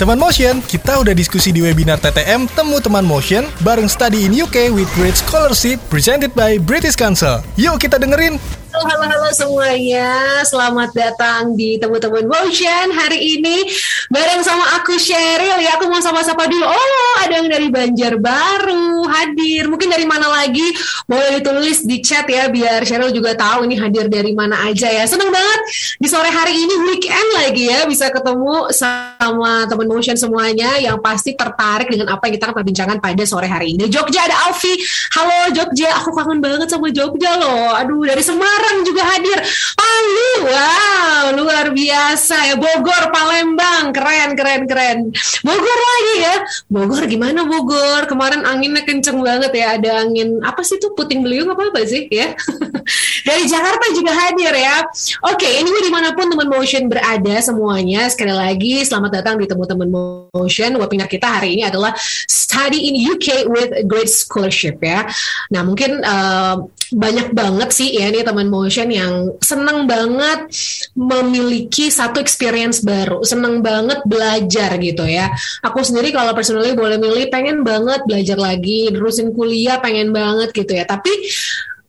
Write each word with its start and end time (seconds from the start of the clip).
Teman 0.00 0.16
Motion, 0.16 0.64
kita 0.64 0.96
udah 0.96 1.12
diskusi 1.12 1.52
di 1.52 1.60
webinar 1.60 2.00
TTM 2.00 2.48
Temu 2.56 2.80
Teman 2.80 3.04
Motion 3.04 3.44
bareng 3.60 3.84
Study 3.84 4.24
in 4.24 4.32
UK 4.32 4.72
with 4.72 4.88
Great 4.96 5.12
Scholarship 5.12 5.76
presented 5.92 6.32
by 6.32 6.56
British 6.56 6.96
Council. 6.96 7.44
Yuk 7.60 7.76
kita 7.76 8.00
dengerin! 8.00 8.40
Halo, 8.80 8.96
halo, 8.96 9.12
halo 9.12 9.28
semuanya. 9.36 10.40
Selamat 10.48 10.96
datang 10.96 11.52
di 11.52 11.76
Temu-Temuan 11.76 12.24
Motion 12.24 12.96
hari 12.96 13.36
ini 13.36 13.68
bareng 14.08 14.40
sama 14.40 14.80
aku 14.80 14.96
Sheryl 14.96 15.60
ya. 15.60 15.76
Aku 15.76 15.92
mau 15.92 16.00
sapa-sapa 16.00 16.48
dulu. 16.48 16.64
Oh, 16.64 17.14
ada 17.20 17.44
yang 17.44 17.52
dari 17.52 17.68
Banjarbaru 17.68 19.04
hadir. 19.04 19.68
Mungkin 19.68 19.84
dari 19.84 20.08
mana 20.08 20.32
lagi? 20.32 20.64
Boleh 21.04 21.44
ditulis 21.44 21.84
di 21.84 22.00
chat 22.00 22.24
ya 22.24 22.48
biar 22.48 22.80
Sheryl 22.88 23.12
juga 23.12 23.36
tahu 23.36 23.68
ini 23.68 23.76
hadir 23.76 24.08
dari 24.08 24.32
mana 24.32 24.56
aja 24.64 24.88
ya. 24.88 25.04
Seneng 25.04 25.28
banget 25.28 25.60
di 26.00 26.08
sore 26.08 26.32
hari 26.32 26.56
ini 26.56 26.72
weekend 26.88 27.28
lagi 27.36 27.68
ya 27.68 27.84
bisa 27.84 28.08
ketemu 28.08 28.72
sama 28.72 29.68
teman 29.68 29.92
motion 29.92 30.16
semuanya 30.16 30.80
yang 30.80 30.96
pasti 31.04 31.36
tertarik 31.36 31.92
dengan 31.92 32.16
apa 32.16 32.32
yang 32.32 32.40
kita 32.40 32.48
akan 32.48 32.56
perbincangan 32.64 32.96
pada 32.96 33.28
sore 33.28 33.44
hari 33.44 33.76
ini. 33.76 33.92
Jogja 33.92 34.24
ada 34.24 34.48
Alfi. 34.48 34.72
Halo 35.20 35.52
Jogja, 35.52 36.00
aku 36.00 36.16
kangen 36.16 36.40
banget 36.40 36.72
sama 36.72 36.88
Jogja 36.88 37.36
loh. 37.36 37.76
Aduh, 37.76 38.08
dari 38.08 38.24
Semarang 38.24 38.69
Semarang 38.70 38.86
juga 38.86 39.02
hadir. 39.02 39.38
Palu, 39.74 40.30
wow, 40.46 41.24
luar 41.34 41.66
biasa 41.74 42.54
ya. 42.54 42.54
Bogor, 42.54 43.10
Palembang, 43.10 43.90
keren, 43.90 44.38
keren, 44.38 44.62
keren. 44.70 44.98
Bogor 45.42 45.78
lagi 45.82 46.14
ya. 46.22 46.34
Bogor 46.70 47.02
gimana 47.10 47.42
Bogor? 47.50 48.06
Kemarin 48.06 48.46
anginnya 48.46 48.86
kenceng 48.86 49.26
banget 49.26 49.50
ya. 49.58 49.74
Ada 49.74 50.06
angin 50.06 50.38
apa 50.46 50.62
sih 50.62 50.78
tuh 50.78 50.94
puting 50.94 51.26
beliung 51.26 51.50
apa 51.50 51.66
apa 51.66 51.82
sih 51.82 52.06
ya? 52.14 52.30
Dari 53.26 53.50
Jakarta 53.50 53.90
juga 53.90 54.14
hadir 54.14 54.54
ya. 54.54 54.86
Oke, 55.26 55.50
ini 55.50 55.66
di 55.82 55.90
mana 55.90 56.14
pun 56.14 56.30
teman 56.30 56.46
motion 56.46 56.86
berada 56.86 57.42
semuanya. 57.42 58.06
Sekali 58.06 58.30
lagi 58.30 58.86
selamat 58.86 59.10
datang 59.18 59.34
di 59.42 59.50
temu 59.50 59.66
teman 59.66 59.90
motion. 59.90 60.78
Webinar 60.78 61.10
kita 61.10 61.26
hari 61.26 61.58
ini 61.58 61.66
adalah 61.66 61.90
Study 62.30 62.86
in 62.86 62.94
UK 62.94 63.50
with 63.50 63.74
Great 63.90 64.06
Scholarship 64.06 64.78
ya. 64.78 65.10
Nah 65.50 65.66
mungkin 65.66 66.06
uh, 66.06 66.70
banyak 66.90 67.30
banget 67.30 67.70
sih 67.70 67.94
ya 67.94 68.10
ini 68.10 68.26
teman 68.26 68.49
motion 68.50 68.90
yang 68.90 69.30
seneng 69.38 69.86
banget 69.86 70.50
memiliki 70.98 71.88
satu 71.88 72.18
experience 72.18 72.82
baru, 72.82 73.22
seneng 73.22 73.62
banget 73.62 74.02
belajar 74.04 74.74
gitu 74.82 75.06
ya. 75.06 75.30
Aku 75.62 75.86
sendiri 75.86 76.10
kalau 76.10 76.34
personally 76.34 76.74
boleh 76.74 76.98
milih 76.98 77.30
pengen 77.30 77.62
banget 77.62 78.02
belajar 78.04 78.36
lagi, 78.36 78.90
terusin 78.90 79.30
kuliah 79.30 79.78
pengen 79.78 80.10
banget 80.10 80.50
gitu 80.50 80.74
ya. 80.74 80.82
Tapi 80.82 81.14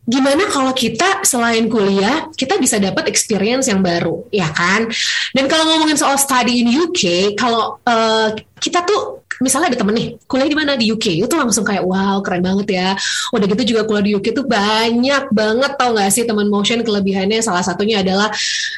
gimana 0.01 0.49
kalau 0.49 0.73
kita 0.73 1.21
selain 1.21 1.69
kuliah 1.69 2.25
kita 2.33 2.57
bisa 2.57 2.81
dapat 2.81 3.05
experience 3.05 3.69
yang 3.69 3.85
baru 3.85 4.25
ya 4.33 4.49
kan 4.49 4.89
dan 5.37 5.45
kalau 5.45 5.69
ngomongin 5.69 5.93
soal 5.93 6.17
study 6.17 6.65
in 6.65 6.73
UK 6.73 7.37
kalau 7.37 7.77
uh, 7.85 8.33
kita 8.57 8.81
tuh 8.81 9.20
misalnya 9.41 9.73
ada 9.73 9.77
temen 9.81 9.93
nih 9.97 10.07
kuliah 10.29 10.47
di 10.47 10.57
mana? 10.57 10.71
Di 10.77 10.85
UK 10.87 11.25
itu 11.25 11.35
langsung 11.35 11.65
kayak 11.65 11.83
wow 11.83 12.21
keren 12.21 12.45
banget 12.45 12.67
ya. 12.77 12.89
Udah 13.33 13.45
gitu 13.49 13.75
juga 13.75 13.81
kuliah 13.89 14.05
di 14.05 14.11
UK 14.15 14.37
itu 14.37 14.43
banyak 14.45 15.23
banget 15.33 15.71
tau 15.75 15.97
gak 15.97 16.13
sih 16.13 16.23
teman 16.23 16.47
motion 16.47 16.85
kelebihannya? 16.85 17.41
Salah 17.41 17.65
satunya 17.65 18.05
adalah 18.05 18.29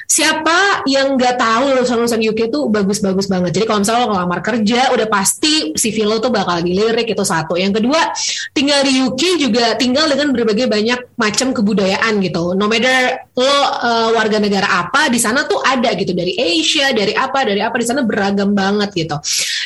siapa 0.08 0.86
yang 0.86 1.18
nggak 1.18 1.36
tahu 1.42 1.74
lulusan 1.74 1.98
lulusan 2.00 2.22
UK 2.22 2.54
itu 2.54 2.60
bagus-bagus 2.70 3.26
banget. 3.28 3.52
Jadi 3.60 3.66
kalau 3.66 3.80
misalnya 3.82 4.02
lo 4.06 4.08
ngelamar 4.14 4.40
kerja 4.46 4.80
udah 4.94 5.08
pasti 5.10 5.74
CV 5.74 6.06
lo 6.06 6.22
tuh 6.22 6.30
bakal 6.30 6.62
dilirik 6.62 7.10
itu 7.10 7.24
satu. 7.26 7.58
Yang 7.58 7.84
kedua 7.84 8.02
tinggal 8.54 8.80
di 8.86 9.04
UK 9.04 9.22
juga 9.42 9.74
tinggal 9.76 10.06
dengan 10.08 10.32
berbagai 10.32 10.70
banyak 10.70 11.18
macam 11.18 11.52
kebudayaan 11.52 12.22
gitu. 12.22 12.54
No 12.54 12.70
matter 12.70 13.26
lo 13.34 13.44
uh, 13.44 14.10
warga 14.14 14.38
negara 14.38 14.86
apa 14.86 15.10
di 15.10 15.18
sana 15.18 15.50
tuh 15.50 15.60
ada 15.66 15.92
gitu. 15.98 16.14
Dari 16.14 16.38
Asia 16.38 16.94
dari 16.94 17.18
apa 17.18 17.42
dari 17.44 17.60
apa 17.60 17.76
di 17.82 17.86
sana 17.86 18.06
beragam 18.06 18.54
banget 18.54 18.94
gitu. 18.94 19.18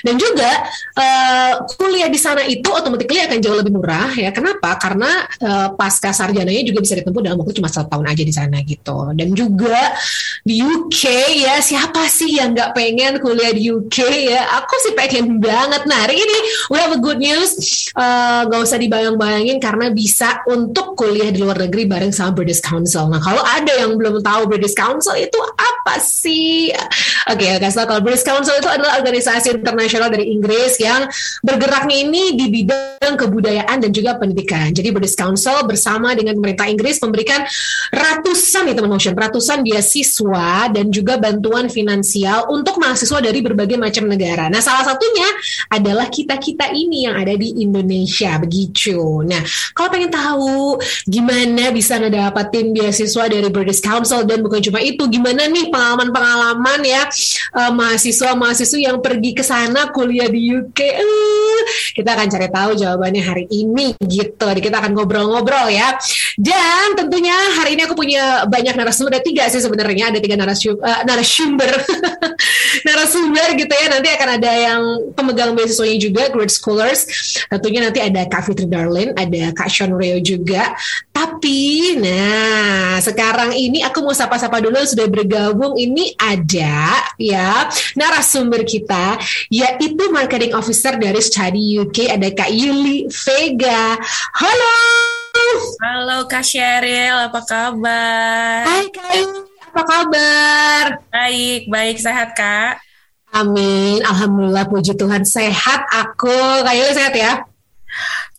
Dan 0.02 0.16
juga 0.16 0.64
uh, 0.96 1.54
kuliah 1.76 2.08
di 2.08 2.20
sana 2.20 2.46
itu 2.48 2.68
otomatis 2.70 3.06
akan 3.08 3.40
jauh 3.44 3.58
lebih 3.58 3.74
murah 3.76 4.12
ya. 4.16 4.30
Kenapa? 4.34 4.76
Karena 4.78 5.26
uh, 5.42 5.70
pasca 5.76 6.12
sarjananya 6.14 6.64
juga 6.64 6.80
bisa 6.84 6.96
ditempuh 6.98 7.22
dalam 7.24 7.38
waktu 7.42 7.60
cuma 7.60 7.70
satu 7.70 7.92
tahun 7.92 8.06
aja 8.12 8.24
di 8.24 8.34
sana 8.34 8.58
gitu. 8.64 9.12
Dan 9.14 9.34
juga 9.34 9.96
di 10.42 10.64
UK 10.64 11.04
ya 11.44 11.56
siapa 11.60 12.08
sih 12.08 12.40
yang 12.40 12.56
nggak 12.56 12.72
pengen 12.74 13.20
kuliah 13.20 13.52
di 13.54 13.70
UK 13.70 13.98
ya? 14.32 14.42
Aku 14.64 14.74
sih 14.88 14.94
pengen 14.96 15.40
banget. 15.44 15.86
Nah 15.86 16.08
hari 16.08 16.20
ini 16.20 16.38
we 16.74 16.78
have 16.80 16.94
a 16.94 17.02
good 17.02 17.20
news. 17.20 17.56
Uh, 17.94 18.50
usah 18.58 18.82
dibayang-bayangin 18.82 19.62
karena 19.62 19.94
bisa 19.94 20.42
untuk 20.50 20.98
kuliah 20.98 21.30
di 21.30 21.40
luar 21.40 21.62
negeri 21.62 21.86
bareng 21.86 22.12
sama 22.12 22.34
British 22.34 22.60
Council. 22.60 23.06
Nah 23.08 23.22
kalau 23.22 23.40
ada 23.46 23.70
yang 23.70 23.94
belum 23.96 24.20
tahu 24.26 24.50
British 24.50 24.74
Council 24.74 25.14
itu 25.14 25.40
apa 25.56 26.02
sih? 26.02 26.74
Oke, 27.32 27.48
okay, 27.48 27.62
kasih 27.62 27.86
kalau 27.86 28.02
British 28.02 28.26
Council 28.26 28.58
itu 28.58 28.68
adalah 28.68 29.00
organisasi 29.00 29.62
internasional 29.62 30.10
dari 30.12 30.36
Inggris 30.36 30.67
yang 30.76 31.08
bergeraknya 31.40 32.04
ini 32.04 32.36
di 32.36 32.52
bidang 32.52 33.16
kebudayaan 33.16 33.80
dan 33.80 33.92
juga 33.96 34.20
pendidikan. 34.20 34.76
Jadi 34.76 34.92
British 34.92 35.16
Council 35.16 35.64
bersama 35.64 36.12
dengan 36.12 36.36
pemerintah 36.36 36.68
Inggris 36.68 37.00
memberikan 37.00 37.48
ratusan 37.96 38.68
ya 38.68 38.74
teman 38.76 38.92
motion, 38.92 39.16
ratusan 39.16 39.64
beasiswa 39.64 40.68
dan 40.68 40.92
juga 40.92 41.16
bantuan 41.16 41.72
finansial 41.72 42.52
untuk 42.52 42.82
mahasiswa 42.82 43.24
dari 43.24 43.40
berbagai 43.40 43.80
macam 43.80 44.10
negara. 44.12 44.52
Nah, 44.52 44.60
salah 44.60 44.84
satunya 44.84 45.28
adalah 45.72 46.12
kita-kita 46.12 46.74
ini 46.76 47.08
yang 47.08 47.16
ada 47.16 47.38
di 47.38 47.64
Indonesia 47.64 48.36
begitu. 48.42 49.24
Nah, 49.24 49.40
kalau 49.72 49.90
pengen 49.94 50.12
tahu 50.12 50.82
gimana 51.08 51.72
bisa 51.72 52.02
ngedapatin 52.02 52.76
beasiswa 52.76 53.30
dari 53.30 53.48
British 53.48 53.80
Council 53.80 54.26
dan 54.26 54.44
bukan 54.44 54.60
cuma 54.60 54.82
itu, 54.82 55.06
gimana 55.08 55.48
nih 55.48 55.70
pengalaman-pengalaman 55.72 56.80
ya 56.84 57.06
uh, 57.54 57.72
mahasiswa-mahasiswa 57.72 58.80
yang 58.80 58.98
pergi 59.00 59.32
ke 59.38 59.44
sana 59.46 59.94
kuliah 59.94 60.28
di 60.28 60.57
UK. 60.64 60.80
Uh, 60.98 61.60
kita 61.94 62.10
akan 62.14 62.28
cari 62.30 62.48
tahu 62.50 62.72
jawabannya 62.78 63.24
hari 63.24 63.46
ini 63.50 63.94
gitu. 64.02 64.46
Jadi 64.46 64.62
kita 64.62 64.82
akan 64.82 64.92
ngobrol-ngobrol 64.98 65.70
ya. 65.70 65.98
Dan 66.38 66.98
tentunya 66.98 67.36
hari 67.58 67.78
ini 67.78 67.86
aku 67.86 67.98
punya 67.98 68.46
banyak 68.46 68.74
narasumber. 68.78 69.18
Ada 69.18 69.24
tiga 69.26 69.44
sih 69.50 69.62
sebenarnya. 69.62 70.14
Ada 70.14 70.20
tiga 70.22 70.36
narasumber, 70.38 70.82
uh, 70.82 71.02
narasumber, 71.10 71.72
narasumber 72.86 73.48
gitu 73.58 73.74
ya. 73.74 73.88
Nanti 73.92 74.10
akan 74.14 74.30
ada 74.38 74.52
yang 74.52 74.82
pemegang 75.14 75.52
beasiswanya 75.58 75.98
juga, 75.98 76.24
Great 76.34 76.54
Scholars. 76.54 77.10
Tentunya 77.50 77.90
nanti 77.90 78.00
ada 78.02 78.26
Kak 78.26 78.50
Fitri 78.50 78.70
Darlin, 78.70 79.14
ada 79.18 79.54
Kak 79.54 79.70
Sean 79.70 79.94
Reo 79.94 80.22
juga. 80.22 80.74
Tapi, 81.14 81.98
nah 81.98 83.02
sekarang 83.02 83.58
ini 83.58 83.82
aku 83.82 84.06
mau 84.06 84.14
sapa-sapa 84.14 84.62
dulu 84.62 84.78
sudah 84.86 85.10
bergabung. 85.10 85.74
Ini 85.74 86.14
ada 86.18 87.02
ya 87.18 87.66
narasumber 87.98 88.62
kita 88.62 89.18
yaitu 89.50 90.04
marketing 90.14 90.47
officer 90.54 90.96
dari 90.96 91.20
Study 91.20 91.82
UK 91.82 92.14
ada 92.14 92.30
Kak 92.32 92.52
Yuli 92.52 93.08
Vega. 93.10 93.98
Halo. 94.38 94.78
Halo 95.82 96.18
Kak 96.30 96.44
Sheryl, 96.46 97.32
apa 97.32 97.42
kabar? 97.44 98.64
Hai 98.68 98.86
Kak 98.94 99.12
Yuli, 99.16 99.42
apa 99.72 99.82
kabar? 99.84 100.84
Baik, 101.10 101.62
baik 101.72 101.98
sehat 102.00 102.36
Kak. 102.36 102.80
Amin, 103.36 104.00
Alhamdulillah 104.06 104.70
puji 104.72 104.96
Tuhan 104.96 105.28
sehat 105.28 105.82
aku. 105.92 106.64
Kak 106.64 106.76
Yuli 106.78 106.94
sehat 106.94 107.14
ya? 107.18 107.44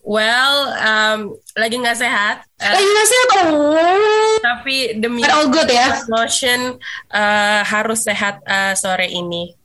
Well, 0.08 0.72
um, 0.80 1.36
lagi 1.52 1.76
nggak 1.76 2.00
sehat. 2.00 2.40
Uh, 2.56 2.72
lagi 2.72 2.88
nggak 2.88 3.08
sehat, 3.12 3.28
oh. 3.44 4.40
Tapi 4.40 4.76
demi 4.96 5.20
But 5.20 5.36
all 5.36 5.52
good 5.52 5.68
ya. 5.68 6.00
Motion 6.08 6.80
uh, 7.12 7.60
harus 7.60 8.08
sehat 8.08 8.40
uh, 8.48 8.72
sore 8.72 9.04
ini. 9.04 9.57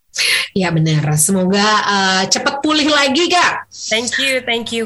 Ya 0.54 0.70
benar. 0.70 1.02
Semoga 1.18 1.66
uh, 1.82 2.24
cepat 2.30 2.62
pulih 2.62 2.86
lagi 2.86 3.26
kak. 3.26 3.66
Thank 3.90 4.14
you, 4.22 4.38
thank 4.46 4.70
you. 4.70 4.86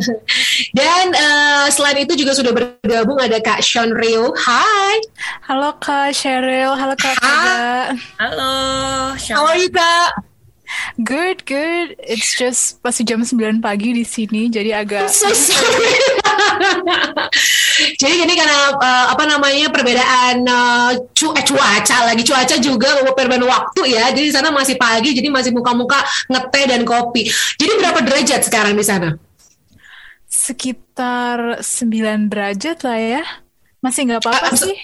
Dan 0.78 1.04
uh, 1.10 1.66
selain 1.74 2.06
itu 2.06 2.14
juga 2.14 2.38
sudah 2.38 2.54
bergabung 2.54 3.18
ada 3.18 3.42
Kak 3.42 3.58
Sean 3.58 3.90
Rio. 3.90 4.30
Hai. 4.38 5.02
Halo 5.50 5.74
Kak 5.82 6.14
Cheryl. 6.14 6.78
Halo 6.78 6.94
Kak 6.94 7.18
Kak. 7.18 7.98
Halo. 8.22 8.54
Sean. 9.18 9.42
How 9.42 9.50
are 9.50 9.58
you 9.58 9.70
Kak? 9.74 10.14
Good, 11.02 11.46
good. 11.46 11.98
It's 11.98 12.38
just 12.38 12.78
masih 12.82 13.06
jam 13.06 13.22
9 13.22 13.62
pagi 13.62 13.94
di 13.94 14.06
sini, 14.06 14.46
jadi 14.50 14.82
agak. 14.82 15.10
So 15.10 15.30
sorry. 15.34 15.94
jadi 17.98 18.14
ini 18.26 18.34
karena 18.38 18.76
uh, 18.78 19.06
apa 19.14 19.24
namanya 19.26 19.68
perbedaan 19.70 20.46
uh, 20.46 20.92
cu 21.10 21.34
eh, 21.34 21.44
cuaca 21.44 21.98
lagi 22.06 22.22
cuaca 22.22 22.56
juga 22.58 23.02
perbedaan 23.12 23.46
waktu 23.46 23.96
ya. 23.96 24.10
Jadi 24.14 24.30
di 24.30 24.34
sana 24.34 24.54
masih 24.54 24.78
pagi, 24.78 25.14
jadi 25.14 25.28
masih 25.30 25.50
muka-muka 25.54 26.00
ngeteh 26.30 26.64
dan 26.70 26.82
kopi. 26.86 27.26
Jadi 27.58 27.72
berapa 27.80 28.00
derajat 28.02 28.40
sekarang 28.46 28.74
di 28.74 28.84
sana? 28.84 29.08
Sekitar 30.26 31.62
9 31.62 32.30
derajat 32.30 32.78
lah 32.82 32.98
ya. 32.98 33.22
Masih 33.84 34.08
nggak 34.08 34.20
apa-apa 34.24 34.54
uh, 34.54 34.58
sih. 34.58 34.76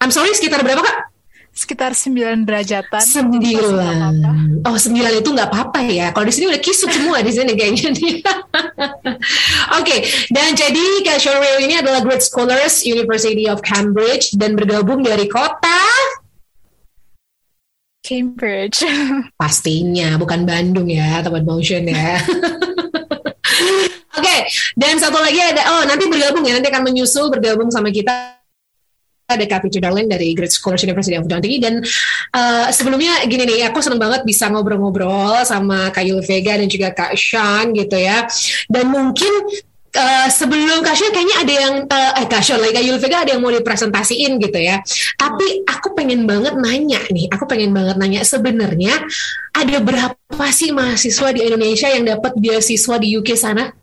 I'm 0.00 0.08
sorry, 0.08 0.32
sekitar 0.32 0.64
berapa 0.64 0.80
kak? 0.80 1.09
Sekitar 1.50 1.92
9 1.92 2.46
derajatan. 2.46 3.02
9. 3.02 4.64
Oh, 4.64 4.76
9 4.78 5.20
itu 5.20 5.28
nggak 5.28 5.48
apa-apa 5.50 5.80
ya. 5.84 6.14
Kalau 6.14 6.26
di 6.26 6.32
sini 6.32 6.46
udah 6.48 6.62
kisut 6.62 6.88
semua 6.88 7.20
di 7.20 7.32
sini 7.34 7.52
kayaknya. 7.52 7.90
Oke, 7.92 8.32
okay. 9.76 9.98
dan 10.32 10.56
jadi 10.56 10.84
Kak 11.04 11.20
Shorwell 11.20 11.60
ini 11.66 11.82
adalah 11.82 12.00
Great 12.00 12.24
Scholars 12.24 12.86
University 12.86 13.50
of 13.50 13.60
Cambridge 13.60 14.32
dan 14.38 14.56
bergabung 14.56 15.04
dari 15.04 15.28
kota 15.28 15.82
Cambridge. 18.00 18.80
Pastinya, 19.40 20.16
bukan 20.16 20.48
Bandung 20.48 20.88
ya, 20.88 21.20
teman 21.22 21.44
motion 21.44 21.86
ya. 21.86 22.18
Oke, 24.18 24.36
dan 24.74 24.98
satu 24.98 25.22
lagi 25.22 25.38
ada, 25.38 25.62
oh 25.78 25.82
nanti 25.86 26.10
bergabung 26.10 26.42
ya, 26.42 26.58
nanti 26.58 26.68
akan 26.68 26.90
menyusul 26.90 27.30
bergabung 27.30 27.70
sama 27.70 27.94
kita 27.94 28.39
ada 29.36 29.44
Pichu 29.62 29.78
Darlin 29.78 30.10
dari 30.10 30.34
Great 30.34 30.50
Scholarship 30.50 30.90
University 30.90 31.16
of 31.16 31.26
Tinggi. 31.30 31.58
Dan 31.62 31.84
uh, 32.34 32.66
sebelumnya 32.74 33.22
gini 33.26 33.46
nih 33.46 33.70
aku 33.70 33.78
seneng 33.78 34.02
banget 34.02 34.26
bisa 34.26 34.50
ngobrol-ngobrol 34.50 35.46
sama 35.46 35.94
Kak 35.94 36.02
Yul 36.02 36.22
Vega 36.26 36.58
dan 36.58 36.66
juga 36.66 36.90
Kak 36.90 37.14
Sean 37.14 37.72
gitu 37.72 37.96
ya. 37.96 38.26
Dan 38.66 38.90
mungkin 38.90 39.32
Uh, 39.90 40.30
sebelum 40.30 40.86
Kak 40.86 40.94
Sean 40.94 41.10
kayaknya 41.10 41.36
ada 41.42 41.50
yang 41.66 41.74
uh, 41.82 42.22
eh 42.22 42.26
Kak 42.30 42.46
Sean 42.46 42.62
lagi 42.62 42.78
Kak 42.78 43.02
Vega 43.02 43.26
ada 43.26 43.34
yang 43.34 43.42
mau 43.42 43.50
dipresentasiin 43.50 44.38
gitu 44.38 44.54
ya. 44.62 44.78
Tapi 45.18 45.66
aku 45.66 45.98
pengen 45.98 46.30
banget 46.30 46.54
nanya 46.54 47.02
nih 47.10 47.26
aku 47.26 47.50
pengen 47.50 47.74
banget 47.74 47.98
nanya 47.98 48.22
sebenarnya 48.22 49.02
ada 49.50 49.76
berapa 49.82 50.46
sih 50.54 50.70
mahasiswa 50.70 51.34
di 51.34 51.42
Indonesia 51.42 51.90
yang 51.90 52.06
dapat 52.06 52.38
beasiswa 52.38 53.02
di 53.02 53.18
UK 53.18 53.34
sana 53.34 53.74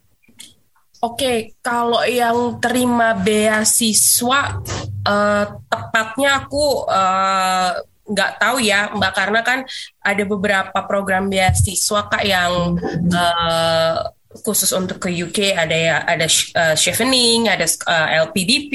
Oke, 0.97 1.53
kalau 1.61 2.01
yang 2.09 2.57
terima 2.57 3.13
beasiswa 3.13 4.57
uh, 5.05 5.45
tepatnya 5.69 6.41
aku 6.41 6.89
uh, 6.89 7.71
tahu 8.15 8.57
ya 8.63 8.89
Mbak 8.95 9.13
karena 9.13 9.39
kan 9.45 9.59
ada 10.01 10.23
beberapa 10.25 10.79
program 10.87 11.29
beasiswa 11.29 12.07
kak 12.09 12.23
yang 12.25 12.81
uh, 13.13 14.09
khusus 14.43 14.73
untuk 14.73 14.99
ke 15.01 15.09
UK 15.09 15.53
ada 15.55 15.75
ya 15.75 15.95
ada 16.03 16.27
uh, 16.27 16.75
chevening, 16.75 17.47
ada 17.47 17.65
uh, 17.87 18.07
LPDP, 18.27 18.73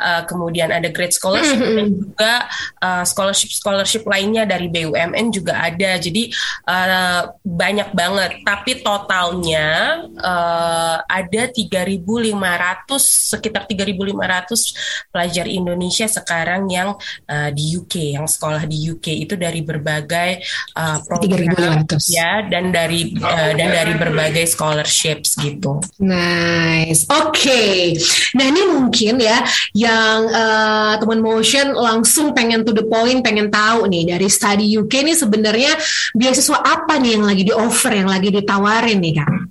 uh, 0.00 0.22
kemudian 0.28 0.68
ada 0.74 0.90
Great 0.92 1.16
Scholarship 1.16 1.56
mm 1.56 1.64
-hmm. 1.64 1.76
dan 1.76 1.86
juga 1.94 2.34
uh, 2.82 3.04
scholarship 3.06 3.50
scholarship 3.54 4.02
lainnya 4.04 4.44
dari 4.44 4.68
BUMN 4.68 5.32
juga 5.32 5.62
ada. 5.62 5.96
Jadi 5.96 6.28
uh, 6.68 7.32
banyak 7.40 7.88
banget. 7.96 8.42
Tapi 8.42 8.82
totalnya 8.84 10.02
uh, 10.20 10.96
ada 11.06 11.42
3.500 11.48 13.32
sekitar 13.32 13.64
3.500 13.64 15.08
pelajar 15.14 15.46
Indonesia 15.48 16.06
sekarang 16.10 16.68
yang 16.68 16.98
uh, 17.30 17.50
di 17.54 17.78
UK, 17.78 18.18
yang 18.18 18.28
sekolah 18.28 18.68
di 18.68 18.92
UK 18.92 19.24
itu 19.24 19.34
dari 19.38 19.64
berbagai 19.64 20.42
uh, 20.76 20.98
program 21.06 21.86
ya 22.10 22.44
dan 22.44 22.74
dari 22.74 23.14
uh, 23.16 23.52
dan 23.54 23.68
dari 23.72 23.94
berbagai 23.96 24.46
sekolah 24.52 24.75
scholarships 24.76 25.40
gitu. 25.40 25.80
Nice. 25.96 27.08
Oke. 27.08 27.32
Okay. 27.32 27.96
Nah 28.36 28.44
ini 28.44 28.62
mungkin 28.68 29.16
ya 29.16 29.40
yang 29.72 30.28
uh, 30.28 31.00
teman 31.00 31.24
motion 31.24 31.72
langsung 31.72 32.36
pengen 32.36 32.60
to 32.60 32.76
the 32.76 32.84
point, 32.84 33.24
pengen 33.24 33.48
tahu 33.48 33.88
nih 33.88 34.12
dari 34.12 34.28
study 34.28 34.68
UK 34.76 35.08
ini 35.08 35.16
sebenarnya 35.16 35.72
beasiswa 36.12 36.60
apa 36.60 37.00
nih 37.00 37.16
yang 37.16 37.24
lagi 37.24 37.42
di 37.48 37.52
offer, 37.56 37.96
yang 37.96 38.12
lagi 38.12 38.28
ditawarin 38.28 39.00
nih 39.00 39.14
kak? 39.16 39.45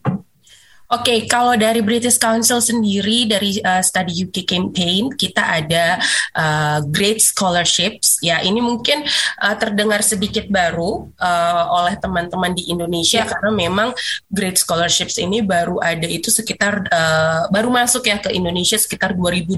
Oke, 0.85 1.01
okay, 1.01 1.19
kalau 1.25 1.57
dari 1.57 1.81
British 1.81 2.21
Council 2.21 2.61
sendiri 2.61 3.25
dari 3.25 3.57
uh, 3.57 3.81
Study 3.81 4.29
UK 4.29 4.45
Campaign 4.45 5.17
kita 5.17 5.41
ada 5.41 5.97
uh, 6.37 6.77
Great 6.93 7.25
Scholarships. 7.25 8.21
Ya, 8.21 8.45
ini 8.45 8.61
mungkin 8.61 9.01
uh, 9.41 9.55
terdengar 9.57 10.05
sedikit 10.05 10.45
baru 10.45 11.09
uh, 11.17 11.63
oleh 11.81 11.97
teman-teman 11.97 12.53
di 12.53 12.69
Indonesia 12.69 13.25
yeah. 13.25 13.29
karena 13.33 13.49
memang 13.49 13.89
Great 14.29 14.61
Scholarships 14.61 15.17
ini 15.17 15.41
baru 15.41 15.81
ada 15.81 16.05
itu 16.05 16.29
sekitar 16.29 16.85
uh, 16.93 17.49
baru 17.49 17.73
masuk 17.73 18.05
ya 18.05 18.21
ke 18.21 18.29
Indonesia 18.29 18.77
sekitar 18.77 19.17
2018 19.17 19.57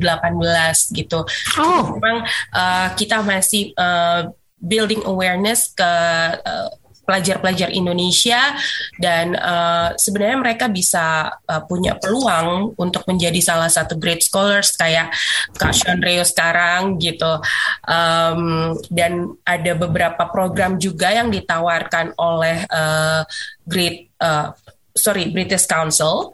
gitu. 0.96 1.28
Oh. 1.60 2.00
memang 2.00 2.24
uh, 2.56 2.88
kita 2.96 3.20
masih 3.20 3.76
uh, 3.76 4.32
building 4.64 5.04
awareness 5.04 5.76
ke 5.76 5.92
uh, 6.40 6.72
pelajar-pelajar 7.08 7.72
Indonesia 7.72 8.52
dan 9.00 9.32
uh, 9.40 9.96
sebenarnya 9.96 10.38
mereka 10.44 10.66
bisa 10.68 11.32
uh, 11.48 11.64
punya 11.64 11.96
peluang 11.96 12.76
untuk 12.76 13.08
menjadi 13.08 13.40
salah 13.40 13.72
satu 13.72 13.96
great 13.96 14.20
scholars 14.20 14.76
kayak 14.76 15.16
Kak 15.56 15.72
Reo 16.04 16.28
sekarang 16.28 17.00
gitu. 17.00 17.40
Um, 17.88 18.76
dan 18.92 19.40
ada 19.48 19.72
beberapa 19.80 20.28
program 20.28 20.76
juga 20.76 21.16
yang 21.16 21.32
ditawarkan 21.32 22.12
oleh 22.20 22.68
uh, 22.68 23.24
great 23.64 24.12
uh, 24.20 24.52
sorry 24.98 25.30
British 25.30 25.70
Council 25.70 26.34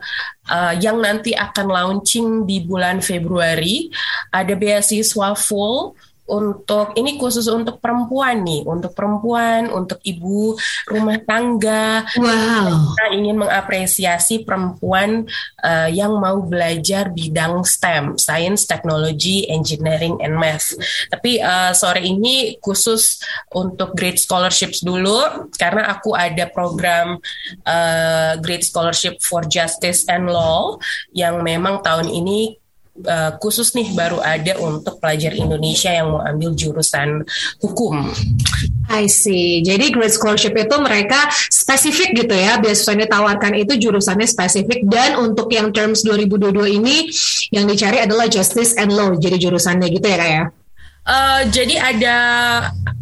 uh, 0.49 0.73
yang 0.79 1.03
nanti 1.03 1.35
akan 1.35 1.67
launching 1.69 2.27
di 2.49 2.63
bulan 2.63 3.03
Februari. 3.03 3.91
Ada 4.33 4.57
beasiswa 4.57 5.37
full 5.37 5.93
untuk 6.23 6.95
ini 6.95 7.19
khusus 7.19 7.51
untuk 7.51 7.83
perempuan 7.83 8.47
nih, 8.47 8.63
untuk 8.63 8.95
perempuan, 8.95 9.67
untuk 9.67 9.99
ibu 10.07 10.55
rumah 10.87 11.19
tangga. 11.23 12.07
Wow. 12.15 12.95
Kita 12.95 13.05
ingin 13.11 13.35
mengapresiasi 13.43 14.47
perempuan 14.47 15.27
uh, 15.59 15.89
yang 15.91 16.15
mau 16.17 16.39
belajar 16.39 17.11
bidang 17.11 17.67
STEM, 17.67 18.15
Science, 18.15 18.63
Technology, 18.63 19.45
Engineering, 19.51 20.15
and 20.23 20.39
Math. 20.39 20.73
Tapi 21.11 21.43
uh, 21.43 21.75
sore 21.75 21.99
ini 21.99 22.55
khusus 22.63 23.19
untuk 23.51 23.93
Great 23.99 24.17
Scholarships 24.17 24.79
dulu, 24.79 25.51
karena 25.59 25.91
aku 25.91 26.15
ada 26.15 26.47
program 26.47 27.19
uh, 27.67 28.39
Great 28.39 28.63
Scholarship 28.63 29.19
for 29.19 29.43
Justice 29.43 30.07
and 30.07 30.31
Law 30.31 30.79
yang 31.11 31.43
memang 31.43 31.83
tahun 31.83 32.07
ini 32.07 32.62
uh, 33.01 33.31
khusus 33.41 33.73
nih 33.73 33.89
baru 33.97 34.21
ada 34.21 34.57
untuk 34.61 35.01
pelajar 35.01 35.33
Indonesia 35.33 35.89
yang 35.89 36.13
mau 36.13 36.21
ambil 36.21 36.53
jurusan 36.53 37.25
hukum. 37.59 38.13
I 38.91 39.09
see. 39.09 39.65
Jadi 39.65 39.89
Great 39.89 40.13
Scholarship 40.13 40.53
itu 40.53 40.75
mereka 40.77 41.17
spesifik 41.49 42.13
gitu 42.25 42.35
ya. 42.35 42.61
Biasanya 42.61 43.09
ditawarkan 43.09 43.53
itu 43.57 43.73
jurusannya 43.79 44.27
spesifik 44.29 44.85
dan 44.85 45.17
untuk 45.17 45.49
yang 45.49 45.73
terms 45.73 46.05
2022 46.05 46.77
ini 46.83 47.09
yang 47.49 47.65
dicari 47.65 48.03
adalah 48.03 48.29
Justice 48.29 48.77
and 48.77 48.93
Law. 48.93 49.17
Jadi 49.17 49.41
jurusannya 49.41 49.87
gitu 49.89 50.05
ya 50.05 50.17
kayak. 50.19 50.62
Uh, 51.03 51.43
jadi 51.51 51.75
ada 51.83 52.17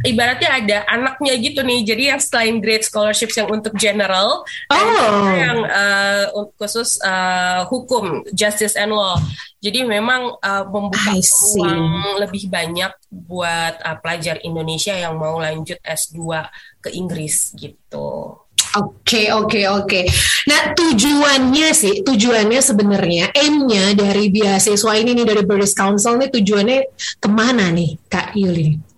ibaratnya 0.01 0.49
ada 0.49 0.77
anaknya 0.89 1.33
gitu 1.37 1.61
nih. 1.61 1.85
Jadi 1.85 2.03
yang 2.09 2.21
selain 2.21 2.57
great 2.57 2.81
scholarships 2.81 3.37
yang 3.37 3.49
untuk 3.49 3.77
general, 3.77 4.41
oh. 4.73 5.25
yang 5.37 5.61
uh, 5.69 6.25
khusus 6.57 6.97
uh, 7.05 7.65
hukum, 7.69 8.25
justice 8.33 8.73
and 8.73 8.89
law. 8.89 9.21
Jadi 9.61 9.85
memang 9.85 10.33
uh, 10.41 10.65
membuka 10.65 11.13
peluang 11.13 12.17
lebih 12.17 12.49
banyak 12.49 12.91
buat 13.13 13.77
uh, 13.85 13.97
pelajar 14.01 14.41
Indonesia 14.41 14.97
yang 14.97 15.21
mau 15.21 15.37
lanjut 15.37 15.77
S2 15.85 16.49
ke 16.81 16.89
Inggris 16.97 17.53
gitu. 17.53 18.40
Oke, 18.71 19.03
okay, 19.03 19.25
oke, 19.35 19.51
okay, 19.51 19.65
oke. 19.67 19.87
Okay. 19.87 20.05
Nah, 20.47 20.71
tujuannya 20.71 21.69
sih, 21.75 22.07
tujuannya 22.07 22.61
sebenarnya 22.63 23.35
aimnya 23.35 23.91
dari 23.91 24.31
beasiswa 24.31 24.95
ini 24.95 25.11
nih 25.11 25.27
dari 25.27 25.43
British 25.43 25.75
Council 25.75 26.15
nih 26.15 26.31
tujuannya 26.31 26.79
ke 27.19 27.27
mana 27.27 27.67
nih, 27.67 27.99
Kak 28.07 28.31
Yuli? 28.39 28.91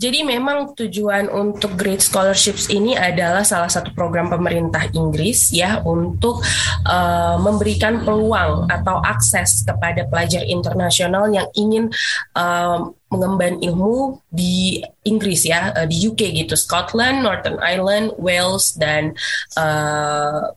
Jadi 0.00 0.24
memang 0.24 0.72
tujuan 0.72 1.28
untuk 1.28 1.76
Great 1.76 2.00
Scholarships 2.00 2.72
ini 2.72 2.96
adalah 2.96 3.44
salah 3.44 3.68
satu 3.68 3.92
program 3.92 4.32
pemerintah 4.32 4.88
Inggris 4.96 5.52
ya 5.52 5.84
untuk 5.84 6.40
uh, 6.88 7.36
memberikan 7.36 8.00
peluang 8.00 8.64
atau 8.72 8.96
akses 9.04 9.60
kepada 9.60 10.08
pelajar 10.08 10.48
internasional 10.48 11.28
yang 11.28 11.44
ingin 11.52 11.92
uh, 12.32 12.88
mengemban 13.10 13.58
ilmu 13.58 14.22
di 14.30 14.78
Inggris 15.02 15.42
ya 15.44 15.74
uh, 15.74 15.86
di 15.86 16.06
UK 16.06 16.46
gitu 16.46 16.54
Scotland, 16.54 17.26
Northern 17.26 17.58
Ireland, 17.58 18.14
Wales 18.16 18.78
dan 18.78 19.12
uh, 19.58 20.54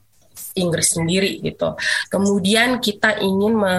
Inggris 0.53 0.93
sendiri 0.93 1.41
gitu. 1.41 1.73
Kemudian 2.13 2.77
kita 2.77 3.17
ingin 3.19 3.57
me 3.57 3.75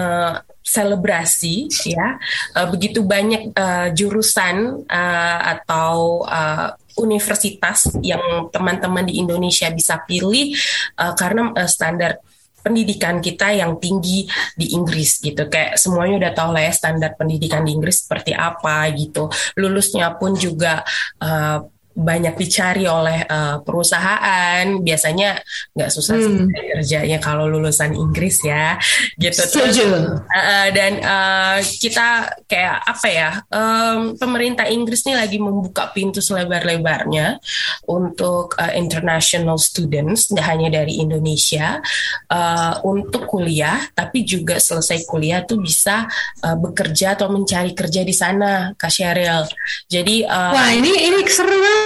selebrasi 0.65 1.69
ya 1.93 2.17
uh, 2.57 2.67
begitu 2.73 3.05
banyak 3.05 3.53
uh, 3.53 3.93
jurusan 3.93 4.81
uh, 4.89 5.39
atau 5.55 6.25
uh, 6.25 6.73
universitas 6.97 7.93
yang 8.01 8.49
teman-teman 8.49 9.05
di 9.05 9.21
Indonesia 9.21 9.69
bisa 9.69 10.01
pilih 10.09 10.57
uh, 10.97 11.13
karena 11.13 11.53
uh, 11.53 11.69
standar 11.69 12.17
pendidikan 12.65 13.21
kita 13.21 13.53
yang 13.53 13.77
tinggi 13.77 14.25
di 14.57 14.73
Inggris 14.73 15.21
gitu. 15.21 15.45
Kayak 15.45 15.77
semuanya 15.77 16.25
udah 16.25 16.31
tahu 16.33 16.49
lah 16.57 16.65
ya 16.65 16.73
standar 16.73 17.13
pendidikan 17.13 17.61
di 17.61 17.77
Inggris 17.77 18.01
seperti 18.01 18.33
apa 18.33 18.89
gitu. 18.97 19.29
Lulusnya 19.61 20.17
pun 20.17 20.33
juga 20.33 20.81
uh, 21.21 21.61
banyak 21.95 22.35
dicari 22.35 22.85
oleh 22.85 23.23
uh, 23.25 23.63
perusahaan. 23.63 24.67
Biasanya 24.83 25.39
nggak 25.71 25.91
susah 25.91 26.15
hmm. 26.19 26.23
sih 26.51 26.63
kerjanya 26.75 27.17
kalau 27.23 27.47
lulusan 27.47 27.95
Inggris 27.95 28.43
ya 28.43 28.75
gitu. 29.15 29.41
Terus, 29.47 29.79
uh, 29.79 30.69
dan 30.75 30.99
uh, 30.99 31.57
kita 31.63 32.35
kayak 32.45 32.77
apa 32.83 33.07
ya 33.07 33.29
um, 33.47 34.19
pemerintah 34.19 34.67
Inggris 34.67 35.07
nih 35.07 35.15
lagi 35.15 35.39
membuka 35.39 35.89
pintu 35.95 36.19
selebar-lebarnya 36.19 37.39
untuk 37.87 38.59
uh, 38.59 38.75
international 38.75 39.55
students 39.55 40.29
nggak 40.29 40.45
hanya 40.45 40.83
dari 40.83 40.99
Indonesia 40.99 41.79
uh, 42.27 42.83
untuk 42.83 43.25
kuliah 43.25 43.79
tapi 43.95 44.27
juga 44.27 44.59
selesai 44.59 45.07
kuliah 45.07 45.47
tuh 45.47 45.63
bisa 45.63 46.05
uh, 46.43 46.57
bekerja 46.59 47.15
atau 47.15 47.31
mencari 47.31 47.71
kerja 47.71 48.03
di 48.03 48.15
sana 48.15 48.75
Kak 48.75 48.91
Sheryl. 48.91 49.47
Jadi 49.87 50.27
uh, 50.27 50.51
wah 50.51 50.69
ini 50.75 50.91
ini 50.91 51.23
seru 51.25 51.55
banget 51.55 51.84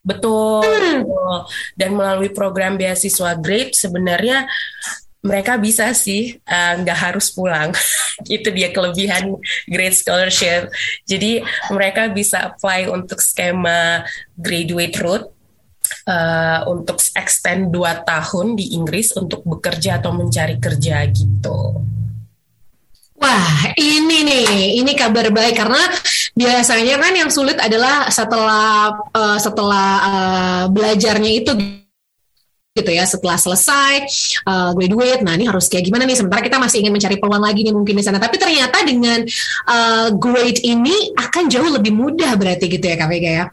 Betul, 0.00 0.64
betul. 1.04 1.36
Dan 1.76 1.90
melalui 1.92 2.32
program 2.32 2.80
beasiswa 2.80 3.36
Grade 3.36 3.76
sebenarnya 3.76 4.48
mereka 5.20 5.60
bisa 5.60 5.92
sih 5.92 6.40
eh, 6.40 6.72
nggak 6.80 6.98
uh, 6.98 7.02
harus 7.12 7.28
pulang. 7.32 7.72
Itu 8.24 8.48
dia 8.52 8.72
kelebihan 8.72 9.36
Great 9.68 9.96
Scholarship. 9.96 10.72
Jadi 11.04 11.44
mereka 11.68 12.08
bisa 12.08 12.52
apply 12.52 12.88
untuk 12.88 13.20
skema 13.20 14.04
graduate 14.36 14.96
route 14.96 15.28
uh, 16.08 16.64
untuk 16.68 16.96
extend 17.16 17.68
2 17.72 18.08
tahun 18.08 18.56
di 18.56 18.76
Inggris 18.76 19.12
untuk 19.16 19.44
bekerja 19.44 20.00
atau 20.00 20.16
mencari 20.16 20.56
kerja 20.56 21.04
gitu. 21.12 21.84
Wah, 23.20 23.76
ini 23.76 24.24
nih, 24.24 24.80
ini 24.80 24.92
kabar 24.96 25.28
baik. 25.28 25.60
Karena 25.60 25.82
biasanya 26.32 26.96
kan 26.96 27.12
yang 27.12 27.28
sulit 27.28 27.60
adalah 27.60 28.08
setelah 28.08 28.96
uh, 29.12 29.36
setelah 29.36 29.88
uh, 30.08 30.62
belajarnya 30.72 31.30
itu 31.44 31.52
gitu 32.70 32.86
ya 32.96 33.04
setelah 33.04 33.36
selesai 33.36 34.08
uh, 34.48 34.72
graduate. 34.72 35.20
Nah 35.20 35.36
ini 35.36 35.44
harus 35.44 35.68
kayak 35.68 35.92
gimana 35.92 36.08
nih? 36.08 36.16
Sementara 36.16 36.40
kita 36.40 36.56
masih 36.56 36.80
ingin 36.80 36.96
mencari 36.96 37.20
peluang 37.20 37.44
lagi 37.44 37.60
nih 37.60 37.74
mungkin 37.76 37.92
di 37.92 38.04
sana. 38.06 38.16
Tapi 38.16 38.40
ternyata 38.40 38.78
dengan 38.88 39.20
uh, 39.68 40.08
grade 40.16 40.64
ini 40.64 41.12
akan 41.12 41.44
jauh 41.52 41.70
lebih 41.76 41.92
mudah 41.92 42.32
berarti 42.40 42.72
gitu 42.72 42.88
ya 42.88 42.96
Kak 42.96 43.10
Vega 43.10 43.30
ya 43.30 43.46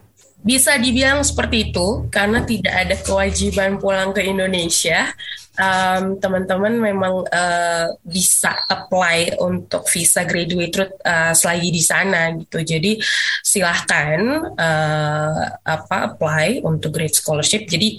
bisa 0.48 0.80
dibilang 0.80 1.20
seperti 1.28 1.70
itu 1.70 2.08
karena 2.08 2.40
tidak 2.48 2.72
ada 2.72 2.96
kewajiban 3.04 3.76
pulang 3.76 4.16
ke 4.16 4.24
Indonesia 4.24 5.12
um, 5.58 6.18
teman-teman 6.22 6.74
memang 6.78 7.26
uh, 7.28 7.88
bisa 8.06 8.56
apply 8.70 9.42
untuk 9.42 9.90
visa 9.90 10.24
graduate 10.24 10.74
route 10.78 10.96
uh, 11.04 11.34
selagi 11.34 11.70
di 11.74 11.84
sana 11.84 12.32
gitu. 12.38 12.62
Jadi 12.62 13.02
silahkan 13.42 14.22
uh, 14.56 15.44
apa 15.66 16.14
apply 16.14 16.64
untuk 16.64 16.96
grade 16.96 17.18
scholarship. 17.18 17.66
Jadi 17.68 17.98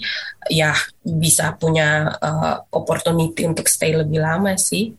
ya 0.49 0.73
bisa 1.03 1.53
punya 1.59 2.09
uh, 2.17 2.63
opportunity 2.73 3.45
untuk 3.45 3.67
stay 3.67 3.93
lebih 3.93 4.23
lama 4.23 4.55
sih. 4.55 4.95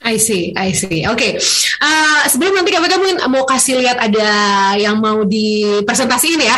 I 0.00 0.16
see, 0.16 0.56
I 0.56 0.72
see. 0.72 1.04
Oke, 1.04 1.12
okay. 1.12 1.32
uh, 1.84 2.24
sebelum 2.24 2.56
nanti 2.56 2.72
KPK 2.72 2.96
mungkin 2.96 3.20
mau 3.28 3.44
kasih 3.44 3.84
lihat 3.84 4.00
ada 4.00 4.28
yang 4.80 4.96
mau 4.96 5.28
dipresentasiin 5.28 6.40
ya. 6.40 6.56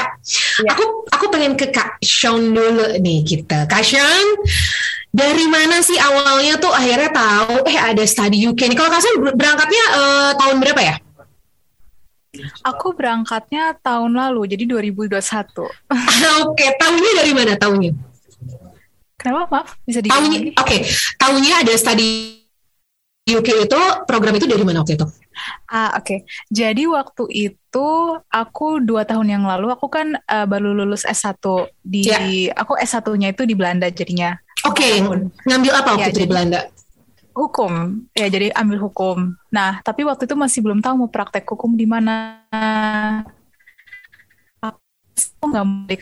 Yeah. 0.62 0.70
Aku 0.70 1.10
aku 1.10 1.26
pengen 1.26 1.58
ke 1.58 1.74
Kak 1.74 1.98
Sean 2.06 2.54
dulu 2.54 3.02
nih 3.02 3.26
kita. 3.26 3.66
Kak 3.66 3.82
Sean, 3.82 4.26
dari 5.10 5.50
mana 5.50 5.82
sih 5.82 5.98
awalnya 5.98 6.54
tuh 6.62 6.70
akhirnya 6.70 7.10
tahu 7.10 7.66
eh 7.66 7.74
ada 7.82 8.06
study 8.06 8.46
UK 8.46 8.70
nih? 8.70 8.76
Kalau 8.78 8.90
Kak 8.94 9.02
Sean 9.02 9.18
berangkatnya 9.34 9.84
uh, 9.90 10.30
tahun 10.38 10.56
berapa 10.62 10.80
ya? 10.80 10.94
Aku 12.64 12.94
berangkatnya 12.94 13.76
tahun 13.82 14.16
lalu, 14.16 14.54
jadi 14.54 14.64
2021. 14.64 15.18
Oke, 15.18 15.68
okay. 16.46 16.70
tahunnya 16.78 17.12
dari 17.18 17.32
mana 17.34 17.58
tahunnya? 17.58 17.92
Kenapa 19.18 19.46
maaf? 19.50 19.68
Bisa 19.86 20.02
di 20.02 20.10
Tahunnya, 20.10 20.58
oke, 20.58 20.66
okay. 20.66 20.82
tahunnya 21.14 21.62
ada 21.62 21.72
study 21.78 22.41
UK 23.22 23.70
itu 23.70 23.80
program 24.02 24.34
itu 24.34 24.50
dari 24.50 24.66
mana 24.66 24.82
waktu 24.82 24.98
itu? 24.98 25.06
Ah 25.70 25.96
oke, 25.96 26.04
okay. 26.04 26.18
jadi 26.50 26.84
waktu 26.90 27.24
itu 27.30 27.88
aku 28.28 28.82
dua 28.82 29.06
tahun 29.06 29.30
yang 29.30 29.44
lalu 29.46 29.70
aku 29.72 29.86
kan 29.88 30.18
uh, 30.18 30.46
baru 30.46 30.74
lulus 30.74 31.06
S1 31.06 31.38
di 31.80 32.10
yeah. 32.10 32.52
aku 32.52 32.76
S1-nya 32.76 33.32
itu 33.32 33.46
di 33.46 33.54
Belanda 33.54 33.88
jadinya. 33.88 34.36
Oke, 34.66 35.00
okay. 35.00 35.24
ngambil 35.48 35.72
apa 35.72 35.88
waktu 35.96 36.10
ya, 36.10 36.12
itu 36.12 36.22
di 36.26 36.30
Belanda? 36.30 36.60
Hukum, 37.32 38.04
ya 38.12 38.26
jadi 38.28 38.52
ambil 38.52 38.78
hukum. 38.90 39.38
Nah 39.54 39.80
tapi 39.80 40.04
waktu 40.04 40.28
itu 40.28 40.36
masih 40.36 40.60
belum 40.60 40.84
tahu 40.84 41.06
mau 41.06 41.10
praktek 41.10 41.48
hukum 41.48 41.78
di 41.78 41.88
mana 41.88 42.44
aku 45.12 45.44
nggak 45.50 45.66
mau 45.66 45.84
di 45.90 45.96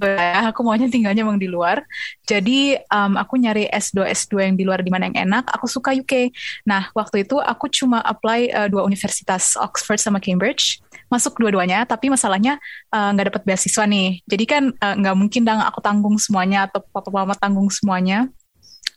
ya, 0.00 0.48
aku 0.48 0.60
maunya 0.64 0.88
tinggalnya 0.88 1.22
emang 1.22 1.36
di 1.36 1.44
luar. 1.44 1.84
Jadi 2.24 2.74
um, 2.88 3.20
aku 3.20 3.36
nyari 3.36 3.68
S2 3.68 4.08
S2 4.08 4.32
yang 4.48 4.56
di 4.56 4.64
luar 4.64 4.80
di 4.80 4.88
mana 4.88 5.12
yang 5.12 5.28
enak. 5.28 5.44
Aku 5.52 5.68
suka 5.68 5.92
UK. 5.92 6.32
Nah 6.64 6.88
waktu 6.96 7.28
itu 7.28 7.36
aku 7.36 7.68
cuma 7.68 8.00
apply 8.00 8.48
uh, 8.50 8.68
dua 8.72 8.82
universitas 8.82 9.54
Oxford 9.60 10.00
sama 10.00 10.18
Cambridge, 10.18 10.80
masuk 11.12 11.36
dua-duanya. 11.36 11.84
Tapi 11.84 12.08
masalahnya 12.08 12.56
uh, 12.90 13.12
nggak 13.12 13.26
uh, 13.26 13.30
dapat 13.36 13.42
beasiswa 13.44 13.84
nih. 13.84 14.24
Jadi 14.24 14.44
kan 14.48 14.62
uh, 14.72 14.94
nggak 14.98 15.14
uh, 15.14 15.18
mungkin 15.18 15.44
dong 15.44 15.60
aku 15.60 15.78
tanggung 15.84 16.16
semuanya 16.16 16.66
atau 16.66 16.80
papa 16.80 17.12
mama 17.12 17.36
tanggung 17.36 17.68
semuanya. 17.68 18.32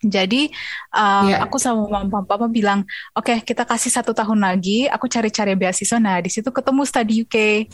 Jadi 0.05 0.53
uh, 0.93 1.25
yeah. 1.33 1.41
aku 1.41 1.57
sama 1.57 1.89
mama 1.89 2.21
papa 2.21 2.45
bilang, 2.45 2.85
oke 3.17 3.25
okay, 3.25 3.37
kita 3.41 3.65
kasih 3.65 3.89
satu 3.89 4.13
tahun 4.13 4.45
lagi, 4.45 4.85
aku 4.85 5.09
cari-cari 5.09 5.57
beasiswa. 5.57 5.97
Nah 5.97 6.21
di 6.21 6.29
situ 6.29 6.53
ketemu 6.53 6.81
studi 6.85 7.25
UK 7.25 7.65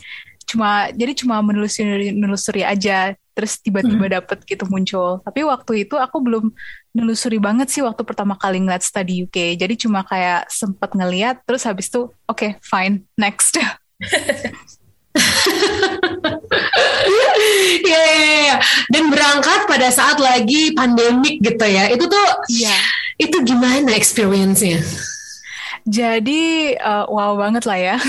cuma 0.46 0.90
jadi 0.92 1.12
cuma 1.16 1.40
menelusuri 1.40 2.12
menelusuri 2.12 2.62
aja 2.66 3.14
terus 3.32 3.56
tiba-tiba 3.60 4.06
hmm. 4.06 4.14
dapet 4.20 4.38
gitu 4.44 4.68
muncul 4.68 5.24
tapi 5.24 5.40
waktu 5.44 5.88
itu 5.88 5.96
aku 5.96 6.20
belum 6.20 6.52
menelusuri 6.92 7.40
banget 7.40 7.72
sih 7.72 7.80
waktu 7.80 8.04
pertama 8.04 8.36
kali 8.36 8.60
ngeliat 8.60 8.84
study 8.84 9.24
UK 9.24 9.56
jadi 9.56 9.74
cuma 9.80 10.04
kayak 10.04 10.44
sempet 10.52 10.92
ngeliat 10.92 11.40
terus 11.48 11.64
habis 11.64 11.88
itu 11.88 12.12
oke 12.28 12.36
okay, 12.36 12.50
fine 12.60 13.08
next 13.16 13.56
yeah, 13.56 13.72
yeah, 17.88 18.40
yeah. 18.52 18.58
dan 18.92 19.08
berangkat 19.08 19.60
pada 19.64 19.88
saat 19.88 20.20
lagi 20.20 20.76
pandemik 20.76 21.40
gitu 21.40 21.64
ya 21.64 21.88
itu 21.88 22.04
tuh 22.04 22.26
yeah. 22.52 22.80
itu 23.16 23.36
gimana 23.48 23.96
experience-nya 23.96 24.80
jadi 25.86 26.42
uh, 26.78 27.06
wow 27.10 27.34
banget 27.38 27.64
lah 27.66 27.78
ya. 27.78 27.96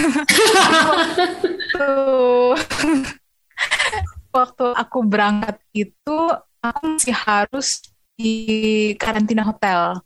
waktu 4.34 4.66
aku 4.74 5.00
berangkat 5.06 5.62
itu 5.78 6.20
aku 6.62 6.82
masih 6.98 7.14
harus 7.14 7.82
di 8.14 8.94
karantina 9.02 9.42
hotel. 9.42 9.98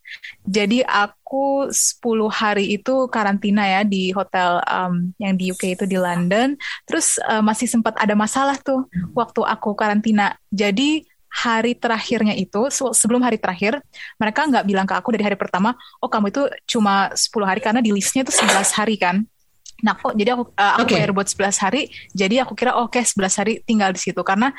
Jadi 0.47 0.79
aku 0.83 1.67
10 1.67 2.03
hari 2.31 2.79
itu 2.79 3.07
karantina 3.11 3.67
ya 3.67 3.81
di 3.83 4.15
hotel 4.15 4.63
um, 4.63 5.11
yang 5.19 5.35
di 5.35 5.51
UK 5.51 5.75
itu 5.75 5.83
di 5.83 5.99
London. 5.99 6.55
Terus 6.87 7.19
uh, 7.27 7.43
masih 7.43 7.67
sempat 7.67 7.99
ada 7.99 8.15
masalah 8.15 8.55
tuh 8.59 8.87
waktu 9.11 9.43
aku 9.43 9.75
karantina. 9.75 10.39
Jadi 10.51 11.03
hari 11.27 11.75
terakhirnya 11.75 12.33
itu 12.33 12.71
sebelum 12.71 13.21
hari 13.21 13.37
terakhir 13.37 13.83
mereka 14.17 14.47
nggak 14.47 14.65
bilang 14.65 14.87
ke 14.87 14.95
aku 14.95 15.13
dari 15.13 15.23
hari 15.27 15.37
pertama 15.37 15.75
oh 15.99 16.09
kamu 16.09 16.31
itu 16.31 16.47
cuma 16.65 17.11
10 17.13 17.29
hari 17.43 17.59
karena 17.59 17.79
di 17.83 17.91
listnya 17.91 18.23
itu 18.23 18.33
11 18.33 18.79
hari 18.79 18.95
kan. 18.97 19.23
Nah 19.85 19.93
kok 19.93 20.17
jadi 20.17 20.33
aku 20.33 20.49
uh, 20.57 20.73
aku 20.81 20.89
okay. 20.89 20.95
bayar 20.97 21.11
buat 21.13 21.27
11 21.29 21.63
hari 21.63 21.81
jadi 22.15 22.47
aku 22.47 22.57
kira 22.57 22.79
oke 22.79 22.97
okay, 22.97 23.03
11 23.05 23.39
hari 23.39 23.53
tinggal 23.67 23.93
di 23.93 23.99
situ. 24.01 24.21
Karena 24.25 24.49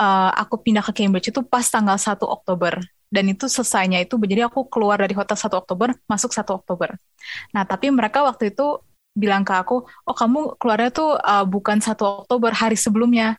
uh, 0.00 0.30
aku 0.32 0.62
pindah 0.62 0.82
ke 0.86 0.92
Cambridge 0.96 1.28
itu 1.28 1.40
pas 1.44 1.66
tanggal 1.66 1.98
1 1.98 2.16
Oktober 2.22 2.80
dan 3.12 3.24
itu 3.28 3.44
selesainya 3.44 4.00
itu 4.00 4.16
jadi 4.16 4.48
aku 4.48 4.72
keluar 4.72 4.96
dari 4.96 5.12
hotel 5.12 5.36
1 5.36 5.52
Oktober 5.52 5.92
masuk 6.08 6.32
1 6.32 6.48
Oktober. 6.48 6.96
Nah 7.52 7.68
tapi 7.68 7.92
mereka 7.92 8.24
waktu 8.24 8.54
itu 8.54 8.80
bilang 9.12 9.44
ke 9.44 9.52
aku 9.52 9.84
oh 9.84 10.16
kamu 10.16 10.56
keluarnya 10.56 10.88
tuh 10.88 11.20
uh, 11.20 11.44
bukan 11.44 11.84
1 11.84 11.92
Oktober 12.00 12.50
hari 12.56 12.80
sebelumnya 12.80 13.36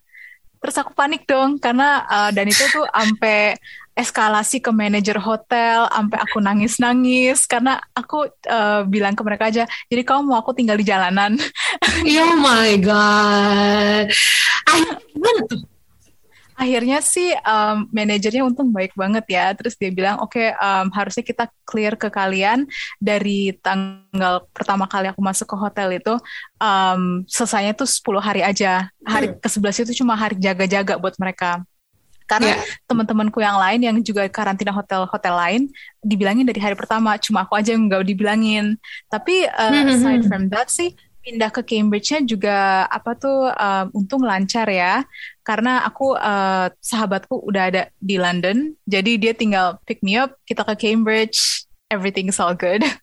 terus 0.64 0.80
aku 0.80 0.96
panik 0.96 1.28
dong 1.28 1.60
karena 1.60 2.08
uh, 2.08 2.32
dan 2.32 2.48
itu 2.48 2.64
tuh 2.72 2.88
sampai 2.88 3.60
eskalasi 3.94 4.64
ke 4.64 4.72
manajer 4.72 5.20
hotel 5.20 5.86
sampai 5.92 6.18
aku 6.24 6.40
nangis 6.40 6.80
nangis 6.80 7.44
karena 7.46 7.78
aku 7.92 8.32
uh, 8.48 8.88
bilang 8.88 9.14
ke 9.14 9.22
mereka 9.28 9.52
aja 9.52 9.68
jadi 9.92 10.02
kamu 10.08 10.32
mau 10.32 10.40
aku 10.40 10.56
tinggal 10.56 10.80
di 10.80 10.88
jalanan? 10.88 11.36
Oh 12.24 12.36
my 12.40 12.80
god. 12.80 14.08
Gimana 15.12 15.40
tuh 15.52 15.73
akhirnya 16.54 17.00
sih 17.04 17.34
um, 17.44 17.90
manajernya 17.90 18.44
untung 18.46 18.70
baik 18.70 18.94
banget 18.94 19.26
ya. 19.30 19.52
Terus 19.54 19.78
dia 19.78 19.90
bilang, 19.90 20.22
oke 20.22 20.36
okay, 20.36 20.54
um, 20.58 20.90
harusnya 20.94 21.24
kita 21.26 21.46
clear 21.66 21.94
ke 21.98 22.08
kalian 22.10 22.66
dari 22.98 23.56
tanggal 23.60 24.46
pertama 24.54 24.86
kali 24.86 25.10
aku 25.10 25.22
masuk 25.22 25.48
ke 25.50 25.58
hotel 25.58 25.98
itu 25.98 26.14
um, 26.62 27.24
selesainya 27.26 27.74
tuh 27.76 27.88
10 27.88 28.20
hari 28.22 28.42
aja. 28.42 28.90
Hari 29.04 29.34
hmm. 29.34 29.38
ke-11 29.44 29.90
itu 29.90 30.04
cuma 30.04 30.14
hari 30.18 30.36
jaga-jaga 30.40 30.98
buat 30.98 31.18
mereka. 31.20 31.62
Karena 32.24 32.56
yeah. 32.56 32.64
teman-temanku 32.88 33.44
yang 33.44 33.60
lain 33.60 33.80
yang 33.84 33.98
juga 34.00 34.24
karantina 34.32 34.72
hotel-hotel 34.72 35.36
lain 35.36 35.62
dibilangin 36.00 36.48
dari 36.48 36.58
hari 36.64 36.74
pertama, 36.74 37.20
cuma 37.20 37.44
aku 37.44 37.60
aja 37.60 37.76
yang 37.76 37.92
nggak 37.92 38.08
dibilangin. 38.08 38.80
Tapi 39.12 39.46
uh, 39.46 39.70
mm 39.70 39.76
-hmm. 39.76 39.92
aside 39.92 40.24
from 40.26 40.44
that 40.48 40.72
sih 40.72 40.96
pindah 41.24 41.50
ke 41.56 41.64
Cambridge-nya 41.64 42.20
juga 42.28 42.84
apa 42.92 43.16
tuh 43.16 43.48
um, 43.50 43.86
untung 43.96 44.28
lancar 44.28 44.68
ya 44.68 45.08
karena 45.48 45.88
aku 45.88 46.20
uh, 46.20 46.68
sahabatku 46.84 47.40
udah 47.48 47.72
ada 47.72 47.84
di 47.98 48.20
London 48.20 48.76
jadi 48.84 49.16
dia 49.16 49.34
tinggal 49.34 49.80
pick 49.88 50.04
me 50.04 50.20
up 50.20 50.36
kita 50.44 50.68
ke 50.68 50.76
Cambridge 50.76 51.64
everything's 51.94 52.42
all 52.42 52.58
good. 52.58 52.82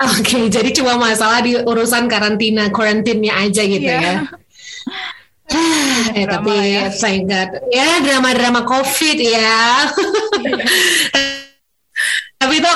Oke, 0.00 0.24
okay, 0.24 0.44
jadi 0.48 0.72
cuma 0.72 0.96
masalah 0.96 1.44
di 1.44 1.60
urusan 1.60 2.08
karantina, 2.08 2.72
karantinnya 2.72 3.36
aja 3.36 3.60
gitu 3.68 3.84
yeah. 3.84 4.24
ya. 4.24 4.32
eh, 6.16 6.24
tapi 6.24 6.52
ya. 6.72 6.88
thank 6.88 7.28
God. 7.28 7.68
Ya 7.68 8.00
drama-drama 8.00 8.64
COVID 8.64 9.18
ya. 9.20 9.36
Yeah. 10.40 11.20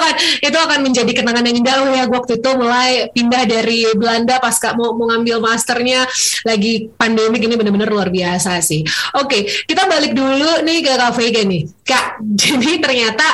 akan 0.04 0.44
itu 0.44 0.58
akan 0.58 0.78
menjadi 0.84 1.12
kenangan 1.16 1.44
yang 1.48 1.56
indah 1.64 1.76
ya 1.94 2.04
waktu 2.08 2.38
itu 2.40 2.50
mulai 2.56 3.08
pindah 3.10 3.42
dari 3.48 3.88
Belanda 3.96 4.36
pas 4.40 4.56
mau, 4.76 4.92
mau 4.96 5.08
ngambil 5.12 5.40
masternya 5.40 6.04
lagi 6.44 6.92
pandemik 6.94 7.40
ini 7.44 7.54
benar-benar 7.56 7.88
luar 7.90 8.08
biasa 8.12 8.60
sih. 8.60 8.84
Oke, 9.20 9.46
kita 9.64 9.88
balik 9.88 10.12
dulu 10.12 10.64
nih 10.64 10.78
ke 10.84 10.92
Kak 10.94 11.12
Vega 11.16 11.42
nih. 11.44 11.62
Kak, 11.84 12.04
jadi 12.40 12.80
ternyata 12.80 13.26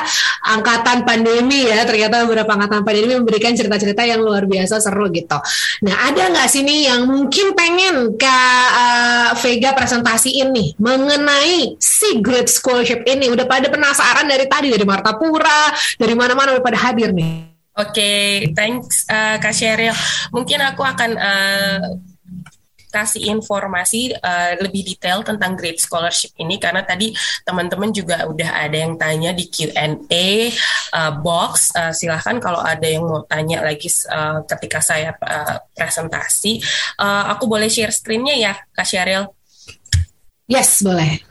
angkatan 0.43 1.03
pandemi 1.07 1.67
ya, 1.67 1.83
ternyata 1.87 2.23
beberapa 2.27 2.51
angkatan 2.55 2.83
pandemi 2.83 3.15
memberikan 3.15 3.55
cerita-cerita 3.55 4.03
yang 4.03 4.23
luar 4.23 4.47
biasa 4.47 4.79
seru 4.83 5.07
gitu. 5.11 5.37
Nah, 5.87 5.95
ada 6.11 6.31
nggak 6.31 6.47
sih 6.51 6.63
nih 6.63 6.91
yang 6.91 7.07
mungkin 7.07 7.55
pengen 7.55 8.15
Kak 8.15 8.67
uh, 8.75 9.29
Vega 9.39 9.71
presentasiin 9.75 10.51
nih 10.51 10.69
mengenai 10.77 11.75
si 11.79 12.19
Great 12.19 12.51
Scholarship 12.51 13.07
ini? 13.07 13.31
Udah 13.31 13.47
pada 13.47 13.67
penasaran 13.71 14.27
dari 14.27 14.45
tadi 14.47 14.67
dari 14.71 14.83
Martapura, 14.83 15.71
dari 15.95 16.13
mana-mana 16.13 16.60
udah 16.61 16.69
pada 16.69 16.77
hadir 16.77 17.09
nih. 17.09 17.49
Oke, 17.73 17.97
okay, 17.97 18.27
thanks 18.53 19.09
uh, 19.09 19.41
Kak 19.41 19.57
Sheryl. 19.57 19.97
Mungkin 20.29 20.61
aku 20.61 20.85
akan 20.85 21.11
uh, 21.17 21.97
kasih 22.91 23.31
informasi 23.31 24.11
uh, 24.19 24.59
lebih 24.59 24.83
detail 24.83 25.23
tentang 25.23 25.55
Great 25.55 25.79
Scholarship 25.79 26.35
ini 26.35 26.59
karena 26.59 26.83
tadi 26.83 27.15
teman-teman 27.47 27.89
juga 27.95 28.27
udah 28.27 28.67
ada 28.67 28.75
yang 28.75 28.99
tanya 28.99 29.31
di 29.31 29.47
Q&A 29.47 30.51
uh, 30.93 31.11
box. 31.23 31.71
Uh, 31.73 31.95
silahkan 31.95 32.37
kalau 32.37 32.59
ada 32.59 32.83
yang 32.83 33.07
mau 33.07 33.23
tanya 33.25 33.63
lagi 33.63 33.87
uh, 34.11 34.43
ketika 34.45 34.83
saya 34.83 35.15
uh, 35.17 35.63
presentasi, 35.73 36.59
uh, 36.99 37.31
aku 37.33 37.47
boleh 37.47 37.71
share 37.71 37.95
screen-nya 37.95 38.35
ya, 38.35 38.53
Kak 38.75 38.85
Sheryl? 38.85 39.31
Yes, 40.51 40.83
boleh. 40.83 41.30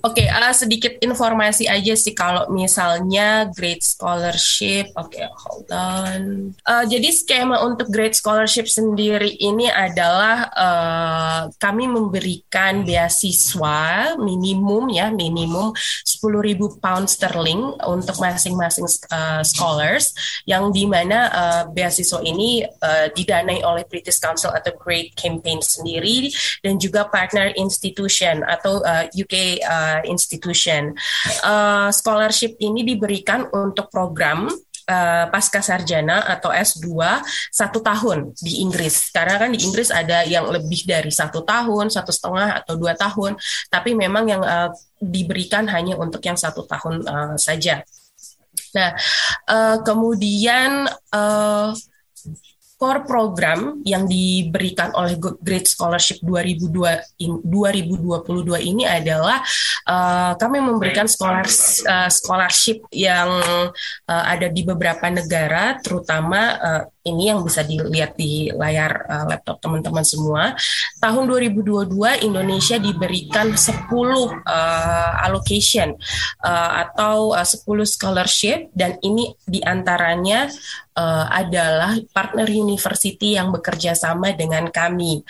Oke, 0.00 0.24
okay, 0.24 0.26
uh, 0.32 0.54
sedikit 0.56 0.96
informasi 1.00 1.68
aja 1.68 1.92
sih 1.92 2.16
kalau 2.16 2.48
misalnya 2.48 3.48
Great 3.52 3.84
Scholarship. 3.84 4.88
Oke, 4.96 5.20
okay, 5.20 5.26
hold 5.28 5.68
on. 5.68 6.20
Uh, 6.64 6.84
jadi 6.88 7.08
skema 7.12 7.60
untuk 7.60 7.92
Great 7.92 8.16
Scholarship 8.16 8.64
sendiri 8.64 9.28
ini 9.28 9.68
adalah 9.68 10.48
uh, 10.56 11.40
kami 11.60 11.84
memberikan 11.84 12.86
beasiswa 12.86 14.16
minimum 14.16 14.88
ya 14.88 15.12
minimum 15.12 15.76
10.000 15.76 16.80
pound 16.80 17.06
sterling 17.10 17.76
untuk 17.84 18.16
masing-masing 18.16 18.88
uh, 19.12 19.44
scholars 19.44 20.16
yang 20.48 20.72
di 20.72 20.88
mana 20.88 21.28
uh, 21.28 21.62
beasiswa 21.68 22.24
ini 22.24 22.64
uh, 22.64 23.12
didanai 23.12 23.60
oleh 23.60 23.84
British 23.84 24.16
Council 24.16 24.48
atau 24.48 24.72
Great 24.80 25.12
Campaign 25.12 25.60
sendiri 25.60 26.32
dan 26.64 26.80
juga 26.80 27.04
partner 27.08 27.52
institution 27.58 28.40
atau 28.46 28.80
uh, 28.80 29.04
UK 29.12 29.60
uh, 29.60 29.73
institution. 30.06 30.94
Uh, 31.42 31.88
scholarship 31.94 32.56
ini 32.60 32.84
diberikan 32.84 33.48
untuk 33.52 33.88
program 33.88 34.48
uh, 34.88 35.24
pasca 35.32 35.60
sarjana 35.64 36.24
atau 36.28 36.52
S2 36.52 36.88
satu 37.48 37.80
tahun 37.80 38.32
di 38.40 38.60
Inggris. 38.64 39.12
Karena 39.12 39.40
kan 39.40 39.50
di 39.52 39.60
Inggris 39.64 39.88
ada 39.88 40.24
yang 40.24 40.48
lebih 40.48 40.84
dari 40.84 41.12
satu 41.12 41.44
tahun, 41.44 41.88
satu 41.92 42.12
setengah 42.12 42.64
atau 42.64 42.74
dua 42.76 42.92
tahun. 42.96 43.36
Tapi 43.68 43.96
memang 43.96 44.24
yang 44.28 44.42
uh, 44.44 44.70
diberikan 45.00 45.68
hanya 45.68 45.96
untuk 46.00 46.20
yang 46.24 46.36
satu 46.36 46.64
tahun 46.64 47.04
uh, 47.04 47.36
saja. 47.36 47.84
Nah, 48.74 48.90
uh, 49.46 49.76
kemudian 49.86 50.90
uh, 51.14 51.70
core 52.84 53.08
program 53.08 53.80
yang 53.88 54.04
diberikan 54.04 54.92
oleh 54.92 55.16
Great 55.40 55.64
Scholarship 55.64 56.20
2002 56.20 57.24
in, 57.24 57.40
2022 57.40 58.60
ini 58.60 58.84
adalah 58.84 59.40
uh, 59.88 60.36
kami 60.36 60.60
memberikan 60.60 61.08
scholars, 61.08 61.80
uh, 61.88 62.12
scholarship 62.12 62.84
yang 62.92 63.40
uh, 64.04 64.24
ada 64.28 64.52
di 64.52 64.68
beberapa 64.68 65.08
negara 65.08 65.80
terutama 65.80 66.40
uh, 66.60 66.82
ini 67.04 67.28
yang 67.28 67.44
bisa 67.44 67.60
dilihat 67.60 68.16
di 68.16 68.48
layar 68.48 69.04
uh, 69.04 69.24
laptop 69.28 69.60
teman-teman 69.60 70.02
semua. 70.02 70.56
Tahun 70.98 71.24
2022 71.28 71.92
Indonesia 72.24 72.80
diberikan 72.80 73.52
10 73.52 73.92
uh, 73.92 75.12
allocation 75.20 75.92
uh, 76.40 76.72
atau 76.88 77.36
uh, 77.36 77.44
10 77.44 77.60
scholarship 77.84 78.72
dan 78.72 78.96
ini 79.04 79.36
di 79.44 79.60
antaranya 79.60 80.48
uh, 80.96 81.28
adalah 81.28 81.92
partner 82.16 82.48
university 82.48 83.36
yang 83.36 83.52
bekerja 83.52 83.92
sama 83.92 84.32
dengan 84.32 84.72
kami. 84.72 85.20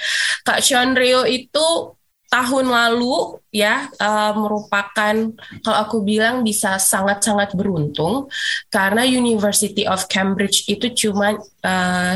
Kak 0.47 0.63
Chandrio 0.63 1.27
itu 1.27 1.91
tahun 2.35 2.67
lalu 2.67 3.39
ya 3.55 3.87
uh, 4.03 4.35
merupakan 4.35 5.15
kalau 5.63 5.79
aku 5.79 6.03
bilang 6.03 6.43
bisa 6.43 6.83
sangat-sangat 6.83 7.55
beruntung 7.55 8.27
karena 8.75 9.07
University 9.07 9.87
of 9.87 10.11
Cambridge 10.11 10.67
itu 10.67 10.91
cuma 11.07 11.39
uh, 11.63 12.15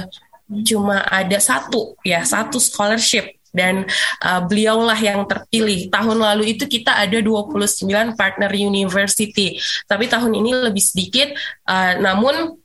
cuma 0.67 1.07
ada 1.07 1.39
satu 1.39 1.95
ya 2.03 2.27
satu 2.27 2.59
scholarship 2.59 3.39
dan 3.55 3.89
uh, 4.23 4.45
beliaulah 4.45 4.99
yang 4.99 5.25
terpilih. 5.25 5.89
Tahun 5.89 6.19
lalu 6.19 6.53
itu 6.53 6.69
kita 6.69 7.01
ada 7.01 7.17
29 7.17 7.89
partner 8.13 8.51
university, 8.53 9.57
tapi 9.89 10.05
tahun 10.05 10.37
ini 10.37 10.69
lebih 10.69 10.85
sedikit. 10.85 11.33
Uh, 11.65 11.97
namun 11.97 12.61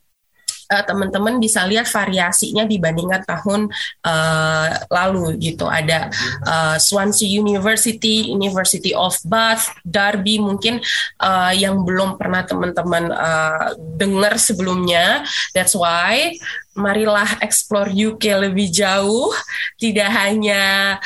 uh, 0.70 0.84
teman-teman 0.84 1.40
bisa 1.40 1.64
lihat 1.66 1.88
variasinya 1.88 2.64
dibandingkan 2.64 3.24
tahun 3.24 3.68
uh, 4.04 4.68
lalu 4.88 5.36
gitu. 5.40 5.68
Ada 5.68 6.08
uh, 6.44 6.76
Swansea 6.80 7.26
University, 7.28 8.32
University 8.32 8.92
of 8.96 9.16
Bath, 9.26 9.72
Derby 9.84 10.40
mungkin 10.40 10.80
uh, 11.20 11.52
yang 11.52 11.82
belum 11.82 12.16
pernah 12.20 12.44
teman-teman 12.44 13.10
uh, 13.12 13.74
dengar 13.96 14.36
sebelumnya. 14.40 15.24
That's 15.52 15.76
why 15.76 16.36
marilah 16.74 17.38
explore 17.38 17.90
UK 17.90 18.50
lebih 18.50 18.70
jauh, 18.70 19.30
tidak 19.78 20.10
hanya 20.10 20.98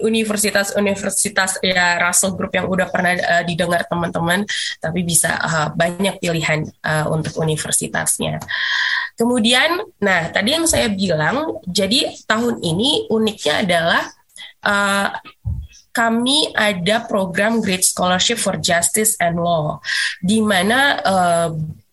universitas-universitas 0.00 1.60
um, 1.60 1.64
ya 1.64 2.00
Russell 2.00 2.36
Group 2.36 2.52
yang 2.56 2.66
udah 2.68 2.88
pernah 2.88 3.16
uh, 3.16 3.44
didengar 3.44 3.84
teman-teman, 3.86 4.48
tapi 4.80 5.04
bisa 5.04 5.36
uh, 5.36 5.68
banyak 5.76 6.16
pilihan 6.20 6.64
uh, 6.84 7.06
untuk 7.12 7.36
universitasnya. 7.40 8.40
Kemudian, 9.20 9.84
nah 10.00 10.32
tadi 10.32 10.56
yang 10.56 10.64
saya 10.64 10.88
bilang, 10.88 11.60
jadi 11.68 12.08
tahun 12.24 12.64
ini 12.64 13.12
uniknya 13.12 13.64
adalah 13.64 14.02
uh, 14.64 15.12
kami 15.90 16.54
ada 16.54 17.04
program 17.04 17.58
Great 17.60 17.82
Scholarship 17.82 18.38
for 18.38 18.56
Justice 18.56 19.18
and 19.20 19.36
Law, 19.36 19.82
di 20.22 20.40
mana 20.40 20.96
uh, 21.02 21.50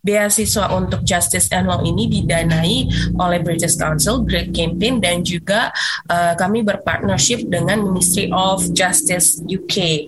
beasiswa 0.07 0.71
untuk 0.71 1.03
Justice 1.03 1.51
and 1.51 1.67
Law 1.67 1.83
ini 1.83 2.07
didanai 2.07 2.87
oleh 3.19 3.43
British 3.43 3.75
Council, 3.75 4.23
Great 4.23 4.55
Campaign, 4.55 5.03
dan 5.03 5.19
juga 5.27 5.75
uh, 6.07 6.31
kami 6.39 6.63
berpartnership 6.63 7.43
dengan 7.51 7.83
Ministry 7.83 8.31
of 8.31 8.63
Justice 8.71 9.43
UK. 9.43 10.07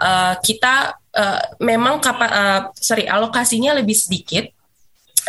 Uh, 0.00 0.12
eh, 0.24 0.34
kita 0.40 0.96
uh, 0.96 1.40
memang 1.60 2.00
kapa, 2.00 2.26
uh, 2.32 2.60
sorry 2.72 3.04
alokasinya 3.04 3.76
lebih 3.76 3.92
sedikit 3.92 4.48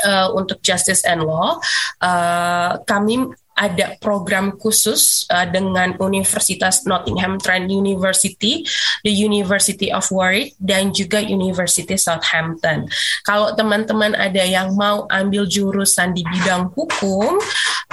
uh, 0.08 0.32
untuk 0.32 0.63
Justice 0.63 1.04
and 1.04 1.28
Law. 1.28 1.60
Uh, 1.99 2.80
kami 2.88 3.36
ada 3.56 3.96
program 4.04 4.60
khusus 4.60 5.24
uh, 5.32 5.48
dengan 5.48 5.96
Universitas 5.98 6.84
Nottingham 6.84 7.39
Trent 7.39 7.72
University, 7.72 8.68
the 9.08 9.12
University 9.12 9.89
of 9.96 10.04
Warwick, 10.12 10.60
dan 10.60 10.91
juga 10.91 11.24
University 11.24 11.96
Southampton. 11.96 12.86
Kalau 13.24 13.56
teman-teman 13.56 14.12
ada 14.13 14.44
yang 14.44 14.76
mau 14.76 15.08
ambil 15.08 15.48
jurusan 15.48 16.12
di 16.12 16.28
bidang 16.28 16.76
hukum, 16.76 17.39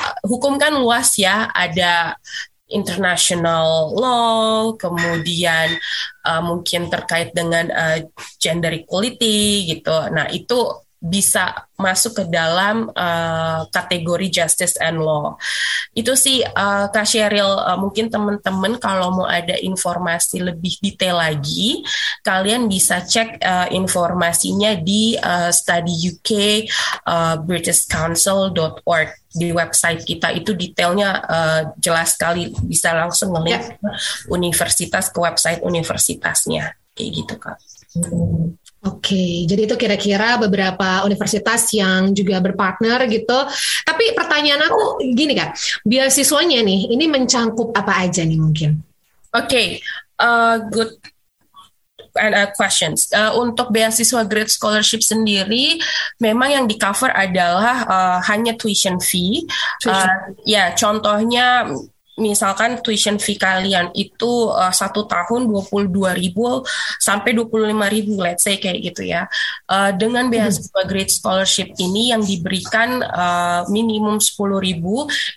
uh, 0.03 0.16
hukum 0.27 0.59
kan 0.59 0.75
luas 0.75 1.14
ya, 1.14 1.46
ada 1.55 2.18
international 2.72 3.92
law, 3.94 4.75
kemudian 4.75 5.77
uh, 6.27 6.42
mungkin 6.42 6.88
terkait 6.88 7.31
dengan 7.37 7.68
uh, 7.70 8.03
gender 8.40 8.72
equality 8.75 9.68
gitu. 9.68 9.94
Nah, 10.11 10.27
itu 10.33 10.83
bisa 11.02 11.66
masuk 11.74 12.22
ke 12.22 12.24
dalam 12.30 12.86
uh, 12.94 13.66
kategori 13.74 14.30
justice 14.30 14.78
and 14.78 15.02
law. 15.02 15.34
Itu 15.90 16.14
sih 16.14 16.46
uh, 16.46 16.86
Kak 16.94 17.02
Sheryl, 17.02 17.58
uh, 17.58 17.74
mungkin 17.74 18.06
teman-teman 18.06 18.78
kalau 18.78 19.10
mau 19.10 19.26
ada 19.26 19.58
informasi 19.58 20.38
lebih 20.38 20.78
detail 20.78 21.18
lagi, 21.18 21.82
kalian 22.22 22.70
bisa 22.70 23.02
cek 23.02 23.42
uh, 23.42 23.68
informasinya 23.74 24.78
di 24.78 25.18
uh, 25.18 25.50
study 25.50 25.90
UK 25.90 26.30
uh, 27.10 27.34
britishcouncil.org 27.42 29.10
di 29.32 29.48
website 29.50 30.06
kita 30.06 30.30
itu 30.30 30.54
detailnya 30.54 31.18
uh, 31.24 31.60
jelas 31.80 32.14
sekali 32.14 32.52
bisa 32.68 32.92
langsung 32.92 33.32
ngelink 33.32 33.80
ya. 33.80 33.90
universitas 34.28 35.08
ke 35.08 35.18
website 35.18 35.64
universitasnya 35.64 36.76
kayak 36.94 37.10
gitu 37.10 37.34
kak. 37.40 37.58
Hmm. 37.96 38.56
Oke, 38.82 39.46
jadi 39.46 39.70
itu 39.70 39.78
kira-kira 39.78 40.42
beberapa 40.42 41.06
universitas 41.06 41.70
yang 41.70 42.10
juga 42.10 42.42
berpartner 42.42 43.06
gitu. 43.06 43.38
Tapi 43.86 44.10
pertanyaan 44.10 44.66
aku 44.66 44.98
gini 45.14 45.38
kak, 45.38 45.54
beasiswanya 45.86 46.58
nih, 46.66 46.90
ini 46.90 47.06
mencangkup 47.06 47.70
apa 47.78 48.02
aja 48.02 48.26
nih 48.26 48.42
mungkin? 48.42 48.82
Oke, 49.30 49.46
okay, 49.46 49.66
uh, 50.18 50.66
good 50.66 50.98
uh, 52.18 52.50
questions. 52.58 53.06
Uh, 53.14 53.32
untuk 53.38 53.70
beasiswa 53.70 54.26
Great 54.26 54.50
Scholarship 54.50 55.00
sendiri, 55.00 55.78
memang 56.18 56.50
yang 56.50 56.64
di 56.66 56.74
cover 56.74 57.14
adalah 57.14 57.86
uh, 57.86 58.18
hanya 58.28 58.58
tuition 58.58 58.98
fee. 58.98 59.46
Uh, 59.86 60.34
ya, 60.42 60.74
contohnya 60.74 61.70
misalkan 62.20 62.85
tuition 62.85 63.16
fee 63.16 63.40
kalian 63.40 63.88
itu 63.96 64.53
uh, 64.53 64.72
satu 64.72 65.09
tahun 65.09 65.48
22.000 65.48 65.88
sampai 67.01 67.31
25.000 67.33 68.20
let's 68.20 68.44
say 68.44 68.61
kayak 68.61 68.92
gitu 68.92 69.09
ya. 69.09 69.25
Uh, 69.64 69.94
dengan 69.96 70.29
hmm. 70.29 70.33
beasiswa 70.33 70.83
Great 70.85 71.09
Scholarship 71.09 71.72
ini 71.81 72.12
yang 72.12 72.20
diberikan 72.20 73.01
uh, 73.01 73.64
minimum 73.72 74.20
10.000 74.20 74.77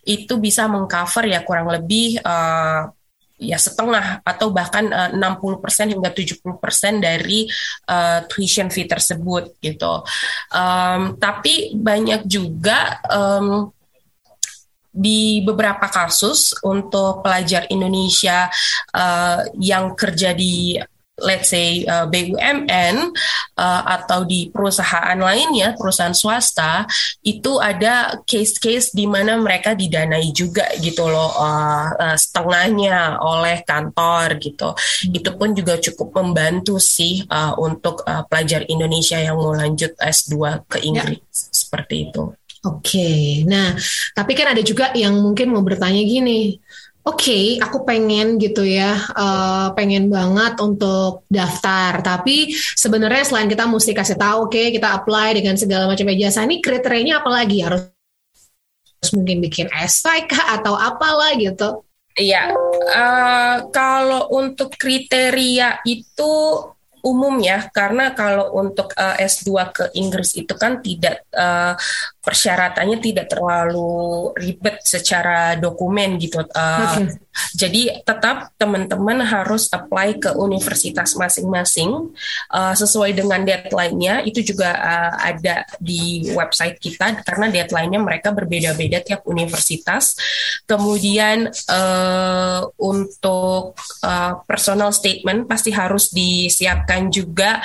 itu 0.03 0.33
bisa 0.35 0.67
mengcover 0.67 1.31
ya 1.31 1.39
kurang 1.47 1.71
lebih 1.71 2.19
uh, 2.19 2.91
ya 3.35 3.59
setengah 3.59 4.23
atau 4.23 4.47
bahkan 4.51 4.87
uh, 4.87 5.11
60% 5.11 5.91
hingga 5.91 6.11
70% 6.11 7.03
dari 7.03 7.47
uh, 7.91 8.23
tuition 8.31 8.71
fee 8.71 8.87
tersebut 8.87 9.59
gitu. 9.59 10.03
Um, 10.55 11.19
tapi 11.19 11.75
banyak 11.75 12.23
juga 12.27 13.03
um, 13.11 13.74
di 14.95 15.43
beberapa 15.43 15.91
kasus 15.91 16.55
untuk 16.63 17.19
pelajar 17.19 17.67
Indonesia 17.67 18.47
uh, 18.95 19.43
yang 19.59 19.91
kerja 19.91 20.31
di 20.31 20.79
let's 21.23 21.47
say 21.47 21.87
uh, 21.87 22.03
BUMN 22.11 23.15
uh, 23.55 23.83
atau 23.87 24.27
di 24.27 24.51
perusahaan 24.51 25.15
lainnya, 25.15 25.71
perusahaan 25.79 26.11
swasta, 26.11 26.83
itu 27.23 27.55
ada 27.59 28.19
case-case 28.27 28.91
di 28.91 29.07
mana 29.07 29.39
mereka 29.39 29.71
didanai 29.71 30.35
juga 30.35 30.67
gitu 30.83 31.07
loh 31.07 31.31
uh, 31.39 31.87
uh, 31.95 32.17
setengahnya 32.19 33.23
oleh 33.23 33.63
kantor 33.63 34.35
gitu. 34.43 34.75
Hmm. 34.75 35.15
Itu 35.15 35.29
pun 35.39 35.55
juga 35.55 35.79
cukup 35.79 36.19
membantu 36.19 36.83
sih 36.83 37.23
uh, 37.31 37.55
untuk 37.63 38.03
uh, 38.03 38.27
pelajar 38.27 38.67
Indonesia 38.67 39.15
yang 39.15 39.39
mau 39.39 39.55
lanjut 39.55 39.95
S2 39.95 40.67
ke 40.67 40.83
ya. 40.83 40.85
Inggris 40.91 41.23
ya. 41.23 41.51
seperti 41.55 42.11
itu. 42.11 42.35
Oke, 42.65 42.97
okay. 42.97 43.21
nah 43.45 43.77
tapi 44.17 44.33
kan 44.33 44.49
ada 44.49 44.61
juga 44.65 44.89
yang 44.97 45.13
mungkin 45.21 45.53
mau 45.53 45.61
bertanya 45.61 46.01
gini, 46.01 46.57
oke, 47.05 47.21
okay, 47.21 47.61
aku 47.61 47.85
pengen 47.85 48.41
gitu 48.41 48.65
ya, 48.65 48.97
uh, 49.13 49.69
pengen 49.77 50.09
banget 50.09 50.57
untuk 50.57 51.29
daftar. 51.29 52.01
Tapi 52.01 52.49
sebenarnya 52.73 53.21
selain 53.21 53.45
kita 53.45 53.69
mesti 53.69 53.93
kasih 53.93 54.17
tahu, 54.17 54.49
oke, 54.49 54.57
okay, 54.57 54.73
kita 54.73 54.97
apply 54.97 55.37
dengan 55.37 55.53
segala 55.61 55.85
macam 55.85 56.09
ijazah. 56.09 56.49
Ini 56.49 56.57
kriterianya 56.57 57.21
apa 57.21 57.29
lagi? 57.29 57.61
Harus 57.61 57.93
mungkin 59.13 59.45
bikin 59.45 59.69
esai 59.69 60.25
kah 60.25 60.57
atau 60.57 60.73
apalah 60.73 61.37
gitu? 61.37 61.85
Iya, 62.15 62.49
uh, 62.95 63.69
kalau 63.69 64.31
untuk 64.33 64.73
kriteria 64.73 65.85
itu 65.85 66.33
umum 67.05 67.37
ya 67.37 67.69
karena 67.69 68.17
kalau 68.17 68.57
untuk 68.57 68.89
uh, 68.97 69.13
eh, 69.21 69.29
S2 69.29 69.49
ke 69.69 69.85
Inggris 69.93 70.33
itu 70.33 70.57
kan 70.57 70.81
tidak 70.81 71.21
uh, 71.37 71.77
persyaratannya 72.25 72.97
tidak 72.97 73.29
terlalu 73.29 74.33
ribet 74.33 74.81
secara 74.81 75.53
dokumen 75.53 76.17
gitu. 76.17 76.41
Uh, 76.49 77.05
okay. 77.05 77.24
Jadi 77.55 77.91
tetap 78.03 78.51
teman-teman 78.55 79.23
harus 79.23 79.67
apply 79.71 80.19
ke 80.19 80.29
universitas 80.35 81.15
masing-masing 81.15 82.15
uh, 82.51 82.75
sesuai 82.75 83.15
dengan 83.15 83.43
deadline-nya. 83.43 84.23
Itu 84.23 84.43
juga 84.43 84.75
uh, 84.75 85.13
ada 85.19 85.67
di 85.79 86.31
website 86.31 86.79
kita 86.79 87.23
karena 87.23 87.51
deadline-nya 87.51 87.99
mereka 87.99 88.31
berbeda-beda 88.31 89.03
tiap 89.03 89.27
universitas. 89.27 90.15
Kemudian 90.67 91.51
uh, 91.71 92.61
untuk 92.79 93.75
uh, 94.03 94.33
personal 94.47 94.91
statement 94.95 95.47
pasti 95.47 95.71
harus 95.75 96.11
disiapkan 96.11 97.11
juga 97.11 97.59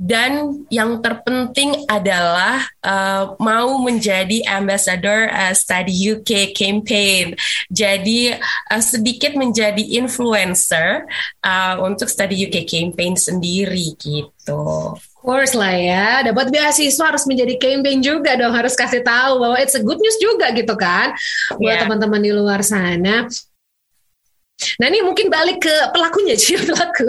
dan 0.00 0.64
yang 0.72 1.04
terpenting 1.04 1.84
adalah 1.84 2.64
uh, 2.80 3.36
mau 3.36 3.76
menjadi 3.84 4.40
ambassador 4.48 5.28
uh, 5.28 5.52
Study 5.52 5.92
UK 5.92 6.56
campaign. 6.56 7.36
Jadi 7.68 8.32
uh, 8.32 8.80
sedikit 8.80 9.36
menjadi 9.36 10.00
influencer 10.00 11.04
uh, 11.44 11.84
untuk 11.84 12.08
Study 12.08 12.48
UK 12.48 12.64
campaign 12.64 13.12
sendiri 13.20 13.92
gitu. 14.00 14.96
Of 14.96 15.04
course 15.20 15.52
lah 15.52 15.76
ya, 15.76 16.24
dapat 16.24 16.48
beasiswa 16.48 17.04
harus 17.04 17.28
menjadi 17.28 17.60
campaign 17.60 18.00
juga 18.00 18.40
dong, 18.40 18.56
harus 18.56 18.72
kasih 18.72 19.04
tahu 19.04 19.36
bahwa 19.36 19.60
it's 19.60 19.76
a 19.76 19.84
good 19.84 20.00
news 20.00 20.16
juga 20.16 20.48
gitu 20.56 20.80
kan 20.80 21.12
buat 21.60 21.76
yeah. 21.76 21.84
teman-teman 21.84 22.24
di 22.24 22.32
luar 22.32 22.64
sana. 22.64 23.28
Nah 24.80 24.86
ini 24.88 25.00
mungkin 25.00 25.32
balik 25.32 25.64
ke 25.64 25.74
pelakunya 25.92 26.36
sih 26.40 26.56
pelaku. 26.60 27.08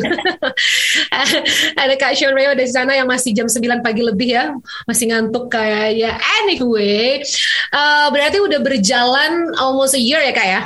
Ada 1.82 1.94
Kak 2.00 2.16
Sean 2.16 2.36
Rayo 2.36 2.56
dari 2.56 2.72
sana 2.72 2.96
yang 2.96 3.08
masih 3.08 3.36
jam 3.36 3.48
9 3.48 3.84
pagi 3.84 4.02
lebih 4.04 4.30
ya, 4.32 4.46
masih 4.88 5.12
ngantuk 5.12 5.52
kayak 5.52 5.96
ya. 5.96 6.12
Anyway, 6.44 7.22
uh, 7.76 8.08
berarti 8.10 8.40
udah 8.40 8.60
berjalan 8.64 9.52
almost 9.60 9.96
a 9.96 10.02
year 10.02 10.24
ya 10.24 10.34
kak 10.34 10.48
ya? 10.48 10.62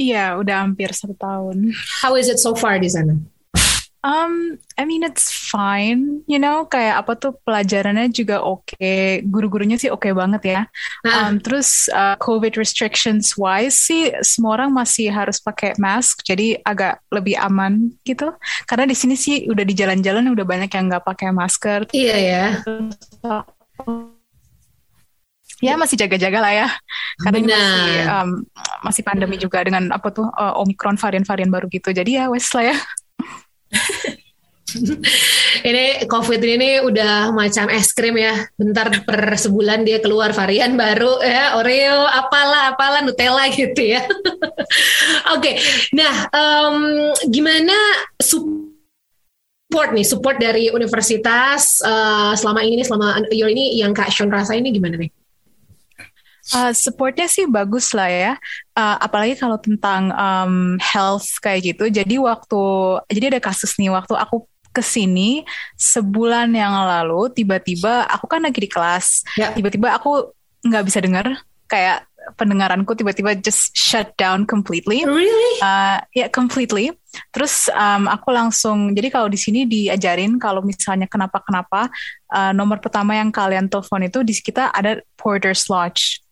Iya, 0.00 0.24
udah 0.40 0.64
hampir 0.64 0.92
satu 0.96 1.12
tahun. 1.12 1.76
How 2.00 2.16
is 2.16 2.32
it 2.32 2.40
so 2.40 2.56
far 2.56 2.80
di 2.80 2.88
sana? 2.88 3.20
Um, 4.00 4.56
I 4.80 4.88
mean 4.88 5.04
it's 5.04 5.28
fine, 5.28 6.24
you 6.24 6.40
know, 6.40 6.64
kayak 6.64 7.04
apa 7.04 7.20
tuh 7.20 7.36
pelajarannya 7.44 8.08
juga 8.08 8.40
oke, 8.40 8.72
okay. 8.72 9.20
guru-gurunya 9.28 9.76
sih 9.76 9.92
oke 9.92 10.08
okay 10.08 10.12
banget 10.16 10.42
ya. 10.48 10.60
Nah. 11.04 11.28
Um, 11.28 11.36
terus 11.36 11.84
uh, 11.92 12.16
COVID 12.16 12.56
restrictions 12.56 13.36
wise 13.36 13.76
sih 13.76 14.08
semua 14.24 14.56
orang 14.56 14.72
masih 14.72 15.12
harus 15.12 15.36
pakai 15.36 15.76
mask, 15.76 16.24
jadi 16.24 16.56
agak 16.64 17.04
lebih 17.12 17.36
aman 17.36 17.92
gitu. 18.08 18.32
Karena 18.64 18.88
di 18.88 18.96
sini 18.96 19.20
sih 19.20 19.44
udah 19.52 19.68
di 19.68 19.76
jalan-jalan 19.76 20.32
udah 20.32 20.48
banyak 20.48 20.72
yang 20.72 20.88
nggak 20.88 21.04
pakai 21.04 21.28
masker. 21.36 21.80
Iya 21.92 22.16
ya. 22.16 22.44
ya 25.60 25.76
masih 25.76 26.00
jaga-jaga 26.00 26.40
lah 26.40 26.52
ya 26.56 26.68
karena 27.20 27.36
ini 27.36 27.52
masih 27.52 27.92
um, 28.08 28.30
masih 28.80 29.02
pandemi 29.04 29.36
juga 29.36 29.60
dengan 29.60 29.92
apa 29.92 30.08
tuh 30.08 30.24
uh, 30.24 30.56
omikron 30.56 30.96
varian-varian 30.96 31.52
baru 31.52 31.68
gitu 31.68 31.92
jadi 31.92 32.24
ya 32.24 32.24
wes 32.32 32.48
lah 32.56 32.72
ya 32.72 32.76
ini 35.68 36.06
COVID 36.06 36.40
ini 36.40 36.70
udah 36.82 37.34
macam 37.34 37.66
es 37.70 37.90
krim 37.94 38.16
ya. 38.18 38.46
Bentar 38.54 38.90
per 39.02 39.34
sebulan 39.34 39.82
dia 39.86 39.98
keluar 39.98 40.30
varian 40.34 40.78
baru 40.78 41.18
ya, 41.22 41.58
Oreo, 41.58 42.06
apalah, 42.06 42.74
apalah, 42.74 43.00
Nutella 43.02 43.50
gitu 43.50 43.98
ya. 43.98 44.02
Oke, 45.34 45.40
okay. 45.40 45.54
nah 45.94 46.30
um, 46.30 47.10
gimana 47.30 47.74
support 48.20 49.90
nih, 49.94 50.06
support 50.06 50.36
dari 50.38 50.70
universitas 50.70 51.82
uh, 51.82 52.34
selama 52.34 52.62
ini, 52.66 52.82
selama 52.82 53.22
year 53.30 53.50
ini 53.50 53.78
yang 53.78 53.94
Kak 53.94 54.10
Sean 54.10 54.30
rasa 54.30 54.54
ini 54.58 54.70
gimana 54.74 54.98
nih? 54.98 55.10
Uh, 56.50 56.74
supportnya 56.74 57.30
sih 57.30 57.46
bagus 57.46 57.94
lah 57.94 58.10
ya, 58.10 58.32
uh, 58.80 58.96
apalagi 58.96 59.36
kalau 59.36 59.60
tentang 59.60 60.08
um, 60.16 60.80
health 60.80 61.28
kayak 61.44 61.76
gitu. 61.76 61.92
Jadi 61.92 62.16
waktu, 62.16 62.62
jadi 63.12 63.36
ada 63.36 63.40
kasus 63.44 63.76
nih 63.76 63.92
waktu 63.92 64.16
aku 64.16 64.48
ke 64.70 64.80
sini 64.80 65.44
sebulan 65.76 66.48
yang 66.56 66.72
lalu, 66.72 67.28
tiba-tiba 67.34 68.08
aku 68.08 68.24
kan 68.30 68.40
lagi 68.40 68.64
di 68.64 68.70
kelas, 68.70 69.26
ya. 69.36 69.52
tiba-tiba 69.52 69.92
aku 69.98 70.32
nggak 70.64 70.84
bisa 70.86 71.02
dengar, 71.02 71.26
kayak 71.66 72.06
pendengaranku 72.36 72.92
tiba-tiba 72.92 73.32
just 73.40 73.72
shut 73.72 74.12
down 74.20 74.44
completely. 74.44 75.02
Really? 75.02 75.54
Uh, 75.64 75.98
ya 76.12 76.26
yeah, 76.26 76.28
completely. 76.28 76.92
Terus 77.34 77.66
um, 77.72 78.06
aku 78.06 78.30
langsung 78.30 78.92
jadi 78.94 79.08
kalau 79.10 79.26
di 79.26 79.40
sini 79.40 79.66
diajarin 79.66 80.36
kalau 80.38 80.62
misalnya 80.62 81.10
kenapa-kenapa 81.10 81.90
uh, 82.30 82.52
nomor 82.54 82.78
pertama 82.78 83.16
yang 83.16 83.32
kalian 83.34 83.66
telepon 83.66 84.06
itu 84.06 84.20
di 84.22 84.36
kita 84.36 84.70
ada 84.70 85.00
Porter's 85.16 85.66
Lodge 85.66 86.22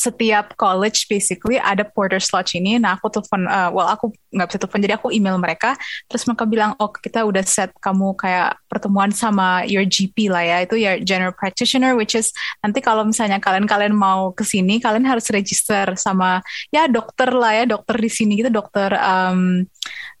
setiap 0.00 0.56
college 0.56 1.04
basically 1.12 1.60
ada 1.60 1.84
porter 1.84 2.16
slot 2.16 2.56
ini. 2.56 2.80
Nah 2.80 2.96
aku 2.96 3.12
telepon, 3.12 3.44
uh, 3.44 3.68
well 3.68 3.84
aku 3.92 4.08
nggak 4.32 4.48
bisa 4.48 4.58
telepon 4.64 4.80
jadi 4.80 4.94
aku 4.96 5.12
email 5.12 5.36
mereka. 5.36 5.76
Terus 6.08 6.24
mereka 6.24 6.48
bilang, 6.48 6.72
oh 6.80 6.88
kita 6.88 7.28
udah 7.28 7.44
set 7.44 7.68
kamu 7.84 8.16
kayak 8.16 8.56
pertemuan 8.72 9.12
sama 9.12 9.68
your 9.68 9.84
GP 9.84 10.32
lah 10.32 10.40
ya, 10.40 10.56
itu 10.64 10.80
ya 10.80 10.96
general 11.04 11.36
practitioner, 11.36 11.92
which 11.92 12.16
is 12.16 12.32
nanti 12.64 12.80
kalau 12.80 13.04
misalnya 13.04 13.36
kalian-kalian 13.36 13.92
mau 13.92 14.32
ke 14.32 14.40
sini, 14.40 14.80
kalian 14.80 15.04
harus 15.04 15.28
register 15.28 15.92
sama 16.00 16.40
ya 16.72 16.88
dokter 16.88 17.28
lah 17.28 17.52
ya, 17.60 17.64
dokter 17.68 18.00
di 18.00 18.08
sini 18.08 18.40
gitu, 18.40 18.48
dokter 18.48 18.96
um, 18.96 19.68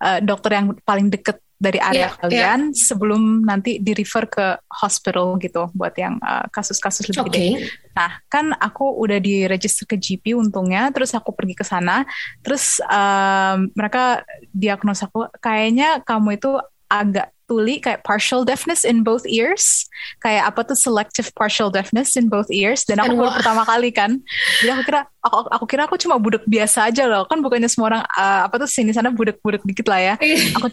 uh, 0.04 0.20
dokter 0.20 0.60
yang 0.60 0.76
paling 0.84 1.08
deket 1.08 1.40
dari 1.60 1.76
area 1.76 2.08
yeah, 2.08 2.12
kalian 2.16 2.60
yeah. 2.72 2.76
sebelum 2.88 3.44
nanti 3.44 3.76
di 3.76 3.92
refer 3.92 4.24
ke 4.24 4.56
hospital 4.72 5.36
gitu 5.36 5.68
buat 5.76 5.92
yang 6.00 6.16
uh, 6.24 6.48
kasus-kasus 6.48 7.04
uh, 7.04 7.08
lebih 7.12 7.20
okay. 7.20 7.28
gede. 7.28 7.48
Nah, 7.92 8.10
kan 8.32 8.56
aku 8.56 8.96
udah 8.96 9.20
di 9.20 9.44
register 9.44 9.84
ke 9.84 10.00
GP 10.00 10.32
untungnya, 10.40 10.88
terus 10.88 11.12
aku 11.12 11.36
pergi 11.36 11.52
ke 11.52 11.64
sana, 11.68 12.08
terus 12.40 12.80
um, 12.88 13.68
mereka 13.76 14.24
diagnosa 14.56 15.04
aku 15.04 15.28
kayaknya 15.44 16.00
kamu 16.00 16.40
itu 16.40 16.56
agak 16.88 17.28
tuli 17.50 17.82
kayak 17.82 18.06
partial 18.06 18.46
deafness 18.46 18.86
in 18.86 19.02
both 19.02 19.26
ears 19.26 19.90
kayak 20.22 20.54
apa 20.54 20.62
tuh 20.62 20.78
selective 20.78 21.34
partial 21.34 21.66
deafness 21.66 22.14
in 22.14 22.30
both 22.30 22.46
ears 22.54 22.86
dan 22.86 23.02
aku 23.02 23.18
baru 23.18 23.34
pertama 23.42 23.66
kali 23.66 23.90
kan 23.90 24.22
jadi 24.62 24.78
aku 24.78 24.82
kira 24.86 25.00
aku, 25.18 25.38
aku 25.50 25.64
kira 25.66 25.82
aku 25.90 25.98
cuma 25.98 26.22
budek 26.22 26.46
biasa 26.46 26.86
aja 26.86 27.10
loh 27.10 27.26
kan 27.26 27.42
bukannya 27.42 27.66
semua 27.66 27.90
orang 27.90 28.02
uh, 28.06 28.46
apa 28.46 28.54
tuh 28.62 28.70
sini 28.70 28.94
sana 28.94 29.10
budek-budek 29.10 29.66
dikit 29.66 29.90
lah 29.90 29.98
ya 29.98 30.14
iya. 30.22 30.54
aku 30.54 30.70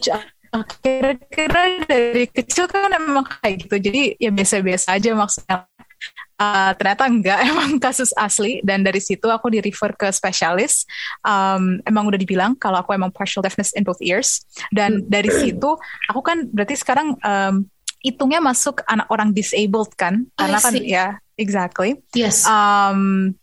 kira-kira 0.82 1.84
dari 1.84 2.24
kecil 2.28 2.64
kan 2.68 2.92
emang 2.92 3.24
kayak 3.24 3.68
gitu. 3.68 3.76
Jadi 3.78 4.02
ya 4.16 4.30
biasa-biasa 4.32 4.96
aja 4.96 5.10
maksudnya. 5.12 5.68
Uh, 6.38 6.70
ternyata 6.78 7.10
enggak 7.10 7.38
emang 7.50 7.82
kasus 7.82 8.14
asli. 8.14 8.62
Dan 8.62 8.86
dari 8.86 9.02
situ 9.02 9.26
aku 9.26 9.50
di 9.52 9.58
refer 9.60 9.92
ke 9.98 10.08
spesialis. 10.14 10.86
Um, 11.26 11.82
emang 11.84 12.08
udah 12.08 12.18
dibilang 12.20 12.54
kalau 12.56 12.80
aku 12.80 12.94
emang 12.94 13.10
partial 13.10 13.42
deafness 13.42 13.74
in 13.74 13.84
both 13.84 14.00
ears. 14.00 14.46
Dan 14.70 15.04
dari 15.10 15.28
situ 15.28 15.74
aku 16.08 16.20
kan 16.22 16.46
berarti 16.48 16.78
sekarang 16.78 17.18
um, 17.20 17.66
hitungnya 17.98 18.38
masuk 18.38 18.80
anak 18.86 19.10
orang 19.10 19.34
disabled 19.34 19.92
kan? 19.98 20.26
Karena 20.38 20.58
kan 20.62 20.74
ya 20.78 21.06
exactly. 21.34 21.98
Yes. 22.14 22.46
Um, 22.46 23.34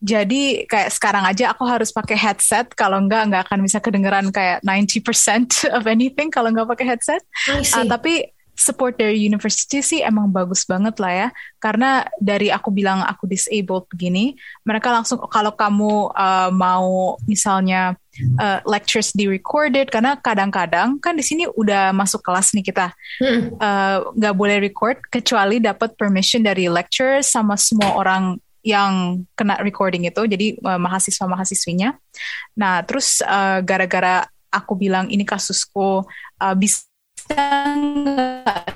jadi 0.00 0.64
kayak 0.64 0.90
sekarang 0.96 1.28
aja 1.28 1.52
aku 1.52 1.68
harus 1.68 1.92
pakai 1.92 2.16
headset 2.16 2.72
kalau 2.72 2.96
enggak 3.04 3.28
nggak 3.28 3.42
akan 3.44 3.60
bisa 3.60 3.78
kedengeran 3.84 4.32
kayak 4.32 4.64
90% 4.64 5.68
of 5.76 5.84
anything 5.84 6.32
kalau 6.32 6.48
nggak 6.48 6.68
pakai 6.72 6.96
headset. 6.96 7.22
Uh, 7.48 7.84
tapi 7.84 8.32
support 8.60 9.00
dari 9.00 9.16
university 9.24 9.80
sih 9.80 10.04
emang 10.04 10.28
bagus 10.28 10.68
banget 10.68 11.00
lah 11.00 11.12
ya 11.16 11.28
karena 11.56 12.04
dari 12.20 12.52
aku 12.52 12.68
bilang 12.68 13.00
aku 13.00 13.24
disabled 13.24 13.88
begini 13.88 14.36
mereka 14.68 14.92
langsung 14.92 15.16
kalau 15.32 15.56
kamu 15.56 16.12
uh, 16.12 16.52
mau 16.52 17.16
misalnya 17.24 17.96
uh, 18.36 18.60
lectures 18.68 19.16
di 19.16 19.24
recorded 19.24 19.88
karena 19.88 20.20
kadang-kadang 20.20 21.00
kan 21.00 21.16
di 21.16 21.24
sini 21.24 21.48
udah 21.48 21.96
masuk 21.96 22.20
kelas 22.20 22.52
nih 22.52 22.68
kita 22.68 22.92
hmm. 23.24 23.56
uh, 23.56 24.12
nggak 24.12 24.34
uh, 24.34 24.38
boleh 24.38 24.60
record 24.60 25.00
kecuali 25.08 25.56
dapat 25.56 25.96
permission 25.96 26.44
dari 26.44 26.68
lecturers 26.68 27.32
sama 27.32 27.56
semua 27.56 27.96
orang 27.96 28.36
yang 28.60 29.24
kena 29.32 29.56
recording 29.64 30.04
itu 30.04 30.22
jadi 30.28 30.56
uh, 30.60 30.80
mahasiswa 30.80 31.24
mahasiswinya 31.24 31.96
nah 32.58 32.84
terus 32.84 33.24
gara-gara 33.64 34.26
uh, 34.26 34.28
aku 34.50 34.74
bilang 34.74 35.06
ini 35.08 35.22
kasusku 35.22 36.04
uh, 36.42 36.54
bisa 36.58 36.89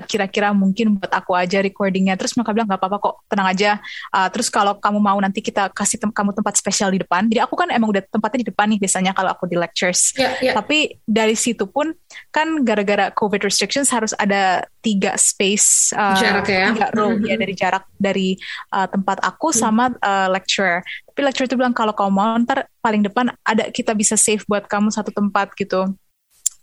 kira-kira 0.05 0.55
mungkin 0.55 0.95
buat 0.95 1.11
aku 1.11 1.35
aja 1.35 1.59
recordingnya. 1.59 2.15
Terus 2.15 2.37
mereka 2.39 2.55
bilang 2.55 2.67
nggak 2.71 2.79
apa-apa 2.79 2.97
kok 3.03 3.15
tenang 3.27 3.47
aja. 3.51 3.71
Uh, 4.13 4.31
terus 4.31 4.47
kalau 4.47 4.77
kamu 4.79 4.99
mau 5.03 5.17
nanti 5.19 5.43
kita 5.43 5.67
kasih 5.73 5.99
tem 5.99 6.13
kamu 6.13 6.31
tempat 6.31 6.55
spesial 6.55 6.93
di 6.93 7.03
depan. 7.03 7.27
Jadi 7.27 7.43
aku 7.43 7.59
kan 7.59 7.67
emang 7.73 7.91
udah 7.91 8.05
tempatnya 8.07 8.47
di 8.47 8.49
depan 8.53 8.71
nih 8.71 8.79
biasanya 8.79 9.11
kalau 9.11 9.29
aku 9.33 9.49
di 9.49 9.59
lectures. 9.59 10.15
Yeah, 10.15 10.33
yeah. 10.39 10.55
tapi 10.55 11.01
dari 11.03 11.35
situ 11.35 11.67
pun 11.67 11.91
kan 12.31 12.63
gara-gara 12.63 13.11
covid 13.11 13.43
restrictions 13.43 13.91
harus 13.91 14.15
ada 14.15 14.63
tiga 14.79 15.17
space 15.17 15.91
uh, 15.97 16.15
jarak 16.15 16.47
ya. 16.47 16.71
tiga 16.71 16.87
row 16.93 17.11
mm 17.11 17.17
-hmm. 17.19 17.27
ya 17.27 17.35
dari 17.35 17.53
jarak 17.57 17.83
dari 17.97 18.29
uh, 18.71 18.85
tempat 18.85 19.17
aku 19.25 19.51
mm. 19.51 19.57
sama 19.57 19.91
uh, 19.99 20.27
lecturer. 20.31 20.85
Tapi 21.11 21.19
lecturer 21.25 21.47
itu 21.49 21.57
bilang 21.59 21.75
kalau 21.75 21.91
kamu 21.91 22.11
mau 22.13 22.37
ntar 22.39 22.69
paling 22.79 23.01
depan 23.03 23.33
ada 23.41 23.67
kita 23.73 23.97
bisa 23.97 24.15
save 24.15 24.45
buat 24.45 24.69
kamu 24.69 24.93
satu 24.93 25.09
tempat 25.09 25.51
gitu 25.57 25.91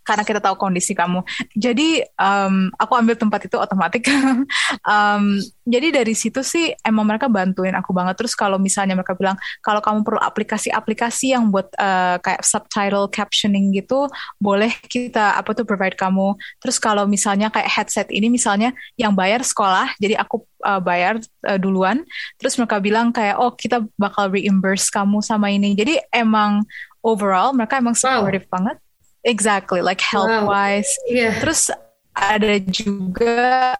karena 0.02 0.22
kita 0.26 0.40
tahu 0.42 0.58
kondisi 0.58 0.92
kamu. 0.92 1.22
Jadi 1.54 2.02
um, 2.18 2.68
aku 2.76 2.92
ambil 2.98 3.14
tempat 3.14 3.46
itu 3.46 3.56
otomatis. 3.56 4.02
um, 4.92 5.38
jadi 5.62 6.02
dari 6.02 6.14
situ 6.14 6.42
sih 6.42 6.74
emang 6.82 7.06
mereka 7.06 7.30
bantuin 7.30 7.74
aku 7.78 7.94
banget. 7.94 8.18
Terus 8.18 8.34
kalau 8.34 8.58
misalnya 8.58 8.98
mereka 8.98 9.14
bilang 9.14 9.38
kalau 9.62 9.78
kamu 9.78 10.02
perlu 10.02 10.20
aplikasi-aplikasi 10.20 11.34
yang 11.34 11.48
buat 11.54 11.70
uh, 11.78 12.18
kayak 12.18 12.42
subtitle 12.42 13.06
captioning 13.08 13.70
gitu, 13.72 14.10
boleh 14.42 14.74
kita 14.90 15.38
apa 15.38 15.54
tuh 15.54 15.62
provide 15.62 15.94
kamu. 15.94 16.34
Terus 16.58 16.76
kalau 16.82 17.06
misalnya 17.06 17.48
kayak 17.48 17.70
headset 17.70 18.08
ini 18.10 18.26
misalnya 18.26 18.74
yang 18.98 19.14
bayar 19.14 19.46
sekolah, 19.46 19.94
jadi 20.02 20.18
aku 20.18 20.42
uh, 20.66 20.82
bayar 20.82 21.22
uh, 21.46 21.58
duluan. 21.58 22.02
Terus 22.42 22.58
mereka 22.58 22.82
bilang 22.82 23.14
kayak 23.14 23.38
oh 23.38 23.54
kita 23.54 23.86
bakal 23.94 24.34
reimburse 24.34 24.90
kamu 24.90 25.22
sama 25.22 25.54
ini. 25.54 25.78
Jadi 25.78 26.02
emang 26.10 26.66
overall 27.02 27.50
mereka 27.52 27.82
emang 27.82 27.98
supportive 27.98 28.46
wow. 28.48 28.52
banget 28.58 28.76
Exactly, 29.24 29.80
like 29.82 30.00
health 30.00 30.30
wow. 30.30 30.50
wise. 30.50 30.90
Yeah. 31.06 31.38
Terus 31.38 31.70
ada 32.12 32.58
juga 32.58 33.78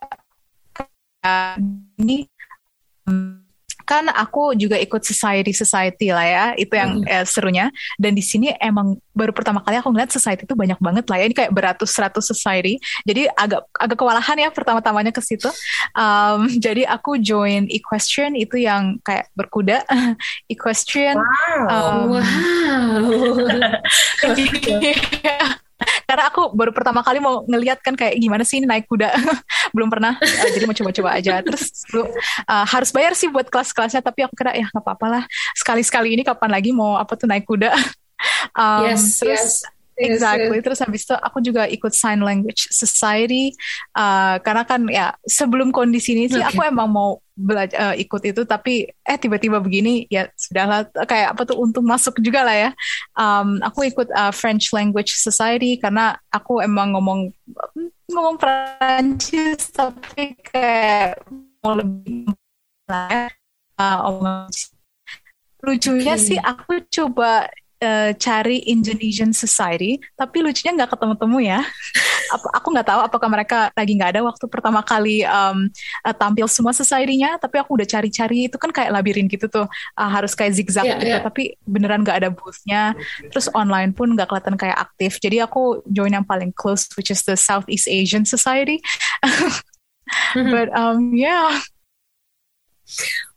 ini 1.99 2.27
kan 3.83 4.07
aku 4.09 4.55
juga 4.55 4.79
ikut 4.79 5.03
society 5.03 5.51
society 5.51 6.09
lah 6.09 6.25
ya 6.25 6.45
itu 6.57 6.73
yang 6.73 7.03
mm. 7.03 7.07
eh, 7.07 7.25
serunya. 7.27 7.69
Dan 7.99 8.15
di 8.17 8.23
sini 8.23 8.51
emang 8.57 8.97
baru 9.13 9.31
pertama 9.35 9.61
kali 9.61 9.77
aku 9.79 9.93
ngeliat 9.93 10.11
society 10.11 10.43
itu 10.47 10.55
banyak 10.55 10.79
banget 10.79 11.05
lah 11.07 11.17
ya. 11.21 11.25
Ini 11.29 11.35
kayak 11.35 11.51
beratus-ratus 11.53 12.25
society. 12.25 12.79
Jadi 13.05 13.29
agak 13.35 13.67
agak 13.77 13.97
kewalahan 13.99 14.37
ya 14.39 14.49
pertama-tamanya 14.49 15.11
ke 15.13 15.21
situ. 15.21 15.51
Um, 15.93 16.49
jadi 16.65 16.87
aku 16.89 17.19
join 17.21 17.69
equestrian 17.69 18.33
itu 18.33 18.59
yang 18.59 18.97
kayak 19.05 19.29
berkuda. 19.37 19.83
Equestrian 20.53 21.17
wow, 21.17 21.67
um, 21.69 22.19
wow. 22.19 22.23
karena 26.07 26.29
aku 26.29 26.53
baru 26.55 26.71
pertama 26.71 27.03
kali 27.03 27.19
mau 27.19 27.43
ngeliat 27.47 27.81
kan 27.83 27.97
kayak 27.97 28.15
gimana 28.19 28.43
sih 28.45 28.61
ini 28.61 28.67
naik 28.69 28.87
kuda 28.87 29.11
belum 29.73 29.89
pernah 29.89 30.15
uh, 30.21 30.49
jadi 30.53 30.63
mau 30.69 30.77
coba-coba 30.77 31.09
aja 31.17 31.41
terus 31.41 31.83
uh, 31.97 32.65
harus 32.69 32.93
bayar 32.93 33.17
sih 33.17 33.27
buat 33.27 33.49
kelas-kelasnya 33.49 34.05
tapi 34.05 34.23
aku 34.23 34.37
kira 34.37 34.53
ya 34.53 34.69
nggak 34.69 34.85
apa-apa 34.85 35.07
lah 35.09 35.23
sekali-sekali 35.57 36.13
ini 36.13 36.23
kapan 36.23 36.53
lagi 36.53 36.69
mau 36.69 36.95
apa 36.95 37.17
tuh 37.17 37.25
naik 37.25 37.49
kuda 37.49 37.73
um, 38.61 38.85
yes, 38.87 39.19
terus 39.19 39.65
yes. 39.65 39.73
Exactly. 39.93 40.57
Terus 40.57 40.79
habis 40.81 41.05
itu 41.05 41.13
aku 41.13 41.37
juga 41.37 41.69
ikut 41.69 41.93
Sign 41.93 42.25
Language 42.25 42.65
Society 42.73 43.53
uh, 43.93 44.41
karena 44.41 44.65
kan 44.65 44.81
ya 44.89 45.13
sebelum 45.21 45.69
kondisi 45.69 46.17
ini 46.17 46.25
sih 46.33 46.41
okay. 46.41 46.49
aku 46.49 46.61
emang 46.65 46.89
mau 46.89 47.21
belajar 47.33 47.93
uh, 47.93 47.95
ikut 47.97 48.21
itu 48.29 48.41
tapi 48.45 48.89
eh 48.89 49.17
tiba-tiba 49.17 49.57
begini 49.57 50.05
ya 50.05 50.29
sudahlah 50.37 50.85
kayak 51.09 51.33
apa 51.33 51.41
tuh 51.45 51.57
untuk 51.61 51.85
masuk 51.85 52.17
juga 52.25 52.41
lah 52.41 52.57
ya. 52.57 52.69
Um, 53.13 53.61
aku 53.61 53.85
ikut 53.85 54.09
uh, 54.13 54.33
French 54.33 54.73
Language 54.73 55.13
Society 55.13 55.77
karena 55.77 56.17
aku 56.33 56.57
emang 56.61 56.97
ngomong 56.97 57.29
ngomong 58.11 58.35
Prancis 58.35 59.71
tapi 59.71 60.35
kayak 60.43 61.23
mau 61.63 61.79
lebih 61.79 62.27
uh, 62.89 64.47
lucunya 65.63 66.15
okay. 66.19 66.25
sih 66.35 66.39
aku 66.39 66.83
coba 66.91 67.47
uh, 67.83 68.15
cari 68.15 68.63
Indonesian 68.71 69.35
Society, 69.35 69.99
tapi 70.15 70.39
lucunya 70.39 70.71
nggak 70.73 70.95
ketemu-temu 70.95 71.37
ya. 71.43 71.59
aku 72.57 72.73
nggak 72.73 72.87
tahu 72.87 72.99
apakah 73.03 73.29
mereka 73.29 73.69
lagi 73.75 73.93
nggak 73.93 74.17
ada 74.17 74.21
waktu 74.25 74.45
pertama 74.49 74.81
kali 74.81 75.21
um, 75.27 75.69
uh, 76.01 76.15
tampil 76.15 76.47
semua 76.47 76.71
society-nya, 76.71 77.37
tapi 77.37 77.59
aku 77.59 77.77
udah 77.77 77.85
cari-cari 77.85 78.47
itu 78.47 78.57
kan 78.57 78.71
kayak 78.71 78.89
labirin 78.89 79.27
gitu 79.27 79.45
tuh, 79.51 79.67
uh, 79.99 80.09
harus 80.09 80.33
kayak 80.33 80.55
zigzag 80.55 80.87
yeah, 80.87 80.97
gitu, 80.97 81.13
yeah. 81.19 81.21
tapi 81.21 81.59
beneran 81.67 82.01
nggak 82.01 82.23
ada 82.23 82.29
booth-nya. 82.31 82.95
Terus 83.29 83.51
online 83.53 83.91
pun 83.91 84.15
nggak 84.15 84.31
kelihatan 84.31 84.55
kayak 84.55 84.79
aktif. 84.79 85.19
Jadi 85.19 85.43
aku 85.43 85.83
join 85.91 86.15
yang 86.15 86.25
paling 86.25 86.55
close, 86.55 86.87
which 86.95 87.11
is 87.11 87.21
the 87.27 87.35
Southeast 87.35 87.85
Asian 87.91 88.23
Society. 88.23 88.79
Mm-hmm. 90.35 90.51
But 90.51 90.69
um, 90.75 91.15
yeah. 91.15 91.63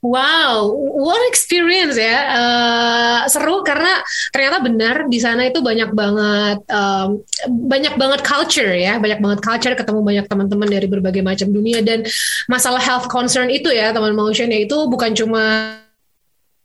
Wow, 0.04 0.70
what 0.76 1.18
experience 1.26 1.98
ya, 1.98 2.18
uh, 2.30 3.20
seru 3.26 3.66
karena 3.66 3.98
ternyata 4.30 4.62
benar 4.62 4.96
di 5.10 5.18
sana 5.18 5.50
itu 5.50 5.58
banyak 5.64 5.90
banget, 5.96 6.62
um, 6.70 7.24
banyak 7.48 7.98
banget 7.98 8.20
culture 8.22 8.70
ya, 8.70 9.02
banyak 9.02 9.18
banget 9.18 9.40
culture, 9.42 9.74
ketemu 9.74 10.00
banyak 10.04 10.26
teman-teman 10.30 10.68
dari 10.70 10.86
berbagai 10.86 11.24
macam 11.26 11.48
dunia. 11.50 11.82
Dan 11.82 12.06
masalah 12.46 12.78
health 12.78 13.10
concern 13.10 13.50
itu 13.50 13.72
ya 13.72 13.90
teman 13.90 14.14
motion 14.14 14.52
ya 14.52 14.62
itu 14.62 14.76
bukan 14.86 15.10
cuma 15.16 15.42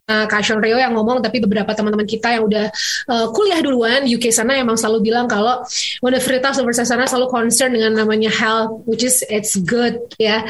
Kak 0.10 0.44
Sean 0.44 0.60
Rio 0.60 0.76
yang 0.76 0.94
ngomong, 0.98 1.24
tapi 1.24 1.40
beberapa 1.40 1.72
teman-teman 1.72 2.04
kita 2.04 2.36
yang 2.36 2.44
udah 2.46 2.68
uh, 3.08 3.28
kuliah 3.32 3.62
duluan 3.64 4.04
UK 4.04 4.34
sana 4.34 4.60
emang 4.60 4.76
selalu 4.76 5.12
bilang 5.12 5.26
kalau 5.30 5.64
Universitas 6.04 6.60
Universitas 6.60 6.90
sana 6.92 7.08
selalu 7.08 7.32
concern 7.32 7.72
dengan 7.72 7.96
namanya 7.96 8.28
health, 8.28 8.84
which 8.90 9.06
is 9.06 9.24
it's 9.32 9.56
good 9.64 9.98
ya, 10.20 10.44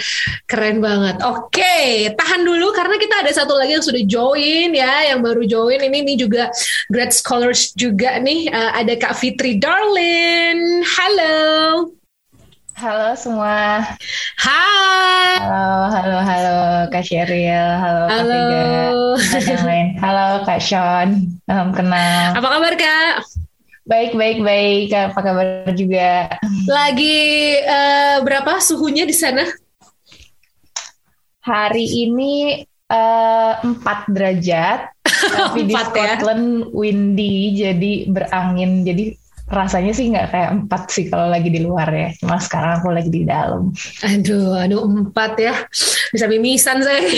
keren 0.50 0.82
banget. 0.82 1.22
Oke, 1.22 1.62
okay, 1.62 2.10
tahan 2.18 2.42
dulu 2.42 2.74
karena 2.74 2.96
kita 2.98 3.16
ada 3.22 3.32
satu 3.32 3.54
lagi 3.54 3.78
yang 3.78 3.86
sudah 3.86 4.04
join 4.08 4.70
ya, 4.74 5.14
yang 5.14 5.20
baru 5.22 5.46
join 5.46 5.80
ini 5.84 6.00
nih 6.10 6.18
juga 6.18 6.50
grad 6.90 7.14
scholars 7.14 7.76
juga 7.78 8.18
nih, 8.18 8.50
uh, 8.50 8.72
ada 8.82 8.98
Kak 8.98 9.14
Fitri 9.14 9.62
Darlin. 9.62 10.82
Halo. 10.82 12.01
Halo 12.78 13.12
semua. 13.20 13.84
Hai. 14.40 15.44
Halo, 15.44 15.92
halo, 15.92 16.18
halo 16.24 16.60
Kak 16.88 17.04
Sheryl, 17.04 17.72
halo, 17.82 18.04
halo. 18.08 18.44
Kak 19.20 19.42
Tiga, 19.44 19.64
lain. 19.68 19.88
Halo 20.00 20.28
Kak 20.48 20.62
Sean, 20.64 21.10
um, 21.52 21.68
kenal. 21.76 22.32
Apa 22.38 22.48
kabar 22.48 22.74
Kak? 22.80 23.28
Baik, 23.84 24.16
baik, 24.16 24.40
baik. 24.40 24.88
Apa 24.96 25.20
kabar 25.20 25.68
juga? 25.76 26.32
Lagi 26.70 27.20
uh, 27.60 28.24
berapa 28.24 28.64
suhunya 28.64 29.04
di 29.04 29.16
sana? 29.18 29.44
Hari 31.44 32.08
ini 32.08 32.64
uh, 32.88 33.54
4 33.60 34.16
derajat. 34.16 34.96
Tapi 35.36 35.68
di 35.68 35.76
ya? 35.76 35.84
Scotland 35.90 36.46
ya? 36.64 36.68
windy, 36.72 37.36
jadi 37.58 37.92
berangin. 38.08 38.88
Jadi 38.88 39.21
rasanya 39.52 39.92
sih 39.92 40.08
nggak 40.08 40.32
kayak 40.32 40.50
empat 40.56 40.88
sih 40.90 41.12
kalau 41.12 41.28
lagi 41.28 41.52
di 41.52 41.60
luar 41.60 41.92
ya. 41.92 42.10
Cuma 42.18 42.40
sekarang 42.40 42.80
aku 42.80 42.90
lagi 42.96 43.12
di 43.12 43.28
dalam. 43.28 43.76
Aduh, 44.08 44.56
aduh 44.56 44.82
empat 44.88 45.32
ya. 45.38 45.54
Bisa 46.16 46.26
mimisan 46.32 46.80
saya. 46.80 47.04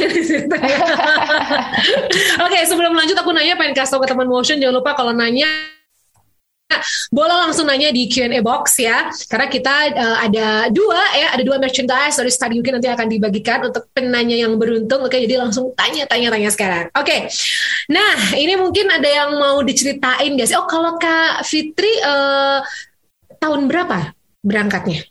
Oke, 2.46 2.50
okay, 2.50 2.64
sebelum 2.66 2.98
lanjut 2.98 3.16
aku 3.16 3.30
nanya 3.32 3.54
pengen 3.54 3.78
kasih 3.78 3.96
tau 3.96 4.02
ke 4.02 4.10
teman 4.10 4.26
motion 4.26 4.58
jangan 4.58 4.82
lupa 4.82 4.98
kalau 4.98 5.14
nanya 5.14 5.48
boleh 7.18 7.36
langsung 7.48 7.66
nanya 7.70 7.94
di 7.94 8.10
Q&A 8.10 8.40
box 8.42 8.80
ya. 8.82 9.10
Karena 9.30 9.48
kita 9.48 9.74
uh, 9.94 10.18
ada 10.24 10.48
dua 10.74 11.02
ya 11.14 11.28
ada 11.36 11.44
dua 11.46 11.58
merchandise 11.62 12.18
dari 12.18 12.32
Study 12.32 12.60
UK 12.60 12.74
nanti 12.74 12.90
akan 12.90 13.08
dibagikan 13.08 13.60
untuk 13.68 13.90
penanya 13.92 14.34
yang 14.34 14.56
beruntung. 14.58 15.06
Oke 15.06 15.22
jadi 15.22 15.42
langsung 15.42 15.72
tanya 15.78 16.10
tanya 16.10 16.34
tanya 16.34 16.50
sekarang. 16.50 16.86
Oke. 16.98 17.30
Nah 17.92 18.36
ini 18.38 18.54
mungkin 18.58 18.90
ada 18.90 19.10
yang 19.10 19.38
mau 19.38 19.62
diceritain 19.62 20.34
guys 20.34 20.56
oh 20.56 20.66
kalau 20.66 20.98
Kak 20.98 21.46
Fitri 21.46 21.92
uh, 22.02 22.64
tahun 23.38 23.68
berapa 23.68 24.16
berangkatnya? 24.44 25.06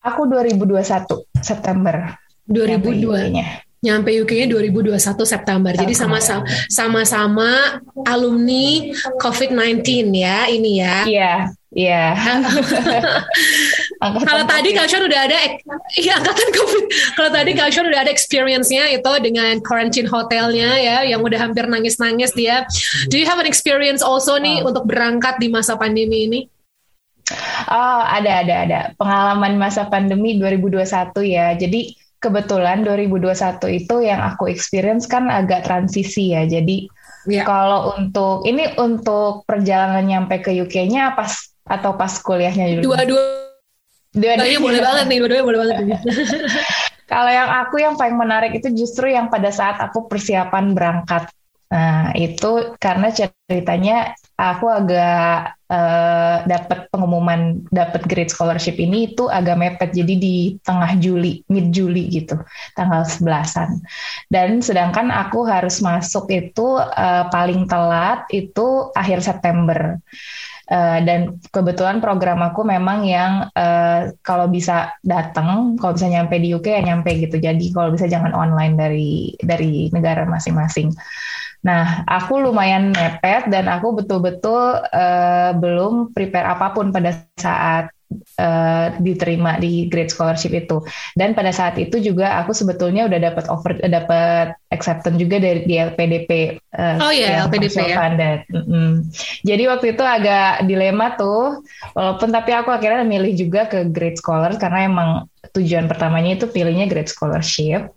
Aku 0.00 0.24
2021 0.26 1.44
September. 1.44 2.16
2002 2.50 3.36
nya 3.36 3.62
nyampe 3.80 4.12
UK-nya 4.12 4.46
2021 4.52 5.00
September. 5.24 5.72
Jadi 5.72 5.96
sama-sama 5.96 6.44
sama-sama 6.68 7.80
alumni 8.04 8.92
COVID-19 9.16 10.12
ya 10.12 10.52
ini 10.52 10.84
ya. 10.84 10.96
Iya, 11.08 11.34
iya. 11.72 12.04
Kalau 14.00 14.44
tadi 14.48 14.72
Kak 14.72 14.88
udah 14.96 15.20
ada 15.28 15.36
iya 16.00 16.12
angkatan 16.16 16.48
COVID. 16.56 16.84
Kalau 17.16 17.30
tadi 17.32 17.50
Kak 17.56 17.72
udah 17.72 18.00
ada 18.04 18.12
experience-nya 18.12 18.92
itu 18.96 19.12
dengan 19.24 19.60
quarantine 19.64 20.08
hotelnya 20.08 20.76
ya 20.76 20.96
yang 21.04 21.24
udah 21.24 21.36
hampir 21.40 21.64
nangis-nangis 21.64 22.36
dia. 22.36 22.68
Do 23.08 23.16
you 23.16 23.24
have 23.24 23.40
an 23.40 23.48
experience 23.48 24.04
also 24.04 24.36
nih 24.36 24.60
oh. 24.60 24.72
untuk 24.72 24.88
berangkat 24.88 25.40
di 25.40 25.48
masa 25.48 25.76
pandemi 25.80 26.28
ini? 26.28 26.40
Oh, 27.70 28.02
ada 28.04 28.44
ada 28.44 28.54
ada. 28.66 28.80
Pengalaman 28.96 29.60
masa 29.60 29.86
pandemi 29.86 30.36
2021 30.36 30.84
ya. 31.28 31.54
Jadi 31.54 31.99
kebetulan 32.20 32.84
2021 32.84 33.80
itu 33.80 33.96
yang 34.04 34.20
aku 34.20 34.52
experience 34.52 35.08
kan 35.08 35.32
agak 35.32 35.64
transisi 35.64 36.36
ya. 36.36 36.44
Jadi 36.44 36.86
ya. 37.26 37.42
kalau 37.48 37.96
untuk 37.96 38.44
ini 38.44 38.76
untuk 38.76 39.48
perjalanan 39.48 40.04
nyampe 40.04 40.44
ke 40.44 40.52
UK-nya 40.52 41.16
pas 41.16 41.32
atau 41.64 41.96
pas 41.96 42.12
kuliahnya 42.20 42.78
dulu? 42.78 42.92
Dua-dua. 42.92 43.22
Dua-duanya 44.10 44.58
boleh 44.58 44.80
banget 44.82 45.04
nih, 45.06 45.18
dua-duanya 45.22 45.44
boleh 45.46 45.58
banget. 45.60 46.00
kalau 47.12 47.30
yang 47.30 47.48
aku 47.62 47.76
yang 47.78 47.94
paling 47.94 48.18
menarik 48.18 48.52
itu 48.58 48.68
justru 48.74 49.10
yang 49.10 49.30
pada 49.30 49.48
saat 49.54 49.80
aku 49.80 50.10
persiapan 50.10 50.76
berangkat. 50.76 51.30
Nah, 51.70 52.10
itu 52.18 52.74
karena 52.82 53.14
ceritanya 53.14 54.18
aku 54.34 54.66
agak 54.66 55.54
uh, 55.70 56.42
dapat 56.42 56.90
pengumuman 56.90 57.62
dapat 57.70 58.10
grade 58.10 58.34
scholarship 58.34 58.74
ini 58.74 59.14
itu 59.14 59.30
agak 59.30 59.54
mepet 59.54 59.94
jadi 59.94 60.14
di 60.18 60.58
tengah 60.66 60.98
Juli, 60.98 61.46
mid 61.46 61.70
Juli 61.70 62.10
gitu, 62.10 62.34
tanggal 62.74 63.06
11-an. 63.06 63.70
Dan 64.26 64.58
sedangkan 64.58 65.14
aku 65.14 65.46
harus 65.46 65.78
masuk 65.78 66.26
itu 66.34 66.82
uh, 66.82 67.30
paling 67.30 67.70
telat 67.70 68.26
itu 68.34 68.90
akhir 68.98 69.22
September. 69.22 70.02
Uh, 70.70 71.02
dan 71.02 71.34
kebetulan 71.50 71.98
program 71.98 72.46
aku 72.46 72.62
memang 72.62 73.02
yang 73.02 73.50
uh, 73.58 74.10
kalau 74.22 74.46
bisa 74.46 74.94
datang, 75.02 75.74
kalau 75.78 75.98
bisa 75.98 76.06
nyampe 76.06 76.38
di 76.38 76.50
UK 76.50 76.66
ya 76.78 76.82
nyampe 76.82 77.14
gitu. 77.14 77.38
Jadi 77.38 77.70
kalau 77.70 77.94
bisa 77.94 78.10
jangan 78.10 78.34
online 78.34 78.74
dari 78.74 79.34
dari 79.38 79.90
negara 79.94 80.26
masing-masing. 80.26 80.94
Nah, 81.60 82.08
aku 82.08 82.40
lumayan 82.40 82.96
mepet 82.96 83.52
dan 83.52 83.68
aku 83.68 84.00
betul-betul 84.00 84.80
uh, 84.80 85.52
belum 85.56 86.16
prepare 86.16 86.56
apa 86.56 86.72
pun 86.72 86.88
pada 86.88 87.12
saat 87.36 87.92
uh, 88.40 88.86
diterima 88.98 89.60
di 89.60 89.86
grade 89.86 90.10
scholarship 90.10 90.56
itu. 90.56 90.82
Dan 91.14 91.36
pada 91.36 91.52
saat 91.54 91.78
itu 91.78 92.00
juga 92.00 92.40
aku 92.42 92.56
sebetulnya 92.56 93.06
udah 93.06 93.18
dapat 93.20 93.44
offer, 93.52 93.76
dapat 93.76 94.56
acceptance 94.72 95.20
juga 95.20 95.38
dari 95.38 95.68
di 95.68 95.76
LPDP. 95.78 96.58
Uh, 96.74 96.80
eh, 96.80 96.96
oh 97.04 97.12
iya, 97.12 97.46
LPDP 97.46 97.76
ya. 97.92 97.96
Funded. 97.96 98.40
Mm 98.50 98.64
-hmm. 98.64 98.90
Jadi 99.46 99.62
waktu 99.68 99.86
itu 99.94 100.02
agak 100.02 100.66
dilema 100.66 101.14
tuh, 101.14 101.62
walaupun 101.94 102.28
tapi 102.32 102.50
aku 102.56 102.72
akhirnya 102.74 103.06
milih 103.06 103.32
juga 103.36 103.68
ke 103.70 103.86
grade 103.88 104.18
scholar 104.18 104.56
karena 104.58 104.88
emang 104.88 105.10
tujuan 105.56 105.90
pertamanya 105.90 106.38
itu 106.38 106.46
pilihnya 106.50 106.86
grade 106.86 107.10
scholarship. 107.10 107.94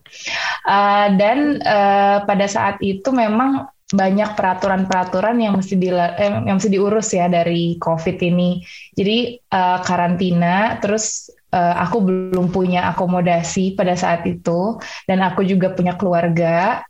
Uh, 0.66 1.13
dan 1.18 1.60
uh, 1.63 2.24
pada 2.26 2.46
saat 2.50 2.80
itu 2.82 3.10
memang 3.12 3.68
banyak 3.94 4.34
peraturan-peraturan 4.34 5.38
yang 5.38 5.54
mesti 5.54 5.78
di 5.78 5.94
eh, 5.94 6.34
yang 6.50 6.58
mesti 6.58 6.72
diurus 6.74 7.13
ya 7.13 7.30
dari 7.30 7.78
COVID 7.78 8.18
ini. 8.26 8.66
Jadi 8.98 9.38
uh, 9.54 9.80
karantina, 9.86 10.82
terus 10.82 11.30
uh, 11.54 11.78
aku 11.78 12.02
belum 12.02 12.50
punya 12.50 12.89
akomodasi 12.89 13.78
pada 13.78 13.94
saat 13.94 14.26
itu, 14.26 14.82
dan 15.06 15.22
aku 15.22 15.46
juga 15.46 15.78
punya 15.78 15.94
keluarga. 15.94 16.82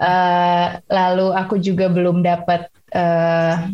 Uh, 0.00 0.82
lalu 0.90 1.30
aku 1.38 1.62
juga 1.62 1.86
belum 1.86 2.26
dapat 2.26 2.66
uh, 2.98 3.70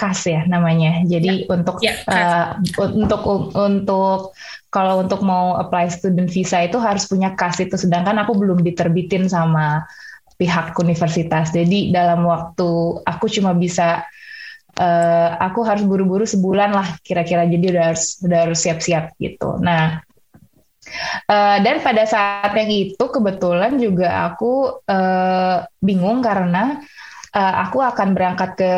kas 0.00 0.24
ya 0.24 0.48
namanya. 0.48 1.04
Jadi 1.04 1.44
ya. 1.44 1.52
untuk 1.52 1.76
ya, 1.84 1.92
uh, 2.08 2.56
untuk 2.80 3.52
untuk 3.52 4.32
kalau 4.72 5.04
untuk 5.04 5.20
mau 5.20 5.60
apply 5.60 5.92
student 5.92 6.32
visa 6.32 6.64
itu 6.64 6.80
harus 6.80 7.04
punya 7.04 7.36
kas 7.36 7.60
itu. 7.60 7.76
Sedangkan 7.76 8.16
aku 8.24 8.32
belum 8.32 8.64
diterbitin 8.64 9.28
sama 9.28 9.84
pihak 10.40 10.72
universitas. 10.80 11.52
Jadi 11.52 11.92
dalam 11.92 12.24
waktu 12.24 13.04
aku 13.04 13.28
cuma 13.28 13.52
bisa 13.52 14.08
uh, 14.80 15.28
aku 15.36 15.60
harus 15.68 15.84
buru-buru 15.84 16.24
sebulan 16.24 16.72
lah 16.72 16.88
kira-kira. 17.04 17.44
Jadi 17.44 17.76
udah 17.76 17.84
harus 17.92 18.16
udah 18.24 18.38
harus 18.48 18.58
siap-siap 18.64 19.20
gitu. 19.20 19.60
Nah 19.60 20.00
Uh, 21.30 21.60
dan 21.62 21.78
pada 21.84 22.02
saat 22.08 22.50
yang 22.56 22.72
itu 22.72 23.04
kebetulan 23.12 23.76
juga 23.78 24.32
aku 24.32 24.80
uh, 24.88 25.62
bingung 25.78 26.18
karena 26.24 26.80
uh, 27.34 27.54
aku 27.66 27.78
akan 27.82 28.14
berangkat 28.14 28.50
ke 28.58 28.72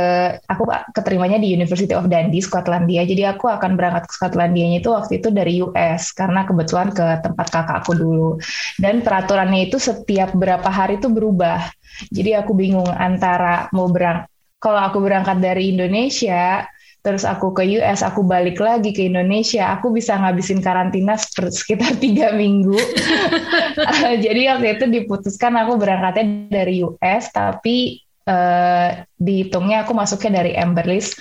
aku 0.48 0.68
keterimanya 0.92 1.40
di 1.40 1.52
University 1.52 1.92
of 1.96 2.08
Dundee 2.08 2.44
Skotlandia. 2.44 3.04
Jadi 3.08 3.24
aku 3.24 3.48
akan 3.48 3.76
berangkat 3.76 4.08
ke 4.08 4.12
Skotlandia 4.16 4.78
itu 4.78 4.92
waktu 4.92 5.20
itu 5.20 5.28
dari 5.32 5.60
US 5.64 6.12
karena 6.12 6.44
kebetulan 6.44 6.92
ke 6.92 7.06
tempat 7.24 7.46
kakakku 7.48 7.92
dulu. 7.96 8.30
Dan 8.76 9.00
peraturannya 9.00 9.68
itu 9.68 9.80
setiap 9.80 10.36
berapa 10.36 10.68
hari 10.68 11.00
itu 11.00 11.08
berubah. 11.08 11.72
Jadi 12.08 12.36
aku 12.36 12.56
bingung 12.56 12.88
antara 12.88 13.68
mau 13.76 13.88
berang 13.92 14.24
kalau 14.62 14.78
aku 14.78 15.02
berangkat 15.02 15.42
dari 15.42 15.74
Indonesia 15.74 16.64
terus 17.02 17.26
aku 17.26 17.50
ke 17.50 17.66
US, 17.82 18.06
aku 18.06 18.22
balik 18.22 18.62
lagi 18.62 18.94
ke 18.94 19.10
Indonesia, 19.10 19.74
aku 19.74 19.90
bisa 19.90 20.14
ngabisin 20.14 20.62
karantina 20.62 21.18
sekitar 21.18 21.98
tiga 21.98 22.30
minggu. 22.30 22.78
Jadi 24.24 24.46
waktu 24.46 24.78
itu 24.78 24.84
diputuskan 24.86 25.58
aku 25.58 25.82
berangkatnya 25.82 26.46
dari 26.46 26.86
US, 26.86 27.34
tapi 27.34 27.98
uh, 28.26 28.88
dihitungnya 29.18 29.86
aku 29.86 29.92
masuknya 29.96 30.42
dari 30.42 30.54
Amber 30.58 30.86
List 30.86 31.18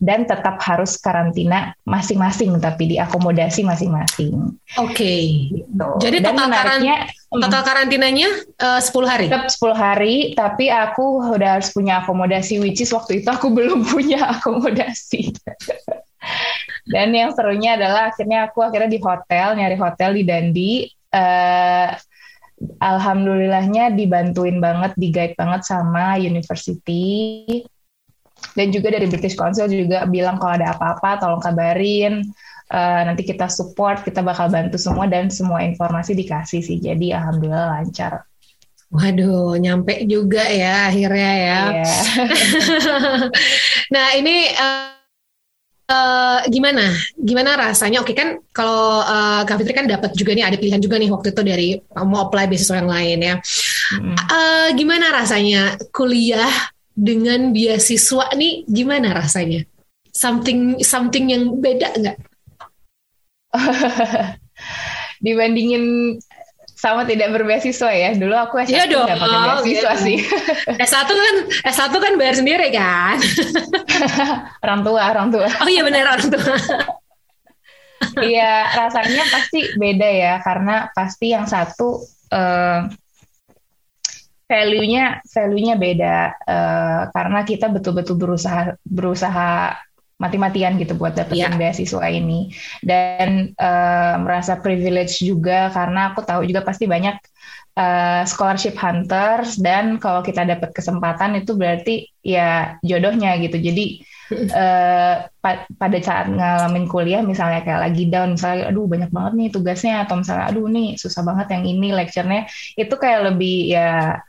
dan 0.00 0.28
tetap 0.28 0.60
harus 0.60 1.00
karantina 1.00 1.72
masing-masing 1.88 2.58
tapi 2.60 2.90
diakomodasi 2.96 3.64
masing-masing. 3.64 4.56
Oke. 4.76 4.92
Okay. 4.92 5.22
Gitu. 5.64 5.88
Jadi 6.02 6.18
dan 6.20 6.36
total, 6.36 6.46
menariknya, 6.48 6.96
karan 7.08 7.40
total 7.48 7.62
karantinanya 7.64 8.28
uh, 8.60 8.80
10 8.82 9.08
hari. 9.08 9.26
Tetap 9.30 9.48
10 9.48 9.72
hari 9.76 10.14
tapi 10.36 10.68
aku 10.68 11.32
udah 11.32 11.60
harus 11.60 11.72
punya 11.72 12.04
akomodasi 12.04 12.60
which 12.60 12.82
is 12.84 12.92
waktu 12.92 13.24
itu 13.24 13.28
aku 13.30 13.48
belum 13.56 13.86
punya 13.88 14.36
akomodasi. 14.36 15.32
dan 16.92 17.08
yang 17.14 17.32
serunya 17.32 17.80
adalah 17.80 18.12
akhirnya 18.12 18.50
aku 18.50 18.60
akhirnya 18.60 18.90
di 18.92 19.00
hotel 19.00 19.56
nyari 19.56 19.76
hotel 19.80 20.10
di 20.12 20.22
Dundee 20.26 20.78
uh, 21.14 21.96
alhamdulillahnya 22.80 23.96
dibantuin 23.96 24.60
banget, 24.60 24.92
di 24.96 25.08
guide 25.08 25.36
banget 25.36 25.64
sama 25.64 26.20
university. 26.20 27.64
Dan 28.56 28.72
juga 28.72 28.92
dari 28.92 29.04
British 29.04 29.36
Council 29.36 29.68
juga 29.68 30.08
bilang 30.08 30.40
kalau 30.40 30.56
ada 30.56 30.72
apa-apa 30.76 31.20
tolong 31.20 31.42
kabarin. 31.44 32.24
Uh, 32.70 33.02
nanti 33.02 33.26
kita 33.26 33.50
support, 33.50 34.06
kita 34.06 34.22
bakal 34.22 34.46
bantu 34.46 34.78
semua 34.78 35.10
dan 35.10 35.26
semua 35.26 35.66
informasi 35.66 36.14
dikasih 36.14 36.62
sih. 36.62 36.78
Jadi 36.78 37.10
alhamdulillah 37.10 37.82
lancar. 37.82 38.24
Waduh, 38.90 39.54
nyampe 39.58 40.02
juga 40.06 40.46
ya 40.50 40.90
akhirnya 40.90 41.32
ya. 41.34 41.60
Yeah. 41.78 42.02
nah 43.94 44.06
ini 44.18 44.50
uh, 44.54 44.99
Uh, 45.90 46.38
gimana? 46.46 46.94
Gimana 47.18 47.58
rasanya? 47.58 47.98
Oke 47.98 48.14
kan 48.14 48.38
kalau 48.54 49.02
uh, 49.02 49.42
Kak 49.42 49.58
Fitri 49.58 49.74
kan 49.74 49.90
dapat 49.90 50.14
juga 50.14 50.38
nih 50.38 50.46
ada 50.46 50.54
pilihan 50.54 50.78
juga 50.78 51.02
nih 51.02 51.10
waktu 51.10 51.34
itu 51.34 51.42
dari 51.42 51.68
mau 51.98 52.30
apply 52.30 52.46
beasiswa 52.46 52.78
yang 52.78 52.86
lain 52.86 53.18
ya. 53.18 53.34
Hmm. 53.98 54.14
Uh, 54.30 54.68
gimana 54.78 55.10
rasanya 55.10 55.74
kuliah 55.90 56.70
dengan 56.94 57.50
beasiswa 57.50 58.30
nih? 58.38 58.62
Gimana 58.70 59.18
rasanya? 59.18 59.66
Something 60.14 60.78
something 60.86 61.34
yang 61.34 61.58
beda 61.58 61.90
nggak? 61.98 62.16
Dibandingin 65.26 66.16
sama 66.80 67.04
tidak 67.04 67.28
berbeasiswa 67.36 67.90
ya. 67.92 68.10
Dulu 68.16 68.32
aku 68.32 68.64
S1 68.64 68.72
iya 68.72 68.84
dong, 68.88 69.04
pakai 69.04 69.60
beasiswa 69.60 69.92
gitu. 70.00 70.04
sih. 70.08 70.18
S1 70.80 71.08
kan 71.12 71.36
S1 71.68 71.92
kan 71.92 72.12
bayar 72.16 72.34
sendiri 72.40 72.72
kan. 72.72 73.20
orang 74.64 74.80
tua, 74.80 75.02
orang 75.12 75.28
tua. 75.28 75.48
Oh 75.60 75.68
iya 75.68 75.84
benar 75.84 76.16
orang 76.16 76.28
tua. 76.32 76.56
Iya, 78.16 78.72
rasanya 78.74 79.28
pasti 79.28 79.76
beda 79.76 80.08
ya 80.08 80.34
karena 80.40 80.88
pasti 80.96 81.36
yang 81.36 81.44
satu 81.44 82.00
uh, 82.32 82.88
value-nya 84.50 85.22
value-nya 85.30 85.74
beda 85.78 86.16
uh, 86.42 87.02
karena 87.14 87.40
kita 87.46 87.70
betul-betul 87.70 88.18
berusaha 88.18 88.74
berusaha 88.82 89.78
mati-matian 90.20 90.76
gitu 90.76 90.94
buat 90.94 91.16
dapetin 91.16 91.50
yeah. 91.50 91.58
beasiswa 91.58 92.04
ini. 92.12 92.52
Dan 92.84 93.56
uh, 93.56 94.20
merasa 94.20 94.60
privilege 94.60 95.24
juga 95.24 95.72
karena 95.72 96.12
aku 96.12 96.20
tahu 96.20 96.44
juga 96.44 96.60
pasti 96.60 96.84
banyak 96.84 97.16
uh, 97.80 98.22
scholarship 98.28 98.76
hunters 98.76 99.56
dan 99.56 99.96
kalau 99.96 100.20
kita 100.20 100.44
dapat 100.44 100.76
kesempatan 100.76 101.40
itu 101.40 101.56
berarti 101.56 102.04
ya 102.20 102.76
jodohnya 102.84 103.40
gitu. 103.40 103.56
Jadi 103.56 104.04
uh, 104.32 105.14
pa 105.26 105.50
pada 105.66 105.98
saat 105.98 106.30
ngalamin 106.30 106.86
kuliah 106.86 107.22
misalnya 107.24 107.64
kayak 107.66 107.90
lagi 107.90 108.04
down 108.06 108.38
misalnya 108.38 108.70
aduh 108.70 108.86
banyak 108.86 109.10
banget 109.10 109.32
nih 109.36 109.48
tugasnya 109.50 109.94
atau 110.06 110.22
misalnya 110.22 110.44
aduh 110.52 110.66
nih 110.70 110.88
susah 111.00 111.22
banget 111.26 111.46
yang 111.56 111.64
ini 111.66 111.88
lecturenya 111.90 112.42
itu 112.78 112.94
kayak 112.94 113.32
lebih 113.32 113.74
ya 113.74 114.20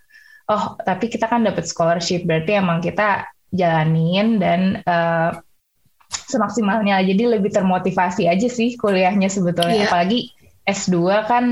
oh 0.50 0.76
tapi 0.82 1.08
kita 1.12 1.30
kan 1.30 1.46
dapat 1.46 1.70
scholarship 1.70 2.26
berarti 2.26 2.58
emang 2.58 2.82
kita 2.82 3.30
jalanin 3.52 4.40
dan 4.40 4.62
uh, 4.88 5.38
semaksimalnya. 6.32 7.04
Jadi 7.04 7.24
lebih 7.28 7.52
termotivasi 7.52 8.32
aja 8.32 8.48
sih 8.48 8.80
kuliahnya 8.80 9.28
sebetulnya. 9.28 9.84
Yeah. 9.84 9.90
apalagi 9.92 10.32
S2 10.64 10.98
kan 11.28 11.46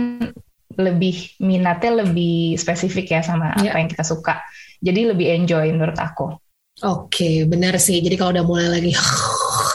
lebih 0.79 1.35
minatnya 1.43 2.07
lebih 2.07 2.55
spesifik 2.55 3.11
ya 3.11 3.21
sama 3.21 3.51
yeah. 3.59 3.75
apa 3.75 3.77
yang 3.83 3.89
kita 3.91 4.03
suka. 4.07 4.39
Jadi 4.79 5.11
lebih 5.11 5.27
enjoy 5.35 5.67
menurut 5.75 5.99
aku. 5.99 6.39
Oke 6.79 7.11
okay, 7.11 7.35
benar 7.43 7.75
sih. 7.75 7.99
Jadi 7.99 8.15
kalau 8.15 8.31
udah 8.31 8.45
mulai 8.47 8.67
lagi 8.71 8.95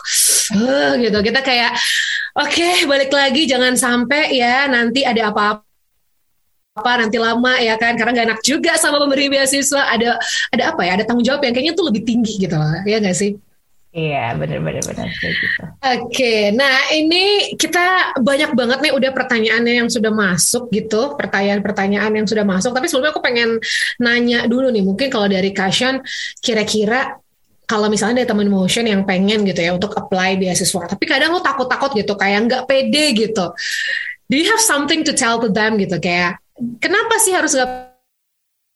gitu. 1.05 1.19
Kita 1.21 1.41
kayak 1.45 1.77
oke 2.41 2.49
okay, 2.49 2.89
balik 2.89 3.13
lagi. 3.13 3.45
Jangan 3.45 3.77
sampai 3.77 4.33
ya 4.33 4.65
nanti 4.65 5.05
ada 5.05 5.29
apa-apa 5.29 5.63
apa 6.75 7.07
nanti 7.07 7.21
lama 7.21 7.61
ya 7.61 7.77
kan. 7.77 7.95
Karena 8.01 8.11
nggak 8.17 8.27
enak 8.33 8.41
juga 8.41 8.81
sama 8.81 8.97
pemberi 8.97 9.29
beasiswa. 9.29 9.93
Ada 9.93 10.17
ada 10.57 10.63
apa 10.73 10.81
ya? 10.89 10.97
Ada 10.97 11.05
tanggung 11.05 11.29
jawab 11.29 11.45
yang 11.45 11.53
kayaknya 11.53 11.75
tuh 11.77 11.87
lebih 11.93 12.03
tinggi 12.09 12.41
gitu. 12.41 12.57
Loh 12.57 12.81
ya 12.89 12.97
nggak 12.99 13.15
sih 13.15 13.37
Iya, 13.95 14.35
benar-benar 14.35 14.83
benar 14.91 15.07
gitu. 15.07 15.63
Oke, 15.79 16.51
nah 16.51 16.91
ini 16.91 17.55
kita 17.55 18.19
banyak 18.19 18.51
banget 18.59 18.79
nih 18.83 18.91
udah 18.91 19.15
pertanyaannya 19.15 19.87
yang 19.87 19.87
sudah 19.87 20.11
masuk 20.11 20.67
gitu, 20.75 21.15
pertanyaan-pertanyaan 21.15 22.11
yang 22.11 22.27
sudah 22.27 22.43
masuk. 22.43 22.75
Tapi 22.75 22.91
sebelumnya 22.91 23.15
aku 23.15 23.23
pengen 23.23 23.63
nanya 24.03 24.51
dulu 24.51 24.75
nih, 24.75 24.83
mungkin 24.83 25.07
kalau 25.15 25.31
dari 25.31 25.55
Kashan, 25.55 26.03
kira-kira 26.43 27.23
kalau 27.71 27.87
misalnya 27.87 28.27
dari 28.27 28.29
teman 28.35 28.51
motion 28.51 28.83
yang 28.83 29.07
pengen 29.07 29.47
gitu 29.47 29.63
ya 29.63 29.71
untuk 29.71 29.95
apply 29.95 30.43
beasiswa, 30.43 30.91
tapi 30.91 31.07
kadang 31.07 31.31
lo 31.31 31.39
takut-takut 31.39 31.95
gitu, 31.95 32.19
kayak 32.19 32.51
nggak 32.51 32.63
pede 32.67 33.15
gitu. 33.15 33.55
Do 34.27 34.35
you 34.35 34.51
have 34.51 34.59
something 34.59 35.07
to 35.07 35.15
tell 35.15 35.39
to 35.39 35.47
them 35.55 35.79
gitu, 35.79 36.03
kayak 36.03 36.43
kenapa 36.83 37.15
sih 37.23 37.31
harus 37.31 37.55
nggak 37.55 37.94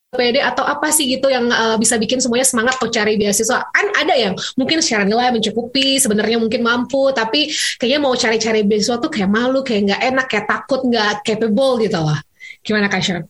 pede 0.09 0.41
atau 0.41 0.65
apa 0.65 0.89
sih 0.89 1.05
gitu 1.05 1.29
yang 1.29 1.53
uh, 1.53 1.77
bisa 1.77 2.01
bikin 2.01 2.17
semuanya 2.17 2.49
semangat 2.49 2.81
atau 2.81 2.89
cari 2.89 3.21
beasiswa 3.21 3.61
kan 3.69 3.87
ada 3.93 4.17
yang 4.17 4.33
mungkin 4.57 4.81
secara 4.81 5.05
nilai 5.05 5.29
mencukupi 5.29 6.01
sebenarnya 6.01 6.41
mungkin 6.41 6.65
mampu 6.65 7.13
tapi 7.13 7.53
kayaknya 7.77 8.01
mau 8.01 8.17
cari-cari 8.17 8.65
beasiswa 8.65 8.97
tuh 9.05 9.13
kayak 9.13 9.29
malu 9.29 9.61
kayak 9.61 9.93
nggak 9.93 10.03
enak 10.09 10.27
kayak 10.33 10.47
takut 10.49 10.81
nggak 10.89 11.21
capable 11.29 11.77
gitu 11.77 12.01
lah 12.01 12.19
gimana 12.65 12.89
Kak 12.89 13.05
Sharon? 13.05 13.29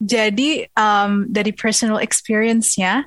Jadi 0.00 0.64
um, 0.74 1.28
dari 1.28 1.52
personal 1.52 2.00
experience-nya 2.00 3.04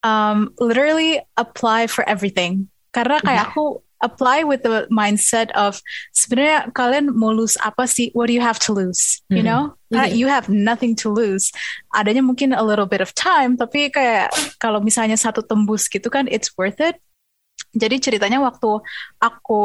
um, 0.00 0.50
literally 0.56 1.20
apply 1.36 1.86
for 1.86 2.02
everything 2.08 2.72
karena 2.90 3.20
kayak 3.20 3.44
yeah. 3.44 3.50
aku 3.52 3.84
apply 4.00 4.48
with 4.48 4.64
the 4.64 4.88
mindset 4.88 5.52
of 5.52 5.78
sebenarnya 6.16 6.72
kalian 6.72 7.12
mau 7.12 7.30
lose 7.30 7.60
apa 7.60 7.84
sih? 7.84 8.08
What 8.16 8.32
do 8.32 8.34
you 8.34 8.40
have 8.40 8.58
to 8.64 8.72
lose? 8.72 9.20
You 9.28 9.44
mm-hmm. 9.90 9.98
know, 9.98 10.06
mm-hmm. 10.06 10.18
you 10.18 10.26
have 10.30 10.46
nothing 10.48 10.94
to 11.02 11.10
lose. 11.10 11.50
Adanya 11.90 12.22
mungkin 12.22 12.54
a 12.54 12.62
little 12.62 12.86
bit 12.86 13.02
of 13.02 13.10
time, 13.12 13.58
tapi 13.58 13.90
kayak 13.90 14.30
kalau 14.62 14.78
misalnya 14.78 15.18
satu 15.18 15.42
tembus 15.42 15.90
gitu 15.90 16.06
kan, 16.08 16.30
it's 16.30 16.54
worth 16.54 16.78
it. 16.78 16.96
Jadi 17.74 18.02
ceritanya 18.02 18.42
waktu 18.42 18.82
aku 19.22 19.62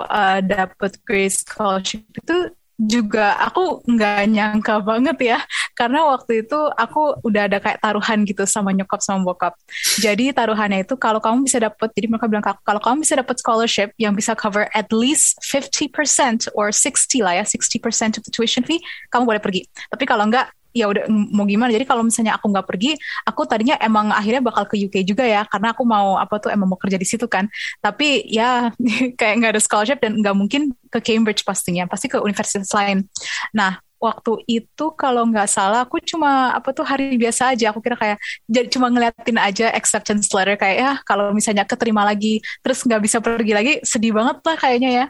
uh, 0.00 0.40
dapet 0.40 0.96
Grace 1.04 1.44
Scholarship 1.44 2.04
itu 2.16 2.52
juga 2.80 3.36
aku 3.36 3.84
nggak 3.84 4.20
nyangka 4.32 4.80
banget 4.80 5.36
ya 5.36 5.38
karena 5.80 6.04
waktu 6.12 6.44
itu 6.44 6.60
aku 6.76 7.24
udah 7.24 7.48
ada 7.48 7.56
kayak 7.56 7.80
taruhan 7.80 8.28
gitu 8.28 8.44
sama 8.44 8.76
nyokap 8.76 9.00
sama 9.00 9.24
bokap. 9.24 9.56
Jadi 9.96 10.28
taruhannya 10.36 10.84
itu 10.84 10.92
kalau 11.00 11.24
kamu 11.24 11.48
bisa 11.48 11.56
dapat 11.56 11.88
jadi 11.96 12.12
mereka 12.12 12.28
bilang 12.28 12.44
kalau 12.44 12.80
kamu 12.84 13.00
bisa 13.00 13.16
dapat 13.16 13.40
scholarship 13.40 13.88
yang 13.96 14.12
bisa 14.12 14.36
cover 14.36 14.68
at 14.76 14.92
least 14.92 15.40
50% 15.40 16.52
or 16.52 16.68
60 16.68 17.24
lah 17.24 17.40
ya 17.40 17.44
60% 17.48 18.20
of 18.20 18.22
the 18.28 18.28
tuition 18.28 18.60
fee 18.60 18.84
kamu 19.08 19.24
boleh 19.24 19.40
pergi. 19.40 19.64
Tapi 19.88 20.04
kalau 20.04 20.28
enggak 20.28 20.52
ya 20.76 20.84
udah 20.92 21.08
mau 21.08 21.48
gimana? 21.48 21.72
Jadi 21.72 21.88
kalau 21.88 22.04
misalnya 22.04 22.36
aku 22.36 22.52
nggak 22.52 22.66
pergi 22.68 22.94
aku 23.24 23.42
tadinya 23.48 23.80
emang 23.80 24.12
akhirnya 24.12 24.44
bakal 24.44 24.68
ke 24.68 24.76
UK 24.76 25.02
juga 25.02 25.24
ya 25.24 25.48
karena 25.48 25.72
aku 25.72 25.82
mau 25.88 26.20
apa 26.20 26.38
tuh 26.38 26.52
emang 26.52 26.68
mau 26.68 26.76
kerja 26.76 27.00
di 27.00 27.08
situ 27.08 27.24
kan. 27.24 27.48
Tapi 27.80 28.28
ya 28.28 28.68
kayak 29.18 29.34
nggak 29.40 29.52
ada 29.56 29.62
scholarship 29.64 29.96
dan 30.04 30.20
nggak 30.20 30.36
mungkin 30.36 30.76
ke 30.92 31.00
Cambridge 31.00 31.40
pastinya 31.40 31.88
pasti 31.88 32.12
ke 32.12 32.20
universitas 32.20 32.68
lain. 32.76 33.08
Nah 33.56 33.80
waktu 34.00 34.32
itu 34.48 34.84
kalau 34.96 35.28
nggak 35.28 35.44
salah 35.44 35.84
aku 35.84 36.00
cuma 36.00 36.56
apa 36.56 36.72
tuh 36.72 36.82
hari 36.88 37.20
biasa 37.20 37.52
aja. 37.52 37.70
Aku 37.70 37.84
kira 37.84 37.94
kayak 37.94 38.18
jadi 38.48 38.66
cuma 38.72 38.88
ngeliatin 38.88 39.36
aja 39.36 39.68
acceptance 39.76 40.32
letter 40.32 40.56
kayak 40.56 40.76
ya 40.80 40.92
kalau 41.04 41.36
misalnya 41.36 41.68
keterima 41.68 42.02
lagi 42.02 42.40
terus 42.64 42.80
nggak 42.82 43.00
bisa 43.04 43.20
pergi 43.20 43.52
lagi 43.52 43.72
sedih 43.84 44.16
banget 44.16 44.40
lah 44.40 44.56
kayaknya 44.56 44.90
ya. 44.90 45.06